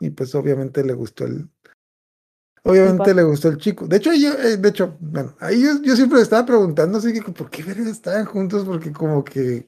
[0.00, 1.48] y pues obviamente le gustó el...
[2.64, 3.86] Obviamente le gustó el chico.
[3.86, 7.22] De hecho, yo, eh, de hecho, bueno, ahí yo, yo siempre estaba preguntando así que
[7.22, 9.66] por qué verga estaban juntos, porque como que,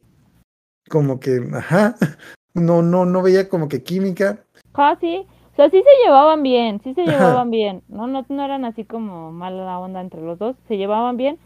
[0.91, 1.97] como que, ajá,
[2.55, 4.45] no, no, no veía como que química.
[4.75, 5.27] Casi.
[5.53, 7.83] O sea, sí se llevaban bien, sí se llevaban bien.
[7.89, 10.57] No, no, no eran así como mala onda entre los dos.
[10.69, 11.39] Se llevaban bien,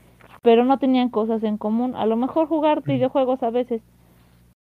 [0.43, 1.95] pero no tenían cosas en común.
[1.97, 3.83] A lo mejor jugar videojuegos a veces.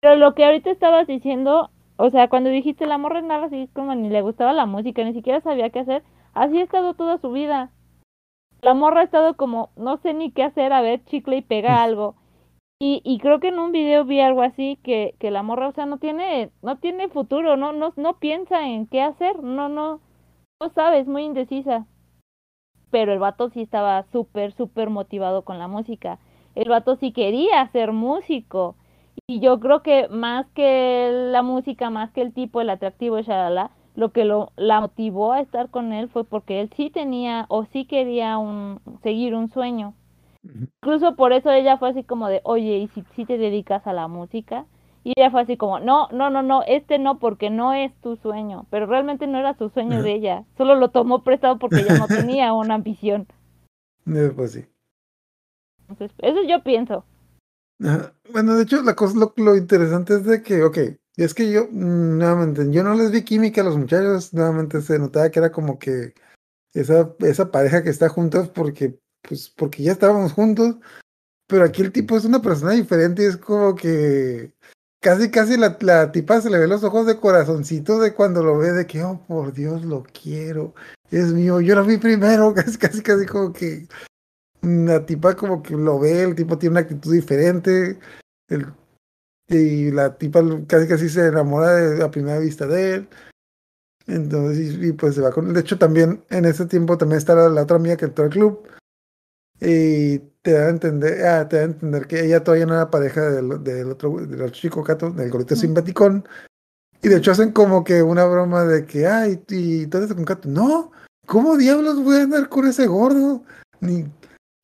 [0.01, 3.95] Pero lo que ahorita estabas diciendo, o sea, cuando dijiste la morra nada así como
[3.95, 6.03] ni le gustaba la música, ni siquiera sabía qué hacer.
[6.35, 7.71] Así ha estado toda su vida.
[8.63, 11.83] La morra ha estado como, no sé ni qué hacer, a ver, chicle y pega
[11.83, 12.17] algo.
[12.79, 15.73] Y, y creo que en un video vi algo así que, que la morra, o
[15.73, 20.01] sea, no tiene, no tiene futuro, no, no, no piensa en qué hacer, no, no,
[20.61, 21.87] no sabe, es muy indecisa.
[22.91, 26.19] Pero el vato sí estaba súper, súper motivado con la música.
[26.55, 28.77] El vato sí quería ser músico.
[29.27, 33.71] Y yo creo que más que la música, más que el tipo, el atractivo, shalala,
[33.97, 37.65] lo que lo, la motivó a estar con él fue porque él sí tenía o
[37.67, 39.95] sí quería un, seguir un sueño.
[40.83, 43.93] Incluso por eso ella fue así como de, oye, ¿y si, si te dedicas a
[43.93, 44.67] la música?
[45.03, 48.17] Y ella fue así como, no, no, no, no, este no, porque no es tu
[48.17, 48.67] sueño.
[48.71, 50.45] Pero realmente no era su sueño de ella.
[50.57, 53.27] Solo lo tomó prestado porque ella no tenía una ambición.
[54.07, 54.67] Eh, Pues sí.
[55.89, 57.07] Entonces, eso yo pienso.
[58.31, 60.79] Bueno, de hecho, la cosa, lo, lo interesante es de que, ok,
[61.17, 64.99] es que yo, mm, nuevamente, yo no les vi química a los muchachos, nuevamente se
[64.99, 66.15] notaba que era como que
[66.75, 68.99] esa, esa pareja que está juntos porque,
[69.29, 70.77] pues, porque ya estábamos juntos,
[71.47, 74.53] pero aquí el tipo es una persona diferente es como que
[75.01, 78.59] casi, casi la, la tipa se le ve los ojos de corazoncito de cuando lo
[78.59, 80.75] ve, de que, oh, por Dios, lo quiero,
[81.11, 83.87] es mío, yo lo vi primero, casi, casi, casi como que
[84.63, 87.99] la tipa como que lo ve, el tipo tiene una actitud diferente,
[88.49, 88.67] el,
[89.49, 93.09] y la tipa casi casi se enamora de, a primera vista de él.
[94.07, 95.53] Entonces, y, pues se va con.
[95.53, 98.31] De hecho, también en ese tiempo también está la, la otra amiga que entró al
[98.31, 98.67] club.
[99.65, 102.91] Y te da a entender, ah, te da a entender que ella todavía no era
[102.91, 105.63] pareja del, del otro, del otro chico gato, del gordito Ujú.
[105.63, 106.29] simpaticón.
[107.03, 110.25] Y de hecho hacen como que una broma de que, ay, y todo eso con
[110.25, 110.49] Cato.
[110.49, 110.91] No,
[111.27, 113.43] ¿cómo diablos voy a andar con ese gordo?
[113.81, 114.07] Ni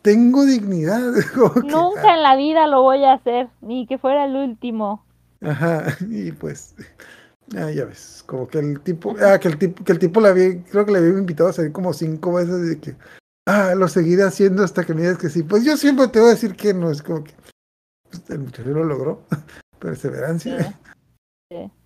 [0.02, 1.12] tengo dignidad.
[1.60, 5.04] Que, Nunca en la vida lo voy a hacer, ni que fuera el último.
[5.42, 6.74] Ajá, y pues,
[7.56, 10.30] ah, ya ves, como que el tipo, ah, que el tipo, que el tipo la
[10.30, 12.96] había, creo que le había invitado a salir como cinco veces y que,
[13.46, 15.42] ah, lo seguiré haciendo hasta que me digas que sí.
[15.42, 17.32] Pues yo siempre te voy a decir que no, es como que,
[18.08, 19.26] pues, el muchacho lo logró,
[19.78, 20.78] perseverancia.
[21.50, 21.56] Sí.
[21.56, 21.72] Sí.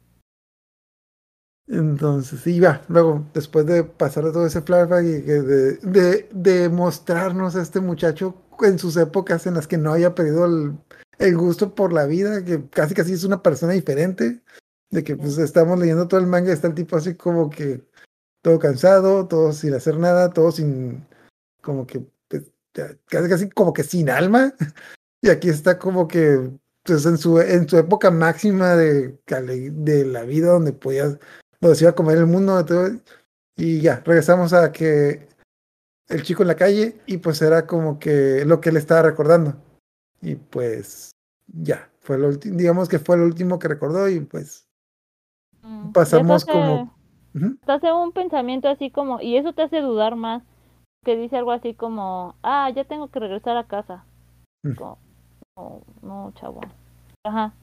[1.66, 7.56] Entonces, sí, va, luego, después de pasar todo ese flashback y de, de, de mostrarnos
[7.56, 10.76] a este muchacho en sus épocas en las que no había perdido el,
[11.18, 14.42] el gusto por la vida, que casi casi es una persona diferente,
[14.90, 17.82] de que pues estamos leyendo todo el manga y está el tipo así como que
[18.42, 21.06] todo cansado, todo sin hacer nada, todo sin,
[21.64, 22.44] como que, pues,
[23.06, 24.52] casi casi como que sin alma,
[25.22, 26.50] y aquí está como que,
[26.84, 31.18] pues en su, en su época máxima de, de la vida donde podías
[31.60, 32.62] donde se iba a comer el mundo
[33.56, 35.28] y ya, regresamos a que
[36.08, 39.56] el chico en la calle y pues era como que lo que él estaba recordando.
[40.20, 41.12] Y pues
[41.46, 44.64] ya, fue lo último, digamos que fue lo último que recordó y pues
[45.64, 46.94] Mm, Pasamos como-
[47.64, 50.42] Te hace un pensamiento así como, y eso te hace dudar más,
[51.04, 54.04] que dice algo así como, ah, ya tengo que regresar a casa.
[54.64, 54.74] Mm.
[54.74, 54.98] Como,
[55.56, 56.60] no, no, chavo.
[57.24, 57.54] Ajá.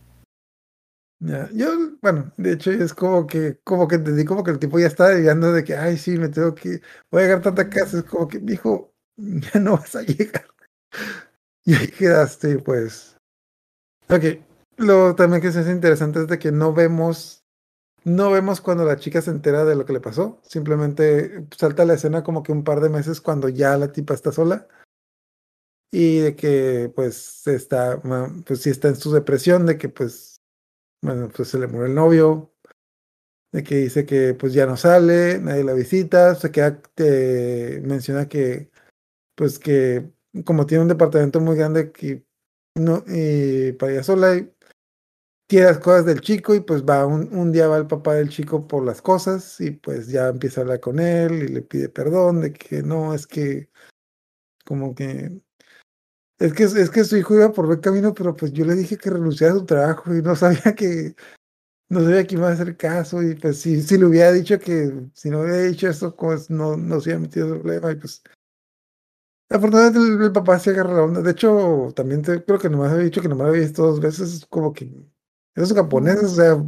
[1.20, 1.50] ya.
[1.54, 1.68] Yo,
[2.02, 5.10] bueno, de hecho es como que, como que entendí como que el tipo ya estaba
[5.10, 6.82] desviando de que, ay, sí, me tengo que,
[7.12, 10.46] voy a llegar a tanta casa, es como que, dijo, ya no vas a llegar.
[11.64, 13.18] Y ahí quedaste, pues.
[14.10, 14.42] Ok,
[14.78, 17.41] lo también que se hace interesante es de que no vemos,
[18.04, 21.94] no vemos cuando la chica se entera de lo que le pasó, simplemente salta la
[21.94, 24.68] escena como que un par de meses cuando ya la tipa está sola.
[25.94, 28.02] Y de que pues está,
[28.46, 30.38] pues sí está en su depresión, de que pues,
[31.04, 32.54] bueno, pues se le murió el novio,
[33.52, 38.30] de que dice que pues ya no sale, nadie la visita, se queda, te menciona
[38.30, 38.72] que
[39.36, 40.12] pues que
[40.46, 42.26] como tiene un departamento muy grande que
[42.76, 44.54] no, y para ella sola y
[45.52, 48.30] quiere las cosas del chico y pues va un, un día va el papá del
[48.30, 51.90] chico por las cosas y pues ya empieza a hablar con él y le pide
[51.90, 53.70] perdón de que no, es que
[54.66, 55.42] como que
[56.40, 58.98] es que es que su hijo iba por buen camino, pero pues yo le dije
[58.98, 61.16] que renunciara su trabajo y no sabía que
[61.90, 64.94] no sabía que iba a hacer caso y pues si, si le hubiera dicho que
[65.14, 68.24] si no hubiera dicho eso pues no, no se hubiera metido problema y pues
[69.50, 71.22] afortunadamente el, el papá se agarra la onda.
[71.22, 74.46] De hecho, también creo que nomás había dicho que nomás lo había visto dos veces,
[74.50, 74.90] como que
[75.56, 76.64] esos japoneses, o sea,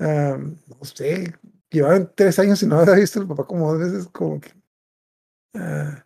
[0.00, 1.34] ah, no sé,
[1.70, 4.52] llevaban tres años y no había visto el papá como dos veces, como que
[5.54, 6.04] ah,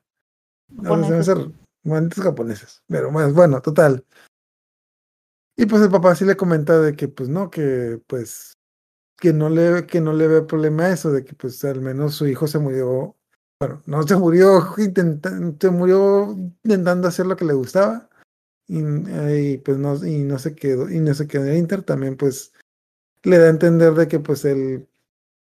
[0.69, 1.61] no, se me hace Japoneses.
[1.85, 4.05] malditos japoneses, pero más bueno, total.
[5.57, 8.55] Y pues el papá sí le comenta de que pues no, que pues
[9.21, 12.15] que no le, que no le ve problema a eso, de que pues al menos
[12.15, 13.17] su hijo se murió,
[13.61, 16.35] bueno, no se murió intentando, se murió
[16.65, 18.10] intentando hacer lo que le gustaba.
[18.71, 21.83] Y, y, pues no, y no se quedó, y no se quedó en el Inter,
[21.83, 22.53] también pues
[23.25, 24.89] le da a entender de que pues él,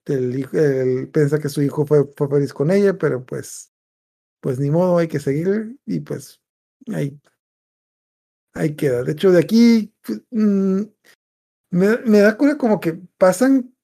[0.06, 3.72] el hijo, él piensa que su hijo fue, fue feliz con ella, pero pues,
[4.40, 6.42] pues ni modo, hay que seguir, y pues
[6.92, 7.22] ahí,
[8.56, 9.04] ahí queda.
[9.04, 10.82] De hecho, de aquí pues, mm,
[11.70, 13.76] me, me da cura como que pasan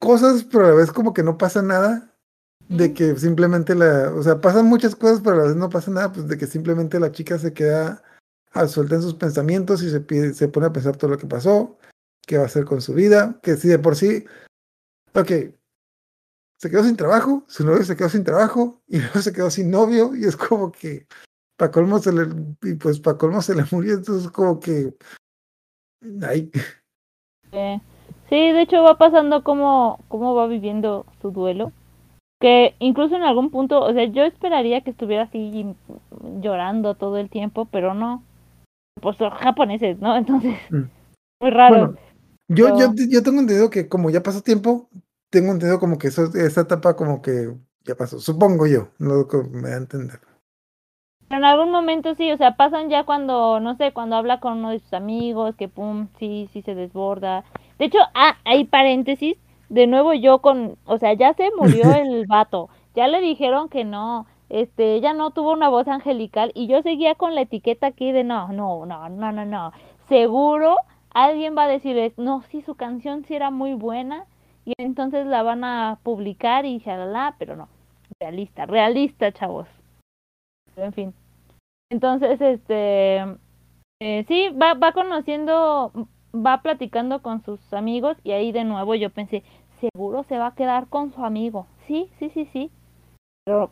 [0.00, 2.12] cosas, pero a la vez como que no pasa nada.
[2.68, 5.88] De que simplemente la, o sea, pasan muchas cosas, pero a la vez no pasa
[5.92, 8.02] nada, pues de que simplemente la chica se queda
[8.56, 11.26] a suelta en sus pensamientos y se, pide, se pone a pensar todo lo que
[11.26, 11.78] pasó,
[12.26, 14.24] qué va a hacer con su vida, que si de por sí,
[15.14, 15.30] ok,
[16.58, 19.70] se quedó sin trabajo, su novio se quedó sin trabajo y luego se quedó sin
[19.70, 21.06] novio y es como que
[21.56, 22.26] para colmo se le
[22.62, 24.94] y pues para colmo se le murió, entonces como que
[26.22, 26.50] ay,
[28.28, 31.72] sí, de hecho va pasando cómo, cómo va viviendo su duelo.
[32.38, 35.74] Que incluso en algún punto, o sea, yo esperaría que estuviera así
[36.40, 38.22] llorando todo el tiempo, pero no.
[39.00, 40.16] Pues son japoneses, ¿no?
[40.16, 40.82] Entonces, Mm.
[41.40, 41.76] muy raro.
[41.78, 41.94] Bueno,
[42.48, 44.88] yo, yo, Pero- yo tengo entendido que como ya pasó tiempo,
[45.30, 47.52] tengo entendido como que eso, esa etapa como que
[47.84, 50.20] ya pasó, supongo yo, no me da a entender.
[51.28, 54.58] Pero en algún momento sí, o sea, pasan ya cuando, no sé, cuando habla con
[54.58, 57.44] uno de sus amigos, que pum, sí, sí se desborda.
[57.78, 59.36] De hecho, ah, hay paréntesis,
[59.68, 63.84] de nuevo yo con, o sea, ya se murió el vato, ya le dijeron que
[63.84, 68.12] no, este, ella no tuvo una voz angelical y yo seguía con la etiqueta aquí
[68.12, 69.72] de no, no, no, no, no, no.
[70.08, 70.76] Seguro
[71.10, 74.26] alguien va a decir, no, sí, su canción sí era muy buena
[74.64, 77.68] y entonces la van a publicar y shalala, pero no,
[78.20, 79.68] realista, realista, chavos.
[80.76, 81.14] En fin.
[81.90, 83.18] Entonces, este,
[84.00, 85.92] eh, sí, va, va conociendo,
[86.34, 89.42] va platicando con sus amigos y ahí de nuevo yo pensé,
[89.80, 91.66] seguro se va a quedar con su amigo.
[91.86, 92.70] Sí, sí, sí, sí.
[93.44, 93.70] Pero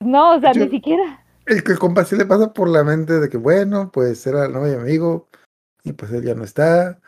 [0.00, 1.24] no, o sea, Yo- ni siquiera.
[1.46, 4.44] El que el compa sí le pasa por la mente de que bueno, pues era
[4.44, 5.28] el novio y amigo
[5.82, 7.00] y pues él ya no está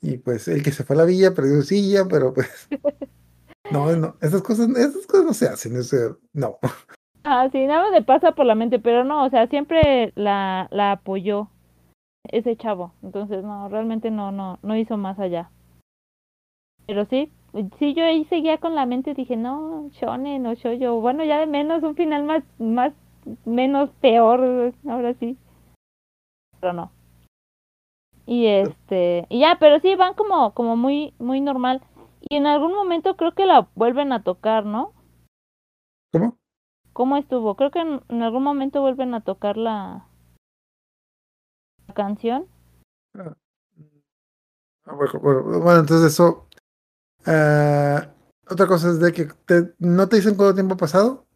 [0.00, 2.68] y pues el que se fue a la villa perdió su silla, pero pues
[3.70, 6.58] no, no, esas cosas, esas cosas no se hacen, o sea, no.
[7.24, 10.68] Ah, sí, nada más le pasa por la mente, pero no, o sea, siempre la,
[10.72, 11.50] la apoyó
[12.24, 12.94] ese chavo.
[13.02, 15.50] Entonces, no, realmente no, no, no hizo más allá.
[16.86, 17.30] Pero sí,
[17.78, 21.46] sí, yo ahí seguía con la mente, dije, no, shonen o shoujo, bueno, ya de
[21.46, 22.92] menos, un final más, más,
[23.44, 25.36] menos peor, ahora sí.
[26.60, 26.92] Pero no.
[28.26, 31.82] Y este, y ya, pero sí, van como, como muy, muy normal.
[32.20, 34.92] Y en algún momento creo que la vuelven a tocar, ¿no?
[36.12, 36.36] ¿Cómo?
[36.92, 37.56] ¿Cómo estuvo?
[37.56, 40.06] Creo que en, en algún momento vuelven a tocar la,
[41.88, 42.46] la canción.
[43.18, 43.34] Ah,
[44.94, 46.46] Bueno, bueno, bueno, entonces eso.
[47.26, 48.08] Ah,
[48.48, 51.26] otra cosa es de que te- no te dicen cuánto tiempo ha pasado,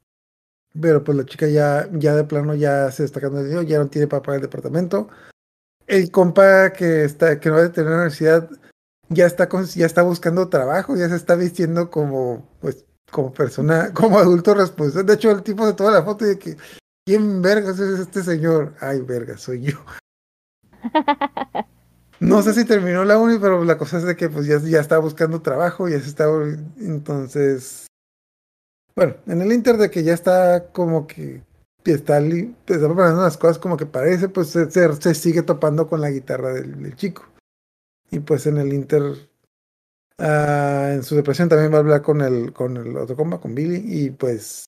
[0.80, 3.88] pero pues la chica ya, ya de plano ya se está de dinero, ya no
[3.88, 5.08] tiene para pagar el departamento.
[5.86, 8.50] El compa que está, que no va a tener universidad,
[9.08, 13.92] ya está con- ya está buscando trabajo, ya se está vistiendo como, pues, como persona,
[13.94, 15.04] como adulto responsable.
[15.04, 16.56] De hecho, el tipo de toda la foto de que,
[17.06, 18.74] ¿quién vergas es este señor?
[18.80, 19.78] Ay, verga, soy yo.
[22.20, 24.80] No sé si terminó la uni, pero la cosa es de que pues ya, ya
[24.80, 26.26] está buscando trabajo, ya se está,
[26.78, 27.86] entonces,
[28.94, 31.42] bueno, en el inter de que ya está como que
[31.84, 36.54] está, está preparando las cosas como que parece, pues se, sigue topando con la guitarra
[36.54, 37.24] del, chico.
[38.10, 39.02] Y pues en el inter,
[40.18, 43.54] ah, en su depresión también va a hablar con el, con el otro compa, con
[43.54, 44.64] Billy, y pues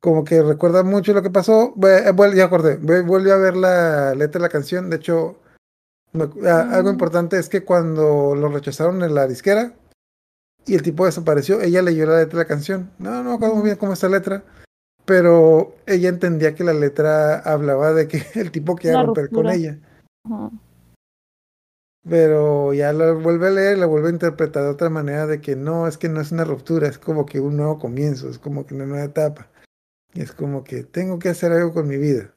[0.00, 1.74] como que recuerda mucho lo que pasó.
[1.86, 5.38] Eh, ya acordé, vue- vuelve a ver la letra de la canción, de hecho...
[6.12, 6.92] Me a- Algo Mm.
[6.92, 9.74] importante es que cuando lo rechazaron en la disquera
[10.66, 12.90] y el tipo desapareció, ella leyó la letra de la canción.
[12.98, 14.44] No, no me acuerdo muy bien cómo está la letra,
[15.04, 19.78] pero ella entendía que la letra hablaba de que el tipo quería romper con ella.
[20.28, 20.50] Ujú.
[22.08, 25.54] Pero ya la vuelve a leer, la vuelve a interpretar de otra manera de que
[25.54, 28.66] no, es que no es una ruptura, es como que un nuevo comienzo, es como
[28.66, 29.48] que una nueva etapa.
[30.14, 32.34] Y es como que tengo que hacer algo con mi vida.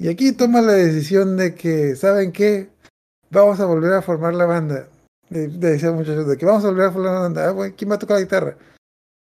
[0.00, 2.70] Y aquí toma la decisión de que, ¿saben qué?
[3.28, 4.88] Vamos a volver a formar la banda.
[5.28, 7.46] Le decía muchachos de que vamos a volver a formar la banda.
[7.46, 8.56] Ah, güey, ¿quién va a tocar la guitarra?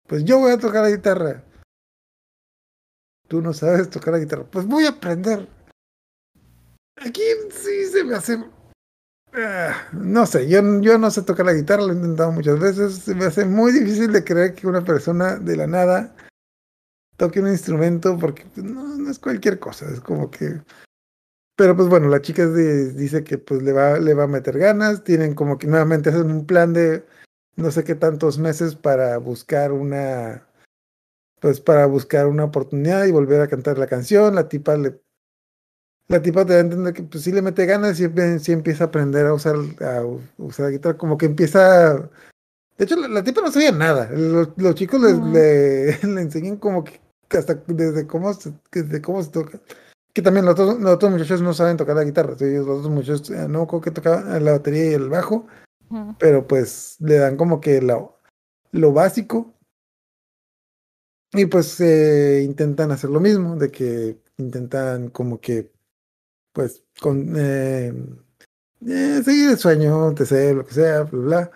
[0.09, 1.45] Pues yo voy a tocar la guitarra.
[3.29, 4.43] Tú no sabes tocar la guitarra.
[4.51, 5.49] Pues voy a aprender.
[6.97, 7.23] Aquí
[7.53, 8.37] sí se me hace
[9.33, 12.97] Ah, no sé, yo, yo no sé tocar la guitarra, lo he intentado muchas veces.
[12.97, 16.17] Se me hace muy difícil de creer que una persona de la nada
[17.17, 20.61] toque un instrumento porque pues, no, no es cualquier cosa, es como que...
[21.57, 24.59] Pero pues bueno, la chica de- dice que pues le va, le va a meter
[24.59, 27.05] ganas, tienen como que nuevamente hacen un plan de
[27.57, 30.47] no sé qué tantos meses para buscar una...
[31.41, 35.01] Pues para buscar una oportunidad y volver a cantar la canción, la tipa le
[36.09, 38.07] la tipa te da a entender que pues sí le mete ganas y
[38.41, 40.03] sí empieza a aprender a usar, a
[40.37, 41.95] usar la guitarra, como que empieza...
[42.77, 44.11] De hecho, la, la tipa no sabía nada.
[44.11, 47.01] Los, los chicos les- le, le enseñan como que
[47.31, 49.61] hasta desde cómo se, desde cómo se toca.
[50.13, 52.39] Que también los otros, los otros muchachos no saben tocar la guitarra.
[52.39, 55.47] sí, Los otros muchachos eh, no creo que tocaban la batería y el bajo,
[56.19, 58.21] pero pues le dan como que lo,
[58.73, 59.55] lo básico.
[61.33, 65.73] Y pues eh, intentan hacer lo mismo, de que intentan como que
[66.53, 67.93] pues con eh,
[68.87, 71.51] eh, seguir el sueño, te sé, lo que sea, bla, bla.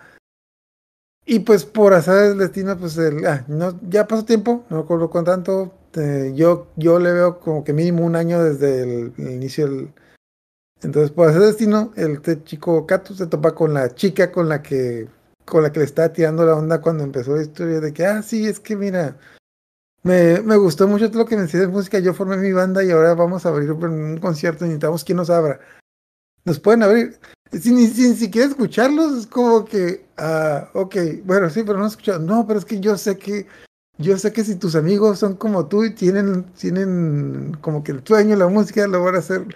[1.31, 5.09] Y pues por azar del destino, pues el, ah, no, ya pasó tiempo, no me
[5.09, 5.71] con tanto.
[5.95, 9.93] eh, yo, yo le veo como que mínimo un año desde el, inicio del.
[10.81, 14.63] Entonces, por del destino, el este chico Kato se topa con la chica con la
[14.63, 15.07] que
[15.45, 18.23] con la que le estaba tirando la onda cuando empezó la historia de que, ah,
[18.23, 19.15] sí, es que mira,
[20.03, 22.83] me, me gustó mucho todo lo que me decías de música, yo formé mi banda
[22.83, 25.59] y ahora vamos a abrir un concierto, necesitamos quien nos abra.
[26.45, 27.19] Nos pueden abrir,
[27.51, 32.19] sin, sin siquiera escucharlos, es como que, ah, ok, bueno, sí, pero no escuchado.
[32.19, 33.47] No, pero es que yo sé que,
[33.97, 38.05] yo sé que si tus amigos son como tú y tienen, tienen como que el
[38.05, 39.41] sueño, la música, lo van a hacer.
[39.41, 39.55] Ujú,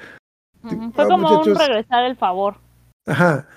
[0.66, 2.56] Ah, Fue como un regresar el favor.
[3.06, 3.48] Aja.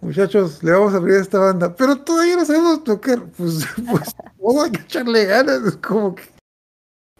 [0.00, 3.24] Muchachos, le vamos a abrir a esta banda, pero todavía no sabemos tocar.
[3.36, 5.62] Pues, pues, todo hay que echarle ganas.
[5.62, 6.24] Es como que,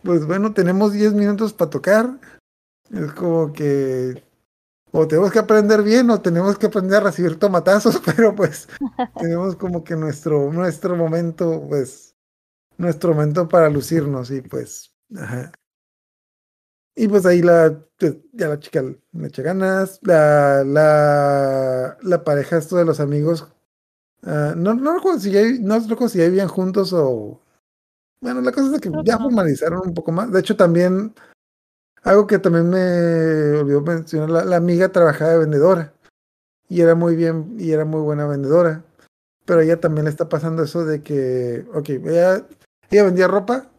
[0.02, 2.18] pues bueno, tenemos 10 minutos para tocar.
[2.90, 4.22] Es como que,
[4.96, 8.68] o tenemos que aprender bien o tenemos que aprender a recibir tomatazos, pero pues
[9.18, 12.14] tenemos como que nuestro, nuestro momento, pues,
[12.78, 15.50] nuestro momento para lucirnos y pues, ajá.
[16.94, 22.56] Y pues ahí la, pues, ya la chica le echa ganas, la, la, la pareja
[22.56, 23.48] esto de los amigos,
[24.22, 27.40] ah, no, no recuerdo si ya, no recuerdo si ya vivían juntos o,
[28.20, 30.30] bueno, la cosa es que ya formalizaron un poco más.
[30.30, 31.14] De hecho, también,
[32.04, 35.94] algo que también me olvidó mencionar, la, la amiga trabajaba de vendedora
[36.68, 38.84] y era muy bien, y era muy buena vendedora,
[39.44, 42.46] pero ella también le está pasando eso de que, ok, ella,
[42.90, 43.70] vendía ropa,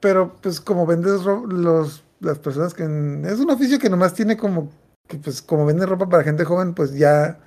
[0.00, 4.70] pero pues como vendes los las personas que es un oficio que nomás tiene como
[5.06, 7.40] que pues como vende ropa para gente joven pues ya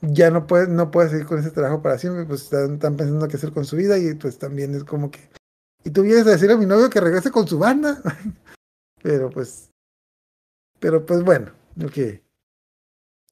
[0.00, 3.28] ya no puede no puede seguir con ese trabajo para siempre pues están, están pensando
[3.28, 5.20] qué hacer con su vida y pues también es como que
[5.84, 8.02] y tú vienes a decir a mi novio que regrese con su banda
[9.02, 9.70] pero pues
[10.80, 11.52] pero pues bueno
[11.84, 12.20] ok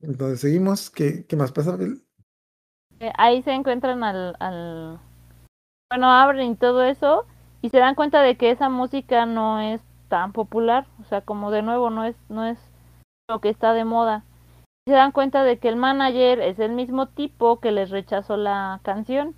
[0.01, 1.77] entonces seguimos qué, qué más pasa?
[3.01, 5.01] Eh, Ahí se encuentran al, al...
[5.91, 7.27] Bueno, abren y todo eso
[7.63, 10.87] y se dan cuenta de que esa música no es tan popular.
[11.01, 12.59] O sea, como de nuevo, no es, no es
[13.29, 14.25] lo que está de moda.
[14.87, 18.81] Se dan cuenta de que el manager es el mismo tipo que les rechazó la
[18.85, 19.35] canción.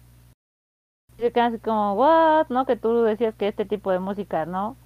[1.17, 2.67] Y se quedan así como, what, ¿no?
[2.67, 4.77] Que tú decías que este tipo de música, ¿no?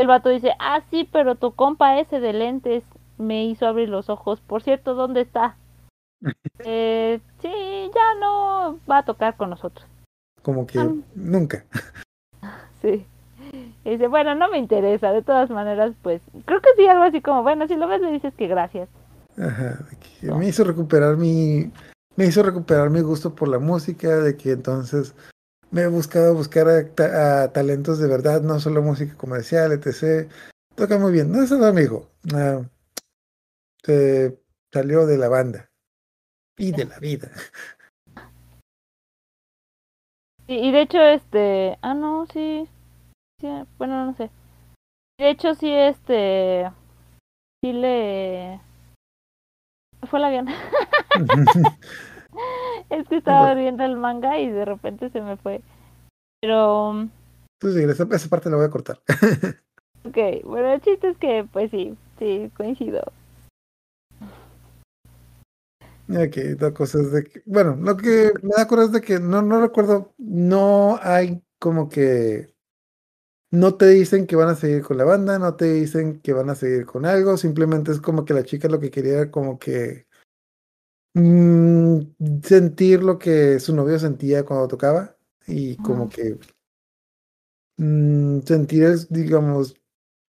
[0.00, 2.84] El vato dice, ah, sí, pero tu compa ese de lentes
[3.18, 4.40] me hizo abrir los ojos.
[4.40, 5.56] Por cierto, ¿dónde está?
[6.64, 7.48] Eh, sí,
[7.94, 9.86] ya no va a tocar con nosotros.
[10.42, 10.88] como que Ah.
[11.14, 11.64] nunca
[12.82, 13.06] Sí.
[13.84, 15.12] Y dice, bueno, no me interesa.
[15.12, 18.10] De todas maneras, pues, creo que sí, algo así como, bueno, si lo ves, le
[18.12, 18.88] dices que gracias.
[19.38, 19.78] Ajá,
[20.22, 21.70] me hizo recuperar mi,
[22.16, 25.14] me hizo recuperar mi gusto por la música, de que entonces
[25.70, 30.28] me he buscado buscar a, ta- a talentos de verdad, no solo música comercial, etc.
[30.74, 32.08] Toca muy bien, no es nada, amigo.
[32.34, 32.62] Ah,
[33.82, 34.38] se
[34.72, 35.70] salió de la banda
[36.56, 37.30] y de la vida.
[40.46, 42.68] Y, y de hecho, este, ah, no, sí,
[43.40, 43.48] sí,
[43.78, 44.30] bueno, no sé.
[45.18, 46.70] De hecho, sí, este,
[47.62, 48.60] sí le...
[50.08, 50.48] Fue el avión.
[52.90, 55.62] es que estaba viendo el manga y de repente se me fue.
[56.40, 57.08] Pero,
[57.58, 59.00] Pues sí, esa, esa parte la voy a cortar.
[60.04, 63.02] ok, bueno, el chiste es que, pues sí, sí, coincido.
[66.08, 69.20] Ok, la cosa es de que, bueno, lo que me da coraje es de que
[69.20, 72.52] no, no recuerdo, no hay como que,
[73.52, 76.50] no te dicen que van a seguir con la banda, no te dicen que van
[76.50, 79.58] a seguir con algo, simplemente es como que la chica lo que quería era como
[79.60, 80.06] que
[81.14, 82.00] mm,
[82.42, 85.16] sentir lo que su novio sentía cuando tocaba
[85.46, 86.38] y como que
[87.76, 89.74] mm, sentir, el, digamos,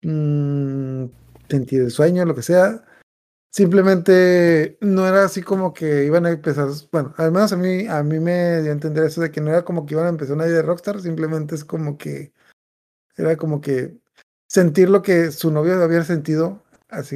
[0.03, 1.05] mm,
[1.49, 2.83] sentir el sueño, lo que sea.
[3.51, 8.01] Simplemente no era así como que iban a empezar, bueno, al menos a mí, a
[8.03, 10.35] mí me dio a entender eso de que no era como que iban a empezar
[10.35, 12.33] una vida de rockstar, simplemente es como que
[13.17, 13.97] era como que
[14.47, 17.15] sentir lo que su novio había sentido, así,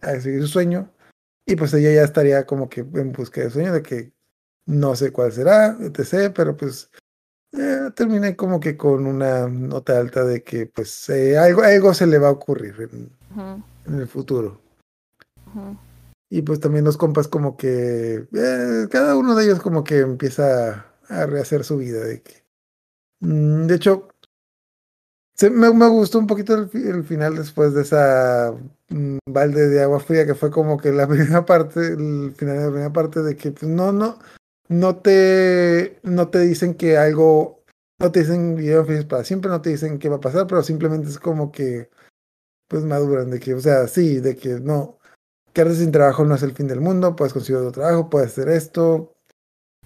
[0.00, 0.90] a seguir su sueño,
[1.46, 4.12] y pues ella ya estaría como que en busca de sueño de que
[4.66, 6.90] no sé cuál será, etc., pero pues
[7.52, 12.06] eh, terminé como que con una nota alta de que pues eh, algo, algo se
[12.06, 13.12] le va a ocurrir en,
[13.86, 14.60] el futuro.
[16.28, 20.86] Y pues también los compas como que eh, cada uno de ellos como que empieza
[21.08, 22.04] a rehacer su vida.
[22.04, 22.42] De, que,
[23.20, 24.08] mm, de hecho,
[25.36, 28.54] se- me, me gustó un poquito el, el final después de esa
[28.88, 32.64] mm, balde de agua fría que fue como que la primera parte, el final de
[32.64, 34.18] la primera parte de que pues no, no,
[34.68, 37.62] no te, no te dicen que algo,
[38.00, 40.62] no te dicen video feliz para siempre, no te dicen qué va a pasar, pero
[40.62, 41.90] simplemente es como que
[42.68, 44.98] pues maduran de que, o sea, sí, de que no,
[45.52, 48.48] quedarte sin trabajo no es el fin del mundo, puedes conseguir otro trabajo, puedes hacer
[48.48, 49.12] esto.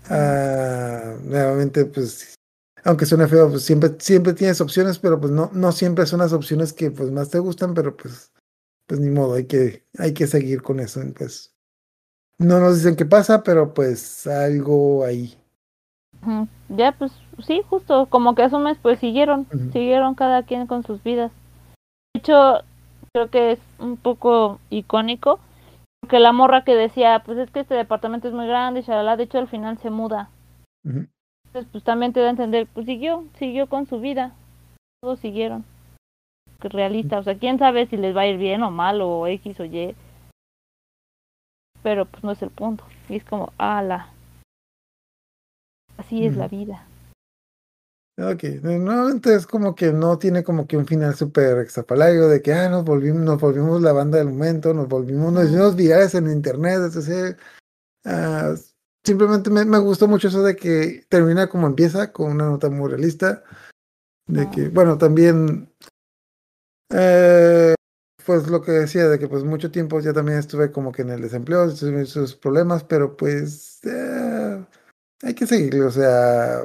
[0.09, 2.35] Ah, nuevamente, pues,
[2.85, 6.33] aunque suene feo, pues siempre, siempre tienes opciones, pero pues no, no siempre son las
[6.33, 8.33] opciones que pues más te gustan, pero pues,
[8.87, 11.01] pues ni modo, hay que, hay que seguir con eso.
[11.17, 11.55] Pues
[12.39, 15.37] no nos dicen qué pasa, pero pues algo ahí.
[16.69, 17.13] Ya, pues
[17.47, 21.33] sí, justo, como que asumes, pues siguieron, siguieron cada quien con sus vidas.
[22.15, 22.61] De hecho,
[23.13, 25.41] creo que es un poco icónico,
[26.01, 29.23] porque la morra que decía, pues es que este departamento es muy grande, y de
[29.23, 30.29] hecho al final se muda.
[30.85, 31.07] Ujú.
[31.51, 34.37] Entonces, pues también te da a entender, pues siguió, siguió con su vida,
[35.03, 35.65] todos siguieron.
[36.61, 39.59] Realista, o sea, quién sabe si les va a ir bien o mal, o X
[39.59, 39.97] o Y.
[41.83, 42.85] Pero pues no es el punto.
[43.09, 44.13] Y es como, ala.
[45.97, 46.87] Así es la vida.
[48.17, 52.53] Ok, nuevamente es como que no tiene como que un final súper extrapolario de que
[52.53, 56.31] ah, nos volvimos, nos volvimos la banda del momento, nos volvimos, nos hicimos virales en
[56.31, 57.39] internet, etc.
[58.05, 58.55] Ah,
[59.05, 62.89] simplemente me, me gustó mucho eso de que termina como empieza, con una nota muy
[62.89, 63.45] realista.
[64.27, 64.51] De Ah.
[64.51, 65.73] que, bueno, también
[66.91, 67.75] eh,
[68.25, 71.11] pues lo que decía, de que pues mucho tiempo ya también estuve como que en
[71.11, 74.65] el desempleo, sus problemas, pero pues eh,
[75.23, 76.63] hay que seguirle, o sea,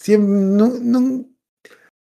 [0.00, 1.26] siempre, no, no,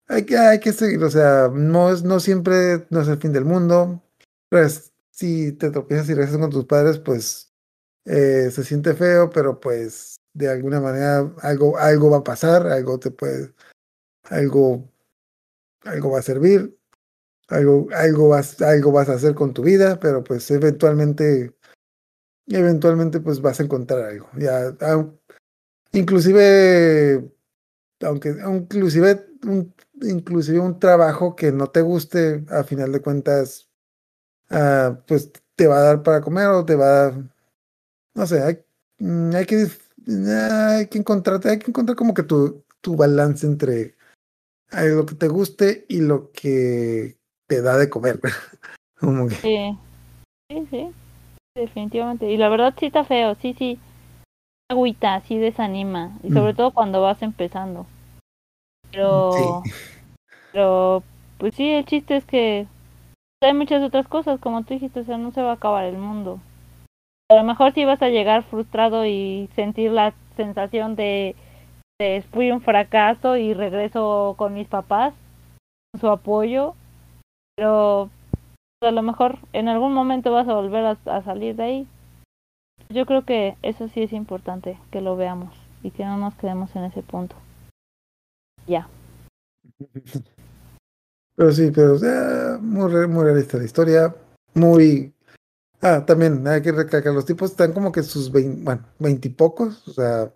[0.07, 3.33] hay que, hay que seguir, o sea, no es, no siempre, no es el fin
[3.33, 4.01] del mundo,
[4.49, 7.48] pues si te tropiezas y regresas con tus padres, pues
[8.09, 12.99] eh, se siente feo, pero pues de alguna manera algo, algo va a pasar, algo
[12.99, 13.53] te puede,
[14.23, 14.89] algo,
[15.83, 16.75] algo va a servir,
[17.49, 21.55] algo, algo vas, algo vas a hacer con tu vida, pero pues eventualmente,
[22.47, 24.27] eventualmente pues vas a encontrar algo.
[24.37, 24.75] Ya,
[25.91, 27.31] inclusive,
[28.01, 33.69] aunque, inclusive un, inclusive un trabajo que no te guste, a final de cuentas,
[34.49, 37.38] ah, pues te va a dar para comer o te va a dar,
[38.15, 38.59] no sé, hay,
[38.99, 39.67] mm, hay que,
[40.07, 43.95] hay que encontrarte, hay que encontrar como que tu, tu balance entre
[44.71, 47.17] lo que te guste y lo que
[47.47, 48.19] te da de comer.
[48.99, 49.77] Como que, Sí,
[50.49, 50.91] sí, sí,
[51.55, 52.29] definitivamente.
[52.29, 53.79] Y la verdad sí está feo, sí, sí.
[54.69, 56.19] Agüita, sí desanima.
[56.21, 56.55] Y sobre Mm.
[56.57, 57.87] todo cuando vas empezando.
[58.91, 59.71] Pero, sí.
[60.51, 61.03] pero,
[61.37, 62.67] pues sí, el chiste es que
[63.41, 65.97] hay muchas otras cosas, como tú dijiste, o sea, no se va a acabar el
[65.97, 66.41] mundo.
[67.31, 71.35] A lo mejor sí vas a llegar frustrado y sentir la sensación de,
[71.99, 75.13] de fui un fracaso y regreso con mis papás,
[75.91, 76.73] con su apoyo,
[77.55, 78.09] pero
[78.81, 81.87] a lo mejor en algún momento vas a volver a, salir de ahí.
[82.89, 85.53] Yo creo que eso sí es importante, que lo veamos
[85.83, 87.35] y que no nos quedemos en ese punto.
[88.65, 88.87] Ya.
[91.35, 94.13] Pero sí, pero eh, muy realista la historia.
[94.55, 95.13] Muy.
[95.81, 99.93] Ah, también hay que recalcar, los tipos están como que sus vein- bueno, veintipocos, o
[99.93, 100.33] sea,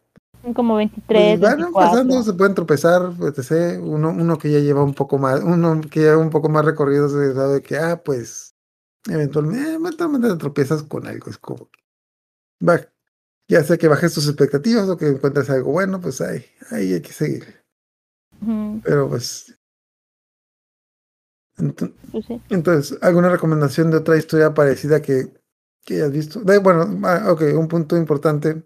[0.56, 2.02] como 23, pues van 24.
[2.02, 3.80] empezando, se pueden tropezar, etc.
[3.82, 7.10] Uno, uno que ya lleva un poco más, uno que lleva un poco más recorrido
[7.10, 8.56] se sabe que, ah, pues,
[9.10, 11.80] eventualmente, eventualmente te tropiezas con algo, es como que,
[12.66, 12.80] va,
[13.50, 17.02] ya sea que bajes tus expectativas o que encuentres algo bueno, pues ahí, ahí hay
[17.02, 17.64] que seguir.
[18.84, 19.58] Pero pues.
[22.12, 22.42] Pues sí.
[22.50, 25.28] Entonces, ¿alguna recomendación de otra historia parecida que,
[25.86, 26.42] que hayas visto?
[26.42, 28.64] De- bueno, ah, ok, un punto importante.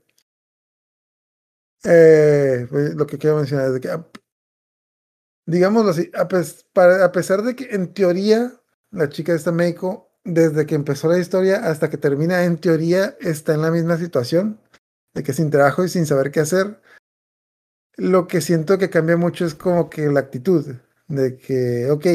[1.83, 3.89] Eh, pues, lo que quiero mencionar es de que,
[5.45, 8.53] digámoslo así, a, pes- para- a pesar de que en teoría
[8.91, 13.15] la chica de esta Meiko, desde que empezó la historia hasta que termina, en teoría
[13.21, 14.59] está en la misma situación,
[15.13, 16.81] de que sin trabajo y sin saber qué hacer,
[17.95, 20.65] lo que siento que cambia mucho es como que la actitud,
[21.07, 22.05] de que, ok,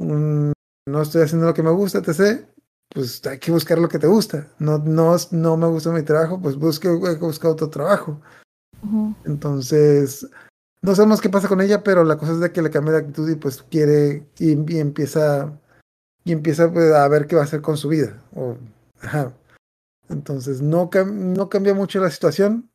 [0.00, 0.52] un-
[0.88, 2.44] no estoy haciendo lo que me gusta, etc.
[2.92, 4.48] Pues hay que buscar lo que te gusta.
[4.58, 8.20] No, no, no me gusta mi trabajo, pues busque, buscar otro trabajo.
[9.24, 10.26] Entonces,
[10.82, 12.98] no sabemos qué pasa con ella, pero la cosa es de que le cambia de
[13.00, 15.52] actitud y pues quiere y, y empieza
[16.24, 18.22] y empieza pues, a ver qué va a hacer con su vida.
[18.34, 18.56] O,
[19.00, 19.32] ajá.
[20.08, 22.68] Entonces, no, cam- no cambia mucho la situación,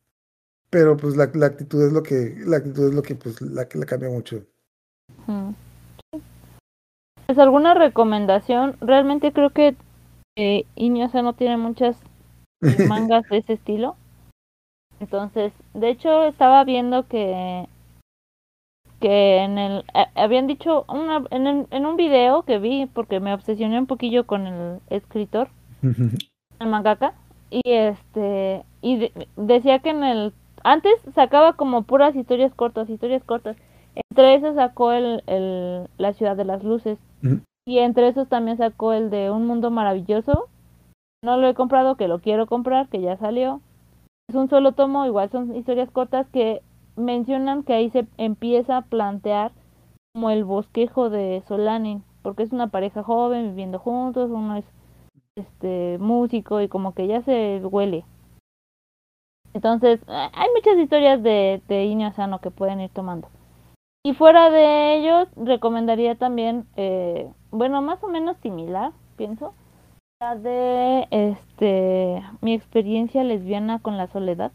[0.70, 3.68] pero pues la, la actitud es lo que, la actitud es lo que pues la
[3.68, 4.42] que la cambia mucho.
[7.26, 9.74] Pues alguna recomendación, realmente creo que
[10.36, 12.00] eh, Iñosa no tiene muchas
[12.88, 13.96] mangas de ese estilo.
[15.00, 17.66] Entonces, de hecho, estaba viendo que
[19.00, 23.20] que en el eh, habían dicho una, en, el- en un video que vi porque
[23.20, 25.48] me obsesioné un poquillo con el escritor,
[26.60, 27.12] el mangaka
[27.50, 30.32] y este y de- decía que en el
[30.64, 33.56] antes sacaba como puras historias cortas, historias cortas.
[34.10, 36.98] Entre esas sacó el, el la ciudad de las luces
[37.66, 40.48] Y entre esos también sacó el de un mundo maravilloso.
[41.24, 43.60] No lo he comprado, que lo quiero comprar, que ya salió.
[44.28, 46.62] Es un solo tomo, igual son historias cortas que
[46.96, 49.52] mencionan que ahí se empieza a plantear
[50.14, 54.64] como el bosquejo de Solanin, porque es una pareja joven viviendo juntos, uno es
[55.36, 58.04] este músico y como que ya se huele.
[59.52, 63.28] Entonces, hay muchas historias de, de Inio Asano que pueden ir tomando.
[64.06, 69.52] Y fuera de ellos, recomendaría también, eh, bueno, más o menos similar, pienso,
[70.20, 74.52] la de este mi experiencia lesbiana con la soledad.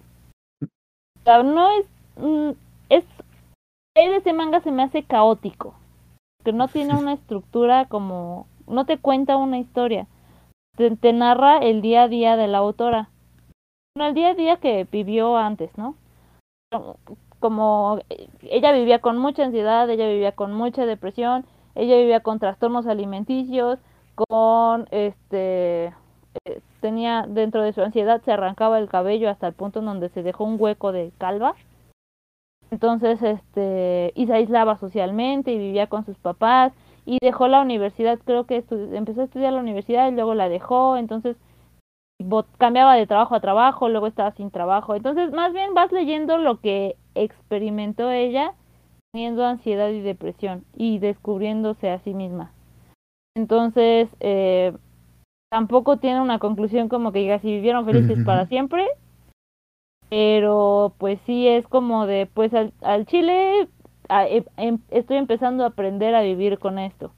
[1.25, 2.51] no es, mm,
[2.87, 3.03] es,
[3.95, 5.73] ese manga se me hace caótico,
[6.45, 10.07] que no tiene una estructura como, no te cuenta una historia,
[10.77, 13.09] te, te narra el día a día de la autora.
[13.97, 15.95] Bueno, el día a día que vivió antes, ¿no?
[17.41, 17.99] Como
[18.43, 21.45] ella vivía con mucha ansiedad, ella vivía con mucha depresión,
[21.75, 23.79] ella vivía con trastornos alimenticios,
[24.15, 25.87] con este
[26.45, 30.09] eh, tenía dentro de su ansiedad se arrancaba el cabello hasta el punto en donde
[30.09, 31.55] se dejó un hueco de calva.
[32.69, 36.71] Entonces, este, y se aislaba socialmente y vivía con sus papás
[37.05, 38.63] y dejó la universidad, creo que
[38.93, 41.35] empezó a estudiar la universidad y luego la dejó, entonces
[42.57, 44.95] cambiaba de trabajo a trabajo, luego estaba sin trabajo.
[44.95, 48.53] Entonces, más bien vas leyendo lo que experimentó ella
[49.11, 52.51] teniendo ansiedad y depresión y descubriéndose a sí misma.
[53.35, 54.73] Entonces, eh,
[55.51, 58.87] tampoco tiene una conclusión como que diga si vivieron felices para siempre,
[60.09, 63.69] pero pues sí es como de, pues al, al chile
[64.09, 67.11] em, em, estoy empezando a aprender a vivir con esto.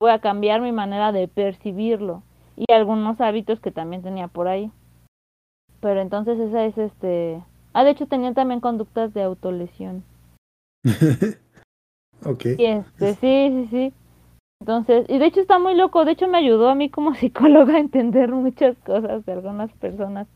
[0.00, 2.22] Voy a cambiar mi manera de percibirlo
[2.56, 4.70] y algunos hábitos que también tenía por ahí.
[5.80, 7.42] Pero entonces esa es este...
[7.76, 10.02] Ah, de hecho tenía también conductas de autolesión.
[12.24, 12.46] ok.
[12.56, 13.92] Y este, sí, sí, sí.
[14.60, 17.74] Entonces, y de hecho está muy loco, de hecho me ayudó a mí como psicóloga
[17.74, 20.26] a entender muchas cosas de algunas personas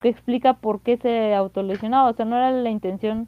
[0.00, 3.26] que explica por qué se autolesionaba, o sea, no era la intención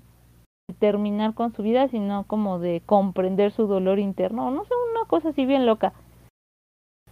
[0.68, 5.08] de terminar con su vida, sino como de comprender su dolor interno, no sé, una
[5.08, 5.92] cosa así bien loca.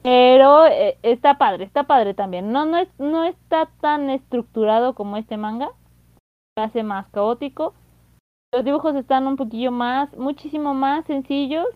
[0.04, 2.52] Pero eh, está padre, está padre también.
[2.52, 5.72] No, no, es, no está tan estructurado como este manga.
[6.54, 7.74] Se hace más caótico.
[8.52, 11.66] Los dibujos están un poquillo más, muchísimo más sencillos.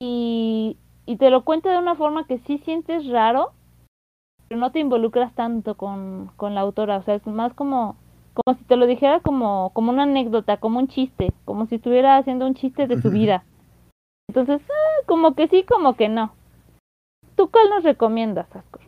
[0.00, 3.52] Y, y te lo cuenta de una forma que sí sientes raro,
[4.46, 6.98] pero no te involucras tanto con, con la autora.
[6.98, 7.96] O sea, es más como,
[8.34, 12.18] como si te lo dijera como, como una anécdota, como un chiste, como si estuviera
[12.18, 13.44] haciendo un chiste de su vida.
[14.28, 16.32] Entonces, ah, como que sí, como que no.
[17.36, 18.87] ¿Tú cuál nos recomiendas, Ascor?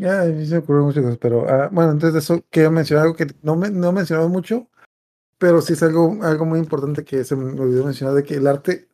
[0.00, 3.16] Ya, se me ocurrieron muchas cosas, pero ah, bueno, entonces de eso quiero mencionar algo
[3.16, 4.66] que no, me, no he mencionado mucho,
[5.36, 8.46] pero sí es algo, algo muy importante que se me olvidó mencionar, de que el
[8.46, 8.88] arte,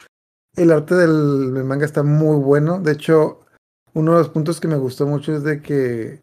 [0.57, 2.81] el arte del, manga está muy bueno.
[2.81, 3.47] De hecho,
[3.95, 6.23] uno de los puntos que me gustó mucho es de que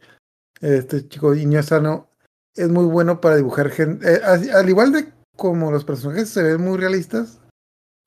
[0.60, 2.10] este chico Iño Sano
[2.54, 6.62] es muy bueno para dibujar gente, eh, al igual de como los personajes se ven
[6.62, 7.40] muy realistas,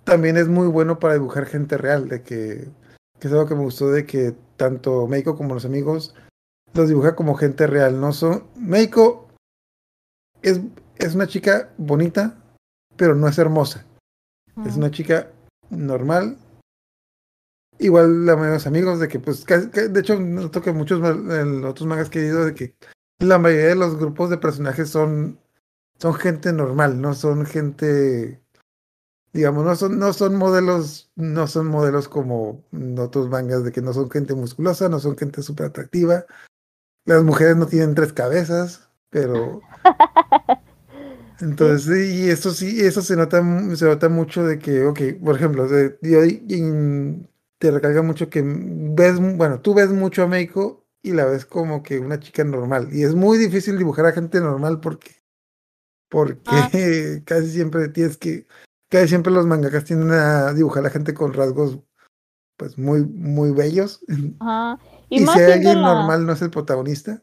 [0.05, 2.69] también es muy bueno para dibujar gente real, de que
[3.19, 6.15] que es algo que me gustó de que tanto Meiko como los amigos
[6.77, 9.29] los dibuja como gente real, no son Meiko
[10.43, 10.61] es,
[10.99, 12.37] es una chica bonita,
[12.97, 13.85] pero no es hermosa.
[14.65, 15.31] Es una chica
[15.71, 16.39] normal.
[17.79, 21.63] Igual la mayoría de los amigos de que pues de hecho noto que muchos en
[21.65, 22.75] otros mangas que he ido de que
[23.19, 25.39] la mayoría de los grupos de personajes son
[25.99, 28.41] son gente normal, no son gente
[29.37, 32.65] digamos, no son, no son modelos, no son modelos como
[32.99, 36.25] otros mangas de que no son gente musculosa, no son gente súper atractiva.
[37.07, 39.63] Las mujeres no tienen tres cabezas, pero
[41.41, 43.43] entonces y eso sí, eso se nota,
[43.75, 45.91] se nota mucho de que, ok, por ejemplo, de,
[47.59, 51.83] te recarga mucho que ves, bueno, tú ves mucho a Meiko y la ves como
[51.83, 52.89] que una chica normal.
[52.93, 55.23] Y es muy difícil dibujar a gente normal porque,
[56.11, 56.71] porque ah.
[57.25, 58.47] casi siempre tienes que
[58.89, 61.79] que siempre los mangakas tienden a dibujar a la gente con rasgos
[62.57, 64.01] pues muy, muy bellos.
[65.09, 67.21] Y, si alguien normal no es el protagonista.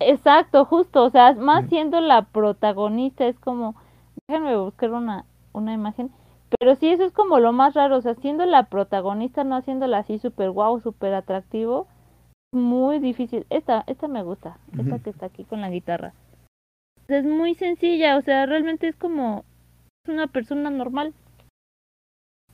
[0.00, 3.76] Exacto, justo, o sea, más siendo la protagonista es como,
[4.26, 6.10] déjenme buscar una, una imagen,
[6.58, 9.98] pero sí, eso es como lo más raro, o sea, siendo la protagonista, no haciéndola
[9.98, 11.86] así súper guau, súper atractivo,
[12.52, 13.46] muy difícil.
[13.48, 16.12] Esta, esta me gusta, esta que está aquí con la guitarra.
[17.08, 19.44] Es muy sencilla, o sea, realmente es como
[20.08, 21.14] una persona normal.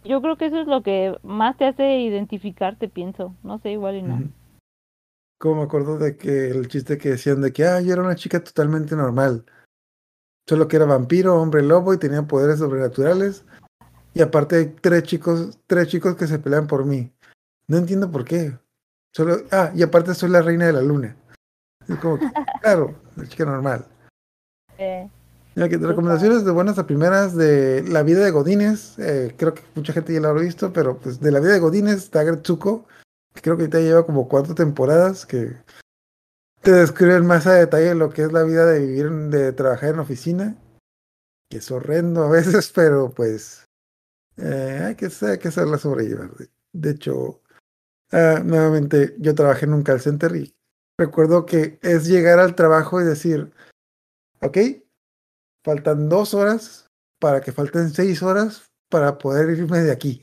[0.04, 3.34] Yo creo que eso es lo que más te hace identificarte, pienso.
[3.42, 4.20] No sé, igual y no.
[5.38, 8.16] Como me acuerdo de que el chiste que decían de que, ah, yo era una
[8.16, 9.44] chica totalmente normal.
[10.48, 13.44] Solo que era vampiro, hombre lobo y tenía poderes sobrenaturales.
[14.14, 17.12] Y aparte hay tres chicos, tres chicos que se pelean por mí.
[17.68, 18.58] No entiendo por qué.
[19.14, 21.16] Solo, ah, y aparte soy la reina de la luna.
[21.86, 22.18] Es como,
[22.62, 23.86] claro, la chica normal.
[24.78, 25.08] Eh,
[25.54, 29.92] que recomendaciones de buenas a primeras de la vida de Godínez, eh, creo que mucha
[29.92, 32.86] gente ya lo habrá visto, pero pues de la vida de Godínez está Gretsuko,
[33.42, 35.56] creo que ahorita lleva como cuatro temporadas que
[36.62, 40.00] te describen más a detalle lo que es la vida de vivir, de trabajar en
[40.00, 40.56] oficina,
[41.50, 43.64] que es horrendo a veces, pero pues
[44.36, 46.30] eh, hay, que, hay que saberla sobrellevar.
[46.72, 47.40] De hecho,
[48.12, 50.54] ah, nuevamente yo trabajé en un call center y
[50.98, 53.52] recuerdo que es llegar al trabajo y decir,
[54.40, 54.58] ok,
[55.64, 56.86] faltan dos horas
[57.20, 60.22] para que falten seis horas para poder irme de aquí.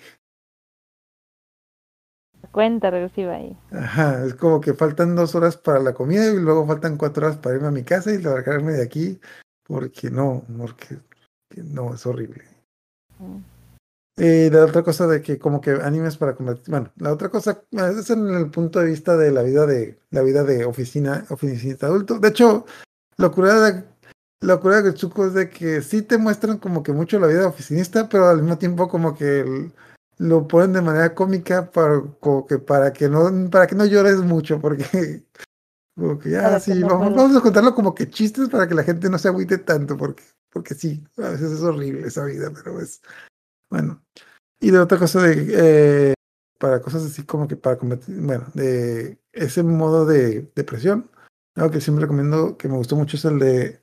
[2.55, 3.57] Cuenta regresiva ahí.
[3.71, 7.37] Ajá, es como que faltan dos horas para la comida y luego faltan cuatro horas
[7.37, 9.19] para irme a mi casa y largarme de aquí
[9.67, 10.99] porque no, porque
[11.49, 12.45] que no, es horrible.
[13.19, 13.39] Mm.
[14.17, 17.61] Y la otra cosa de que como que animes para convertir, bueno, la otra cosa
[17.71, 21.25] eh, es en el punto de vista de la vida de la vida de oficina,
[21.29, 22.19] oficinista adulto.
[22.19, 22.65] De hecho,
[23.17, 23.83] la locura de
[24.39, 27.39] la locura de Getsuko es de que sí te muestran como que mucho la vida
[27.41, 29.73] de oficinista, pero al mismo tiempo como que el-
[30.17, 34.17] lo ponen de manera cómica para como que para que no para que no llores
[34.17, 34.85] mucho porque
[35.95, 39.09] como que que sí, no vamos, a contarlo como que chistes para que la gente
[39.09, 40.23] no se agüite tanto porque
[40.55, 43.01] porque sí, a veces es horrible esa vida, pero es
[43.69, 44.01] bueno.
[44.61, 46.13] Y de otra cosa de eh,
[46.57, 51.11] para cosas así como que para combatir, bueno, de ese modo de depresión,
[51.55, 53.81] algo que siempre recomiendo que me gustó mucho es el de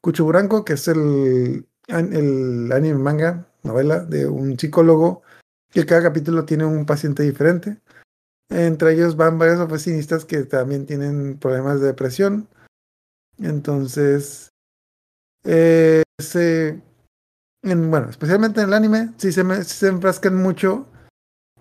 [0.00, 5.22] Kuchuburanko, que es el, el anime manga, novela de un psicólogo
[5.70, 7.80] que cada capítulo tiene un paciente diferente.
[8.48, 12.48] Entre ellos van varios oficinistas que también tienen problemas de depresión.
[13.38, 14.50] Entonces,
[15.44, 16.80] eh, se,
[17.62, 20.86] en, bueno, especialmente en el anime, sí se, me, se enfrascan mucho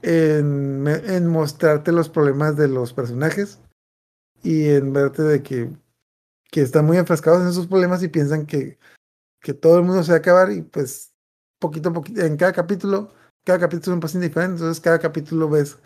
[0.01, 3.59] en, en mostrarte los problemas de los personajes
[4.43, 5.69] y en verte de que,
[6.51, 8.77] que están muy enfrascados en esos problemas y piensan que,
[9.41, 11.13] que todo el mundo se va a acabar y pues
[11.59, 13.11] poquito a poquito, en cada capítulo,
[13.45, 15.77] cada capítulo es un paciente diferente, entonces cada capítulo ves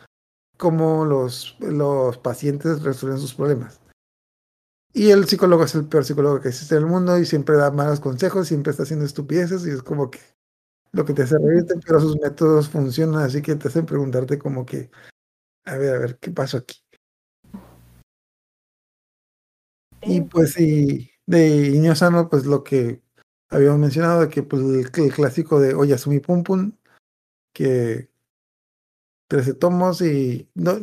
[0.57, 3.81] cómo los, los pacientes resuelven sus problemas.
[4.94, 7.69] Y el psicólogo es el peor psicólogo que existe en el mundo y siempre da
[7.69, 10.19] malos consejos, siempre está haciendo estupideces y es como que
[10.91, 14.65] lo que te hace reírte, pero sus métodos funcionan, así que te hacen preguntarte como
[14.65, 14.90] que,
[15.65, 16.77] a ver, a ver, ¿qué pasó aquí?
[20.02, 23.02] Y pues sí, de Iño Sano, pues lo que
[23.49, 26.72] habíamos mencionado, de que pues el, el clásico de Oyasumi Pum Pum,
[27.53, 28.09] que
[29.27, 30.73] 13 tomos y no,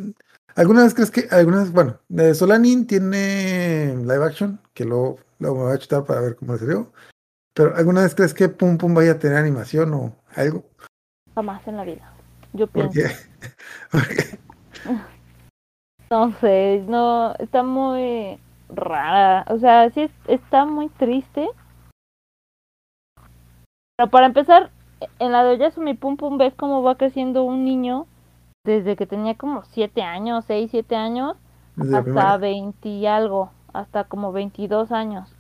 [0.55, 5.63] alguna vez crees que, algunas, bueno, de Solanin tiene live action, que luego, luego me
[5.65, 6.93] voy a chutar para ver cómo le salió,
[7.55, 10.65] pero alguna vez crees que Pum Pum vaya a tener animación o algo,
[11.35, 12.15] Jamás en la vida.
[12.55, 12.99] Yo pienso.
[13.91, 14.39] porque
[16.11, 19.45] No sé, no, está muy rara.
[19.49, 21.49] O sea, sí es- está muy triste.
[23.97, 24.71] Pero para empezar,
[25.19, 28.07] en la de Oyasumi Pum Pum ves cómo va creciendo un niño
[28.65, 31.37] desde que tenía como 7 años, 6, 7 años,
[31.77, 32.37] desde hasta primaria.
[32.39, 35.33] 20 y algo, hasta como 22 años.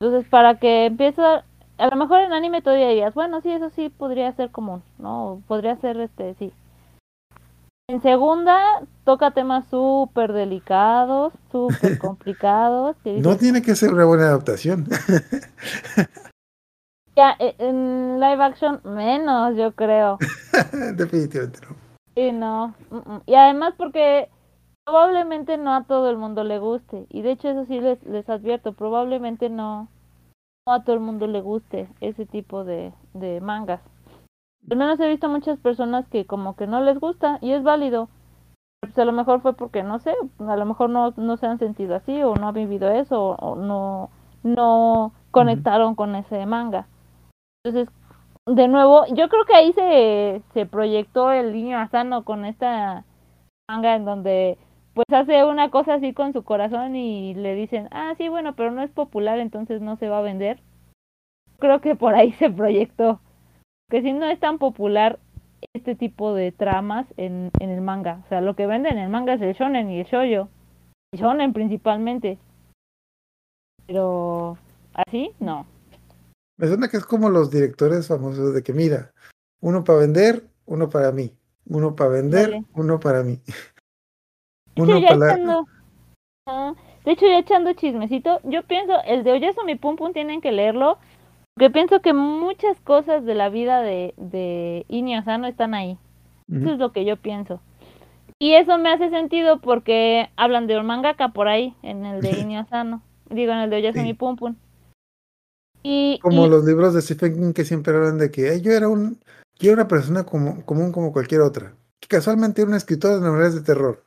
[0.00, 3.88] Entonces, para que empiece, a lo mejor en anime todavía dirías, bueno, sí, eso sí
[3.88, 5.40] podría ser común, ¿no?
[5.46, 6.52] Podría ser, este, sí.
[7.88, 12.96] En segunda, toca temas súper delicados, súper complicados.
[13.04, 14.86] No dices, tiene que ser una buena adaptación.
[17.16, 20.18] ya, e- en live action, menos, yo creo.
[20.96, 21.76] Definitivamente no.
[22.14, 22.74] Sí, no.
[23.26, 24.28] Y además porque
[24.84, 27.06] probablemente no a todo el mundo le guste.
[27.08, 29.88] Y de hecho eso sí les, les advierto, probablemente no,
[30.66, 33.80] no a todo el mundo le guste ese tipo de, de mangas.
[34.70, 38.08] Al menos he visto muchas personas que como que no les gusta y es válido.
[38.80, 41.58] Pues a lo mejor fue porque, no sé, a lo mejor no, no se han
[41.58, 44.10] sentido así o no han vivido eso o, o no,
[44.42, 46.86] no conectaron con ese manga.
[47.64, 47.94] Entonces,
[48.46, 53.04] de nuevo, yo creo que ahí se, se proyectó el niño Asano con esta
[53.70, 54.58] manga en donde
[54.94, 58.72] pues hace una cosa así con su corazón y le dicen, ah, sí, bueno, pero
[58.72, 60.60] no es popular, entonces no se va a vender.
[61.58, 63.20] Creo que por ahí se proyectó.
[63.88, 65.18] Que si no es tan popular
[65.72, 68.22] este tipo de tramas en, en el manga.
[68.26, 70.48] O sea, lo que venden en el manga es el shonen y el shoujo.
[71.12, 72.38] El shonen principalmente.
[73.86, 74.58] Pero
[74.94, 75.66] así, no.
[76.62, 79.10] Me suena que es como los directores famosos de que, mira,
[79.60, 81.34] uno para vender, uno para mí.
[81.66, 82.64] Uno para vender, Dale.
[82.74, 83.40] uno para mí.
[84.76, 85.32] Uno para la...
[85.32, 85.66] echando,
[86.46, 86.74] ah,
[87.04, 90.98] de hecho, ya echando chismecito, yo pienso, el de Oyasumi Pum Pum tienen que leerlo,
[91.54, 95.98] porque pienso que muchas cosas de la vida de, de Ini Asano están ahí.
[96.48, 97.60] Eso es lo que yo pienso.
[98.38, 102.30] Y eso me hace sentido porque hablan de un mangaka por ahí, en el de
[102.40, 103.02] Ini Asano.
[103.30, 104.14] Digo, en el de Oyasumi Sí.
[104.14, 104.54] Pum Pum.
[105.82, 108.72] Y, Como y- los libros de Stephen King que siempre hablan de que "Ay, yo
[108.72, 109.18] era un,
[109.58, 111.74] yo era una persona como- común como cualquier otra.
[112.00, 114.04] Que casualmente era un escritor de novelas de terror.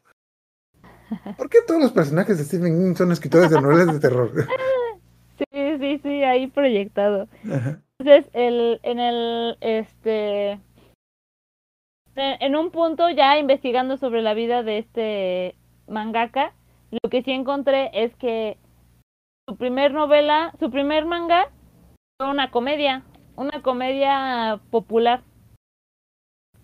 [1.38, 4.31] ¿Por qué todos los personajes de Stephen King son escritores de novelas de terror?
[5.38, 7.27] sí, sí, sí, ahí proyectado.
[7.52, 7.81] Ajá.
[7.99, 10.60] Entonces, el, en el, este,
[12.15, 15.56] en un punto ya investigando sobre la vida de este
[15.88, 16.53] mangaka,
[16.91, 18.57] lo que sí encontré es que
[19.47, 21.49] su primer novela, su primer manga
[22.20, 23.04] una comedia,
[23.36, 25.22] una comedia popular.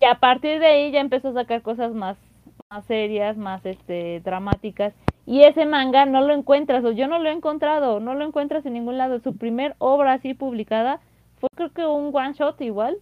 [0.00, 2.16] Y a partir de ahí ya empezó a sacar cosas más,
[2.70, 4.94] más serias, más este dramáticas.
[5.26, 8.64] Y ese manga no lo encuentras, o yo no lo he encontrado, no lo encuentras
[8.66, 9.20] en ningún lado.
[9.20, 11.00] Su primer obra así publicada
[11.38, 12.96] fue creo que un one shot igual,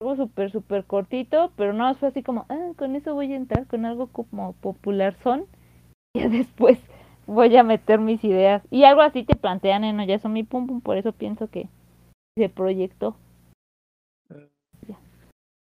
[0.00, 3.66] algo súper, súper cortito, pero no, fue así como, ah, con eso voy a entrar,
[3.66, 5.46] con algo como popular son.
[6.14, 6.78] Y después
[7.26, 8.62] voy a meter mis ideas.
[8.70, 11.68] Y algo así te plantean en Ya son mi pum pum, por eso pienso que
[12.36, 13.16] se proyectó.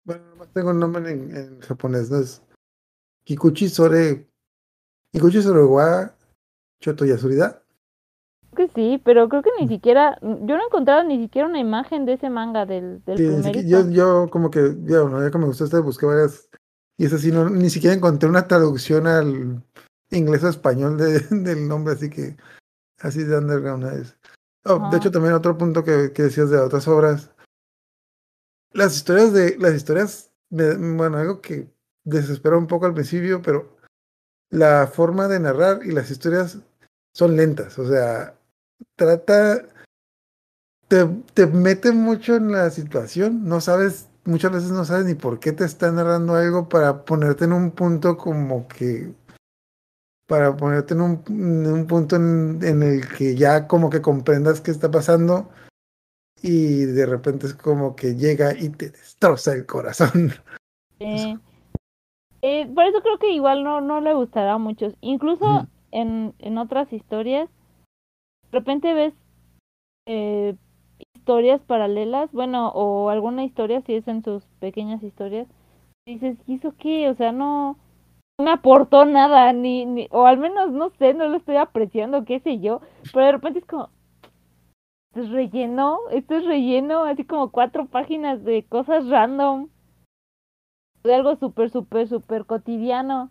[0.05, 2.19] Bueno, nomás tengo un nombre en, en japonés, ¿no?
[2.19, 2.43] Es
[3.24, 4.27] Kikuchi Sore.
[5.12, 6.15] Kikuchi Sore wa
[6.81, 7.62] Choto Yasurida.
[8.53, 11.61] Creo que sí, pero creo que ni siquiera, yo no he encontrado ni siquiera una
[11.61, 15.65] imagen de ese manga del, del Sí, yo, yo como que, ya, bueno, ya gustó
[15.65, 16.49] este, busqué varias.
[16.99, 19.62] Y es así, no, ni siquiera encontré una traducción al
[20.11, 22.37] inglés o español de, del nombre, así que
[22.99, 24.19] así de underground es.
[24.65, 27.31] Oh, de hecho, también otro punto que, que decías de otras obras.
[28.73, 31.69] Las historias de, las historias, me- bueno, algo que
[32.05, 33.77] desespera un poco al principio, pero
[34.51, 36.59] la forma de narrar y las historias
[37.15, 38.39] son lentas, o sea,
[38.97, 39.66] trata,
[40.89, 45.41] te, te mete mucho en la situación, no sabes, muchas veces no sabes ni por
[45.41, 49.12] qué te está narrando algo para ponerte en un punto como que,
[50.31, 54.61] para ponerte en un, en un punto en, en el que ya como que comprendas
[54.61, 55.51] qué está pasando
[56.40, 60.31] y de repente es como que llega y te destroza el corazón.
[62.43, 64.94] Eh, por eso creo que igual no, no le gustará a muchos.
[65.02, 65.69] Incluso Ujú.
[65.90, 67.51] en, en otras historias,
[68.51, 69.12] de repente ves
[70.07, 70.57] eh,
[71.15, 75.48] historias paralelas, bueno, o alguna historia, si es en sus pequeñas historias,
[76.07, 77.11] dices, ¿y eso qué?
[77.11, 77.77] O sea, no
[78.41, 82.41] me aportó nada, ni, ni, o al menos, no sé, no lo estoy apreciando, qué
[82.41, 82.81] sé yo,
[83.12, 83.91] pero de repente es como,
[85.15, 89.69] relleno, esto es relleno, así como cuatro páginas de cosas random
[91.03, 93.31] de algo súper, súper, súper cotidiano.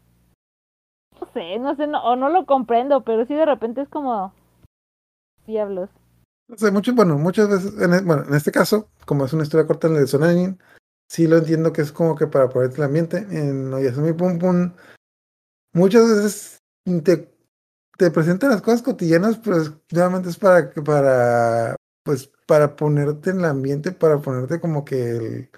[1.19, 4.33] No sé, no sé, no, o no lo comprendo, pero sí de repente es como...
[5.45, 5.89] Diablos.
[6.47, 9.43] No sé, mucho, bueno, muchas veces, en, e- bueno, en este caso, como es una
[9.43, 10.59] historia corta en el de Sonanin,
[11.07, 13.17] sí lo entiendo que es como que para ponerte el ambiente.
[13.29, 14.71] En Oyasumi Pum Pum,
[15.73, 16.63] muchas veces
[17.03, 17.29] te,
[18.11, 23.45] presentan las cosas cotidianas, pero es- nuevamente es para, para, pues, para ponerte en el
[23.45, 25.49] ambiente, para ponerte como que el,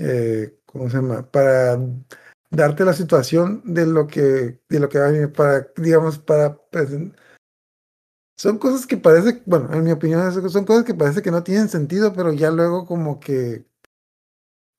[0.00, 1.30] eh, ¿cómo se llama?
[1.30, 1.78] Para
[2.50, 6.56] darte la situación de lo que, de lo que va a venir, para, digamos, para
[6.70, 7.14] presen-
[8.36, 11.68] son cosas que parece, bueno, en mi opinión, son cosas que parece que no tienen
[11.68, 13.66] sentido, pero ya luego como que,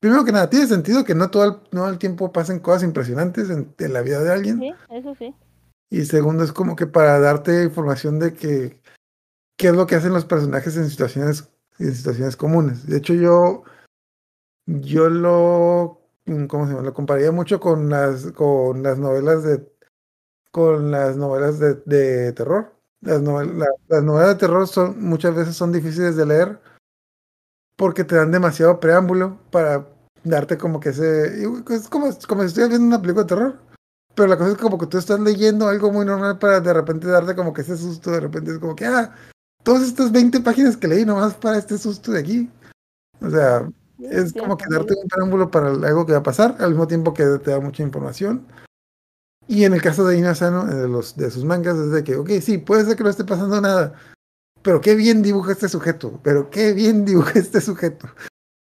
[0.02, 3.50] primero que nada, tiene sentido que no todo el, no el tiempo pasen cosas impresionantes
[3.50, 4.60] en, en la vida de alguien.
[4.60, 5.34] Sí, eso sí.
[5.90, 8.82] Y segundo, es como que para darte información de que
[9.58, 11.50] qué es lo que hacen los personajes en situaciones,
[11.80, 12.88] en situaciones comunes.
[12.88, 13.64] De hecho, yo,
[14.66, 16.86] yo lo, mm, ¿cómo se llama?
[16.86, 19.70] Lo compararía mucho con las, con las novelas de,
[20.52, 22.74] con las novelas de, de terror.
[23.02, 26.60] Las, novel- la- las novelas de terror son, muchas veces son difíciles de leer
[27.82, 29.88] porque te dan demasiado preámbulo para
[30.24, 33.60] darte como que ese, es como, como si estuvieras viendo una película de terror.
[34.14, 37.08] Pero la cosa es como que tú estás leyendo algo muy normal para de repente
[37.08, 39.16] darte como que ese susto, de repente es como que, ah,
[39.64, 42.52] todas estas 20 páginas que leí nomás para este susto de aquí.
[43.20, 43.68] O sea,
[43.98, 47.16] es como que darte un preámbulo para algo que va a pasar, al mismo tiempo
[47.16, 48.46] que te da mucha información.
[49.48, 52.30] Y en el caso de Inazano, de, los, de sus mangas, es de que, ok,
[52.42, 53.96] sí, puede ser que no esté pasando nada,
[54.64, 58.08] pero qué bien dibuja este sujeto, pero qué bien dibuja este sujeto.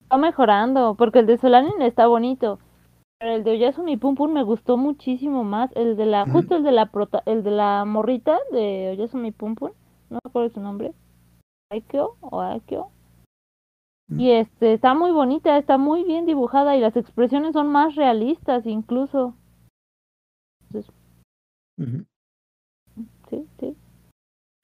[0.02, 2.58] Está mejorando, porque el de Solanin está bonito.
[3.18, 5.70] Pero el de Oyasumi Pum Pum me gustó muchísimo más.
[5.76, 9.54] El de la, justo el de la prota, el de la morrita de Oyasumi Pum
[9.54, 9.70] Pum,
[10.10, 10.92] no me acuerdo su nombre.
[11.70, 12.88] Aikyo o Aikyo.
[14.08, 18.66] Y este, está muy bonita, está muy bien dibujada y las expresiones son más realistas
[18.66, 19.34] incluso.
[21.78, 22.04] Ujú.
[23.30, 23.76] Sí, sí.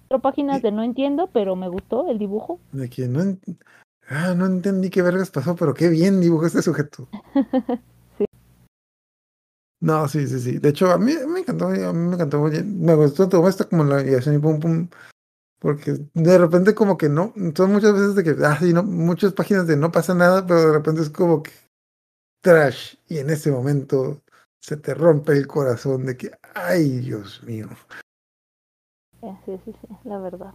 [0.09, 2.59] Cuatro páginas de no entiendo, pero me gustó el dibujo.
[2.73, 3.37] De que no,
[4.09, 7.09] ah, no entendí qué vergas pasó, pero qué bien dibuja este sujeto.
[8.19, 8.25] Sí.
[9.81, 10.59] No, sí, sí, sí.
[10.59, 13.85] De hecho, a mí me encantó, a mí me encantó, me gustó todo esto como
[13.85, 14.89] la Yasuni Pum Pum.
[15.61, 19.35] Porque de repente como que no, son muchas veces de que, ah, sí, no, muchas
[19.35, 21.53] páginas de no pasa nada, pero de repente es como que
[22.41, 22.97] trash.
[23.09, 24.23] Y en ese momento
[24.61, 27.69] se te rompe el corazón de que, ay, Dios mío.
[29.21, 30.55] Sí, sí, sí, la verdad.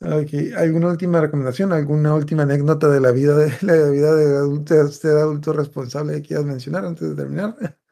[0.00, 1.72] Ok, ¿Alguna última recomendación?
[1.72, 6.22] ¿Alguna última anécdota de la vida de la vida de adulto, ser adulto responsable que
[6.28, 7.56] quieras mencionar antes de terminar?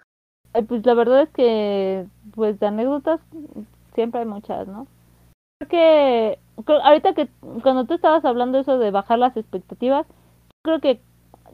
[0.69, 3.21] Pues la verdad es que, pues de anécdotas
[3.95, 4.87] siempre hay muchas, ¿no?
[5.59, 7.29] Creo que creo- ahorita que
[7.63, 10.07] cuando tú estabas hablando eso de bajar las expectativas,
[10.65, 11.01] creo que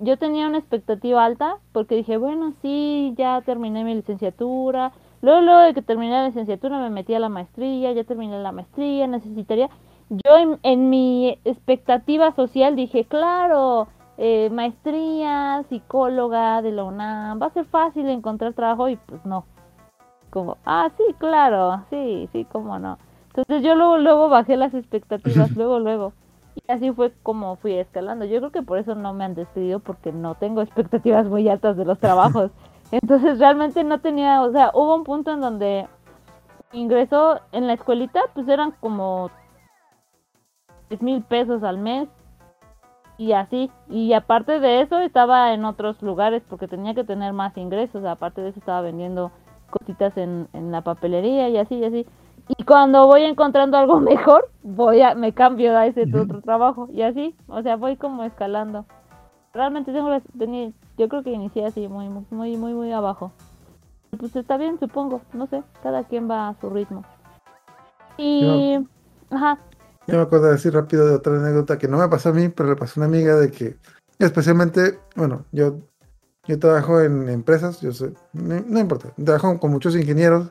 [0.00, 4.92] yo tenía una expectativa alta porque dije, bueno, sí, ya terminé mi licenciatura.
[5.22, 8.52] Luego, luego de que terminé la licenciatura me metí a la maestría, ya terminé la
[8.52, 9.68] maestría, necesitaría...
[10.08, 13.86] Yo en, en mi expectativa social dije, claro,
[14.22, 19.46] eh, maestría, psicóloga de la UNAM, va a ser fácil encontrar trabajo y pues no.
[20.30, 22.98] Como, ah, sí, claro, sí, sí, cómo no.
[23.28, 26.12] Entonces yo luego, luego bajé las expectativas, luego, luego.
[26.54, 28.24] Y así fue como fui escalando.
[28.26, 31.76] Yo creo que por eso no me han despedido, porque no tengo expectativas muy altas
[31.76, 32.50] de los trabajos.
[32.90, 35.86] Entonces realmente no tenía, o sea, hubo un punto en donde
[36.72, 39.30] ingresó en la escuelita, pues eran como
[40.88, 42.08] 10 mil pesos al mes
[43.16, 43.70] y así.
[43.88, 48.04] Y aparte de eso estaba en otros lugares porque tenía que tener más ingresos.
[48.04, 49.30] Aparte de eso estaba vendiendo
[49.70, 52.06] cositas en, en la papelería y así y así.
[52.58, 57.02] Y cuando voy encontrando algo mejor, voy a, me cambio a ese otro trabajo y
[57.02, 57.36] así.
[57.48, 58.86] O sea, voy como escalando.
[59.52, 63.32] Realmente tengo vení- yo creo que inicié así muy, muy, muy, muy, abajo.
[64.18, 65.22] Pues está bien, supongo.
[65.32, 67.04] No sé, cada quien va a su ritmo.
[68.16, 68.76] Y,
[69.30, 69.58] ajá,
[70.06, 72.48] Yo me acuerdo de decir rápido de otra anécdota que no me pasó a mí,
[72.48, 73.76] pero le pasó a una amiga de que,
[74.18, 75.78] especialmente, bueno, yo,
[76.46, 80.50] yo trabajo en empresas, yo soy, no, no importa, trabajo con muchos ingenieros,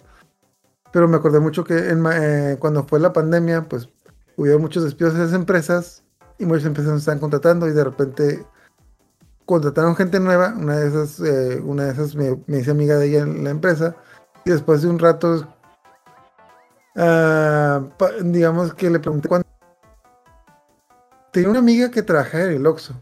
[0.92, 3.90] pero me acordé mucho que en eh, cuando fue la pandemia, pues
[4.38, 6.04] hubo muchos despidos en esas empresas
[6.38, 8.46] y muchas empresas nos están contratando y de repente
[9.50, 13.20] contrataron gente nueva, una de esas, eh, una de esas me, hice amiga de ella
[13.22, 13.96] en la empresa
[14.46, 15.48] y después de un rato
[16.96, 17.82] Ah,
[18.22, 19.48] digamos que le pregunté cuándo.
[21.32, 22.94] Tenía una amiga que trabajaba en el Oxxo.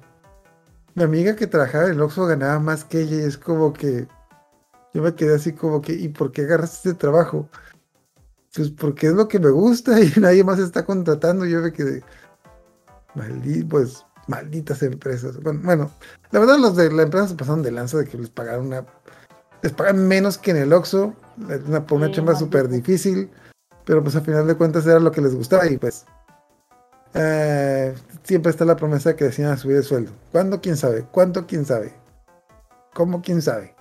[0.95, 4.07] Mi amiga que trabajaba en el Oxxo ganaba más que ella y es como que
[4.93, 7.49] yo me quedé así como que ¿y por qué agarraste este trabajo?
[8.55, 11.45] Pues porque es lo que me gusta y nadie más está contratando.
[11.45, 12.03] Yo me quedé
[13.15, 15.41] maldi pues malditas empresas.
[15.41, 15.91] Bueno, bueno,
[16.31, 18.85] la verdad los de la empresa se pasaron de lanza de que les pagaron una
[19.63, 21.15] les pagan menos que en el Oxxo,
[21.67, 23.31] una, por una Sí, chamba súper difícil
[23.87, 26.05] pero pues al final de cuentas era lo que les gustaba y pues
[27.13, 30.11] eh, siempre está la promesa de que decían a subir el sueldo.
[30.33, 30.59] ¿Cuándo?
[30.59, 31.07] ¿Quién sabe?
[31.09, 31.47] ¿Cuánto?
[31.47, 31.95] ¿Quién sabe?
[32.93, 33.21] ¿Cómo?
[33.21, 33.73] ¿Quién sabe?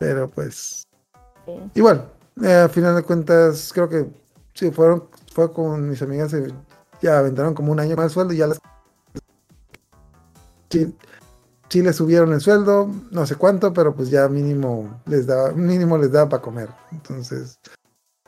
[0.00, 0.84] Pero pues
[1.46, 2.10] eh, igual,
[2.42, 4.06] eh, al final de cuentas creo que
[4.54, 5.04] sí, fueron,
[5.34, 6.48] fue con mis amigas, eh,
[7.02, 8.58] ya aventaron como un año más de sueldo y ya las...
[10.72, 10.96] Sí,
[11.68, 15.98] sí les subieron el sueldo, no sé cuánto, pero pues ya mínimo les daba, mínimo
[15.98, 16.68] les daba para comer.
[16.92, 17.58] Entonces,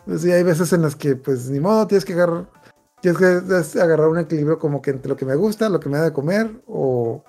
[0.04, 2.46] pues sí, hay veces en las que, pues, ni modo, tienes que agarrar,
[3.00, 5.96] tienes que agarrar un equilibrio como que entre lo que me gusta, lo que me
[5.96, 7.24] da de comer, o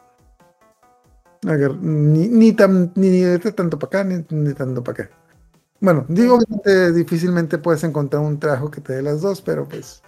[1.47, 5.15] agar- ni, ni, tan, ni de tanto para acá, ni, ni tanto para acá.
[5.79, 10.01] Bueno, digo, obviamente, difícilmente puedes encontrar un trabajo que te dé las dos, pero pues,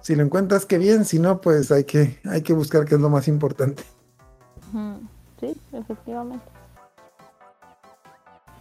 [0.00, 3.00] si lo encuentras, qué bien, si no, pues hay que, hay que buscar qué es
[3.00, 3.82] lo más importante.
[5.40, 6.44] Sí, efectivamente.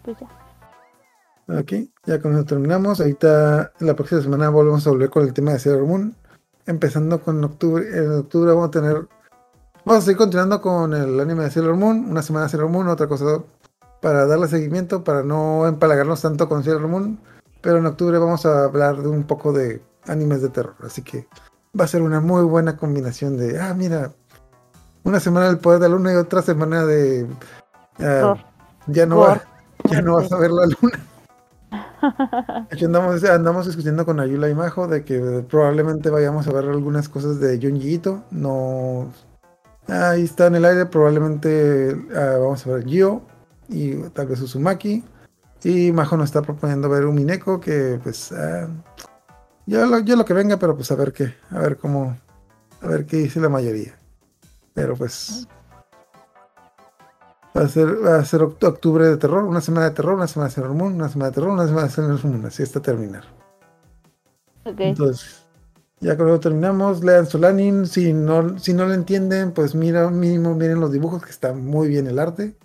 [0.04, 0.48] Pues ya.
[1.50, 1.74] Ok,
[2.06, 3.00] ya con eso terminamos.
[3.00, 6.16] Ahorita la próxima semana volvemos a volver con el tema de Sailor Moon.
[6.66, 7.86] Empezando con octubre.
[7.98, 9.08] En octubre vamos a tener.
[9.86, 12.10] Vamos a seguir continuando con el anime de Sailor Moon.
[12.10, 13.42] Una semana de Sailor Moon, otra cosa
[14.02, 17.20] para darle seguimiento, para no empalagarnos tanto con Sailor Moon.
[17.62, 20.76] Pero en octubre vamos a hablar de un poco de animes de terror.
[20.82, 21.28] Así que
[21.80, 23.60] va a ser una muy buena combinación de.
[23.60, 24.12] Ah, mira.
[25.08, 27.26] Una semana del poder de la luna y otra semana de.
[27.94, 28.38] ah, Terror.
[28.88, 29.42] ya no va,
[29.90, 31.00] ya no vas a ver la luna.
[32.72, 37.08] Hecho, andamos, andamos discutiendo con Ayula y Majo de que probablemente vayamos a ver algunas
[37.08, 38.22] cosas de Junji Ito.
[38.32, 39.14] No.
[39.88, 40.86] Ahí está en el aire.
[40.88, 43.22] Probablemente ah, vamos a ver Gio
[43.70, 45.06] y tal vez Uzumaki.
[45.64, 48.34] Y Majo nos está proponiendo ver un Mineko que, pues.
[48.34, 48.68] ah,
[49.68, 51.34] yo, lo, yo lo que venga, pero pues a ver qué.
[51.50, 52.18] A ver cómo.
[52.82, 53.98] A ver qué dice la mayoría.
[54.78, 55.48] Pero pues.
[57.58, 60.28] Va a ser, va a ser oct- octubre de terror, una semana de terror, una
[60.28, 62.80] semana de Sailor Moon, una semana de terror, una semana de Sailor Moon, así hasta
[62.80, 63.24] terminar.
[64.66, 64.80] Ok.
[64.80, 65.48] Entonces,
[66.00, 67.04] ya con eso terminamos.
[67.04, 71.32] Lean Solanin, si no, si no lo entienden, pues mira, mínimo miren los dibujos, que
[71.32, 72.56] está muy bien el arte.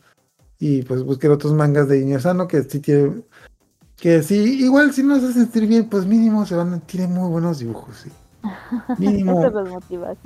[0.58, 3.22] Y pues busquen otros mangas de Niño Sano, que sí tiene,
[3.96, 7.60] que sí, igual si no se sentir bien, pues mínimo se van, tiene muy buenos
[7.60, 8.12] dibujos, sí.
[8.98, 9.40] Mínimo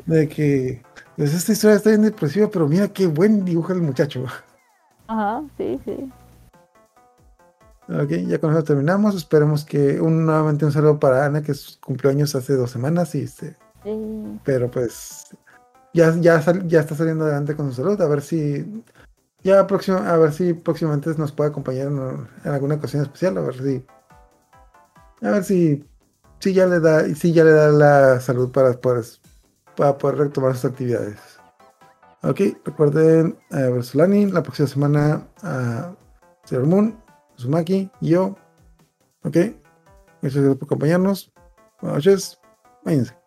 [0.07, 0.83] de que
[1.17, 4.25] pues esta historia está bien depresiva, pero mira qué buen dibuja el muchacho.
[5.09, 6.13] Ajá, sí, sí.
[7.89, 9.15] Ok, ya con eso terminamos.
[9.15, 13.15] Esperemos que un, nuevamente un saludo para Ana, que es- cumplió años hace dos semanas,
[13.15, 14.41] y este, sí.
[14.45, 15.29] pero pues
[15.95, 18.01] ya, ya, sal- ya está saliendo adelante con su salud.
[18.01, 18.83] A ver si
[19.43, 23.39] ya próximo, a ver si próximamente nos puede acompañar en, en alguna ocasión especial.
[23.39, 23.87] A ver si,
[25.23, 25.85] a ver si,
[26.39, 29.05] si ya le da, si ya le da la salud para poder,
[29.77, 31.19] para poder retomar sus actividades.
[32.23, 35.95] Ok, recuerden a ver la próxima semana a
[36.45, 37.03] Sailor Moon,
[37.37, 38.37] Sumaki yo.
[39.23, 39.37] Ok,
[40.23, 41.33] gracias por acompañarnos.
[41.81, 42.41] Buenas noches,
[42.85, 43.26] váyanse.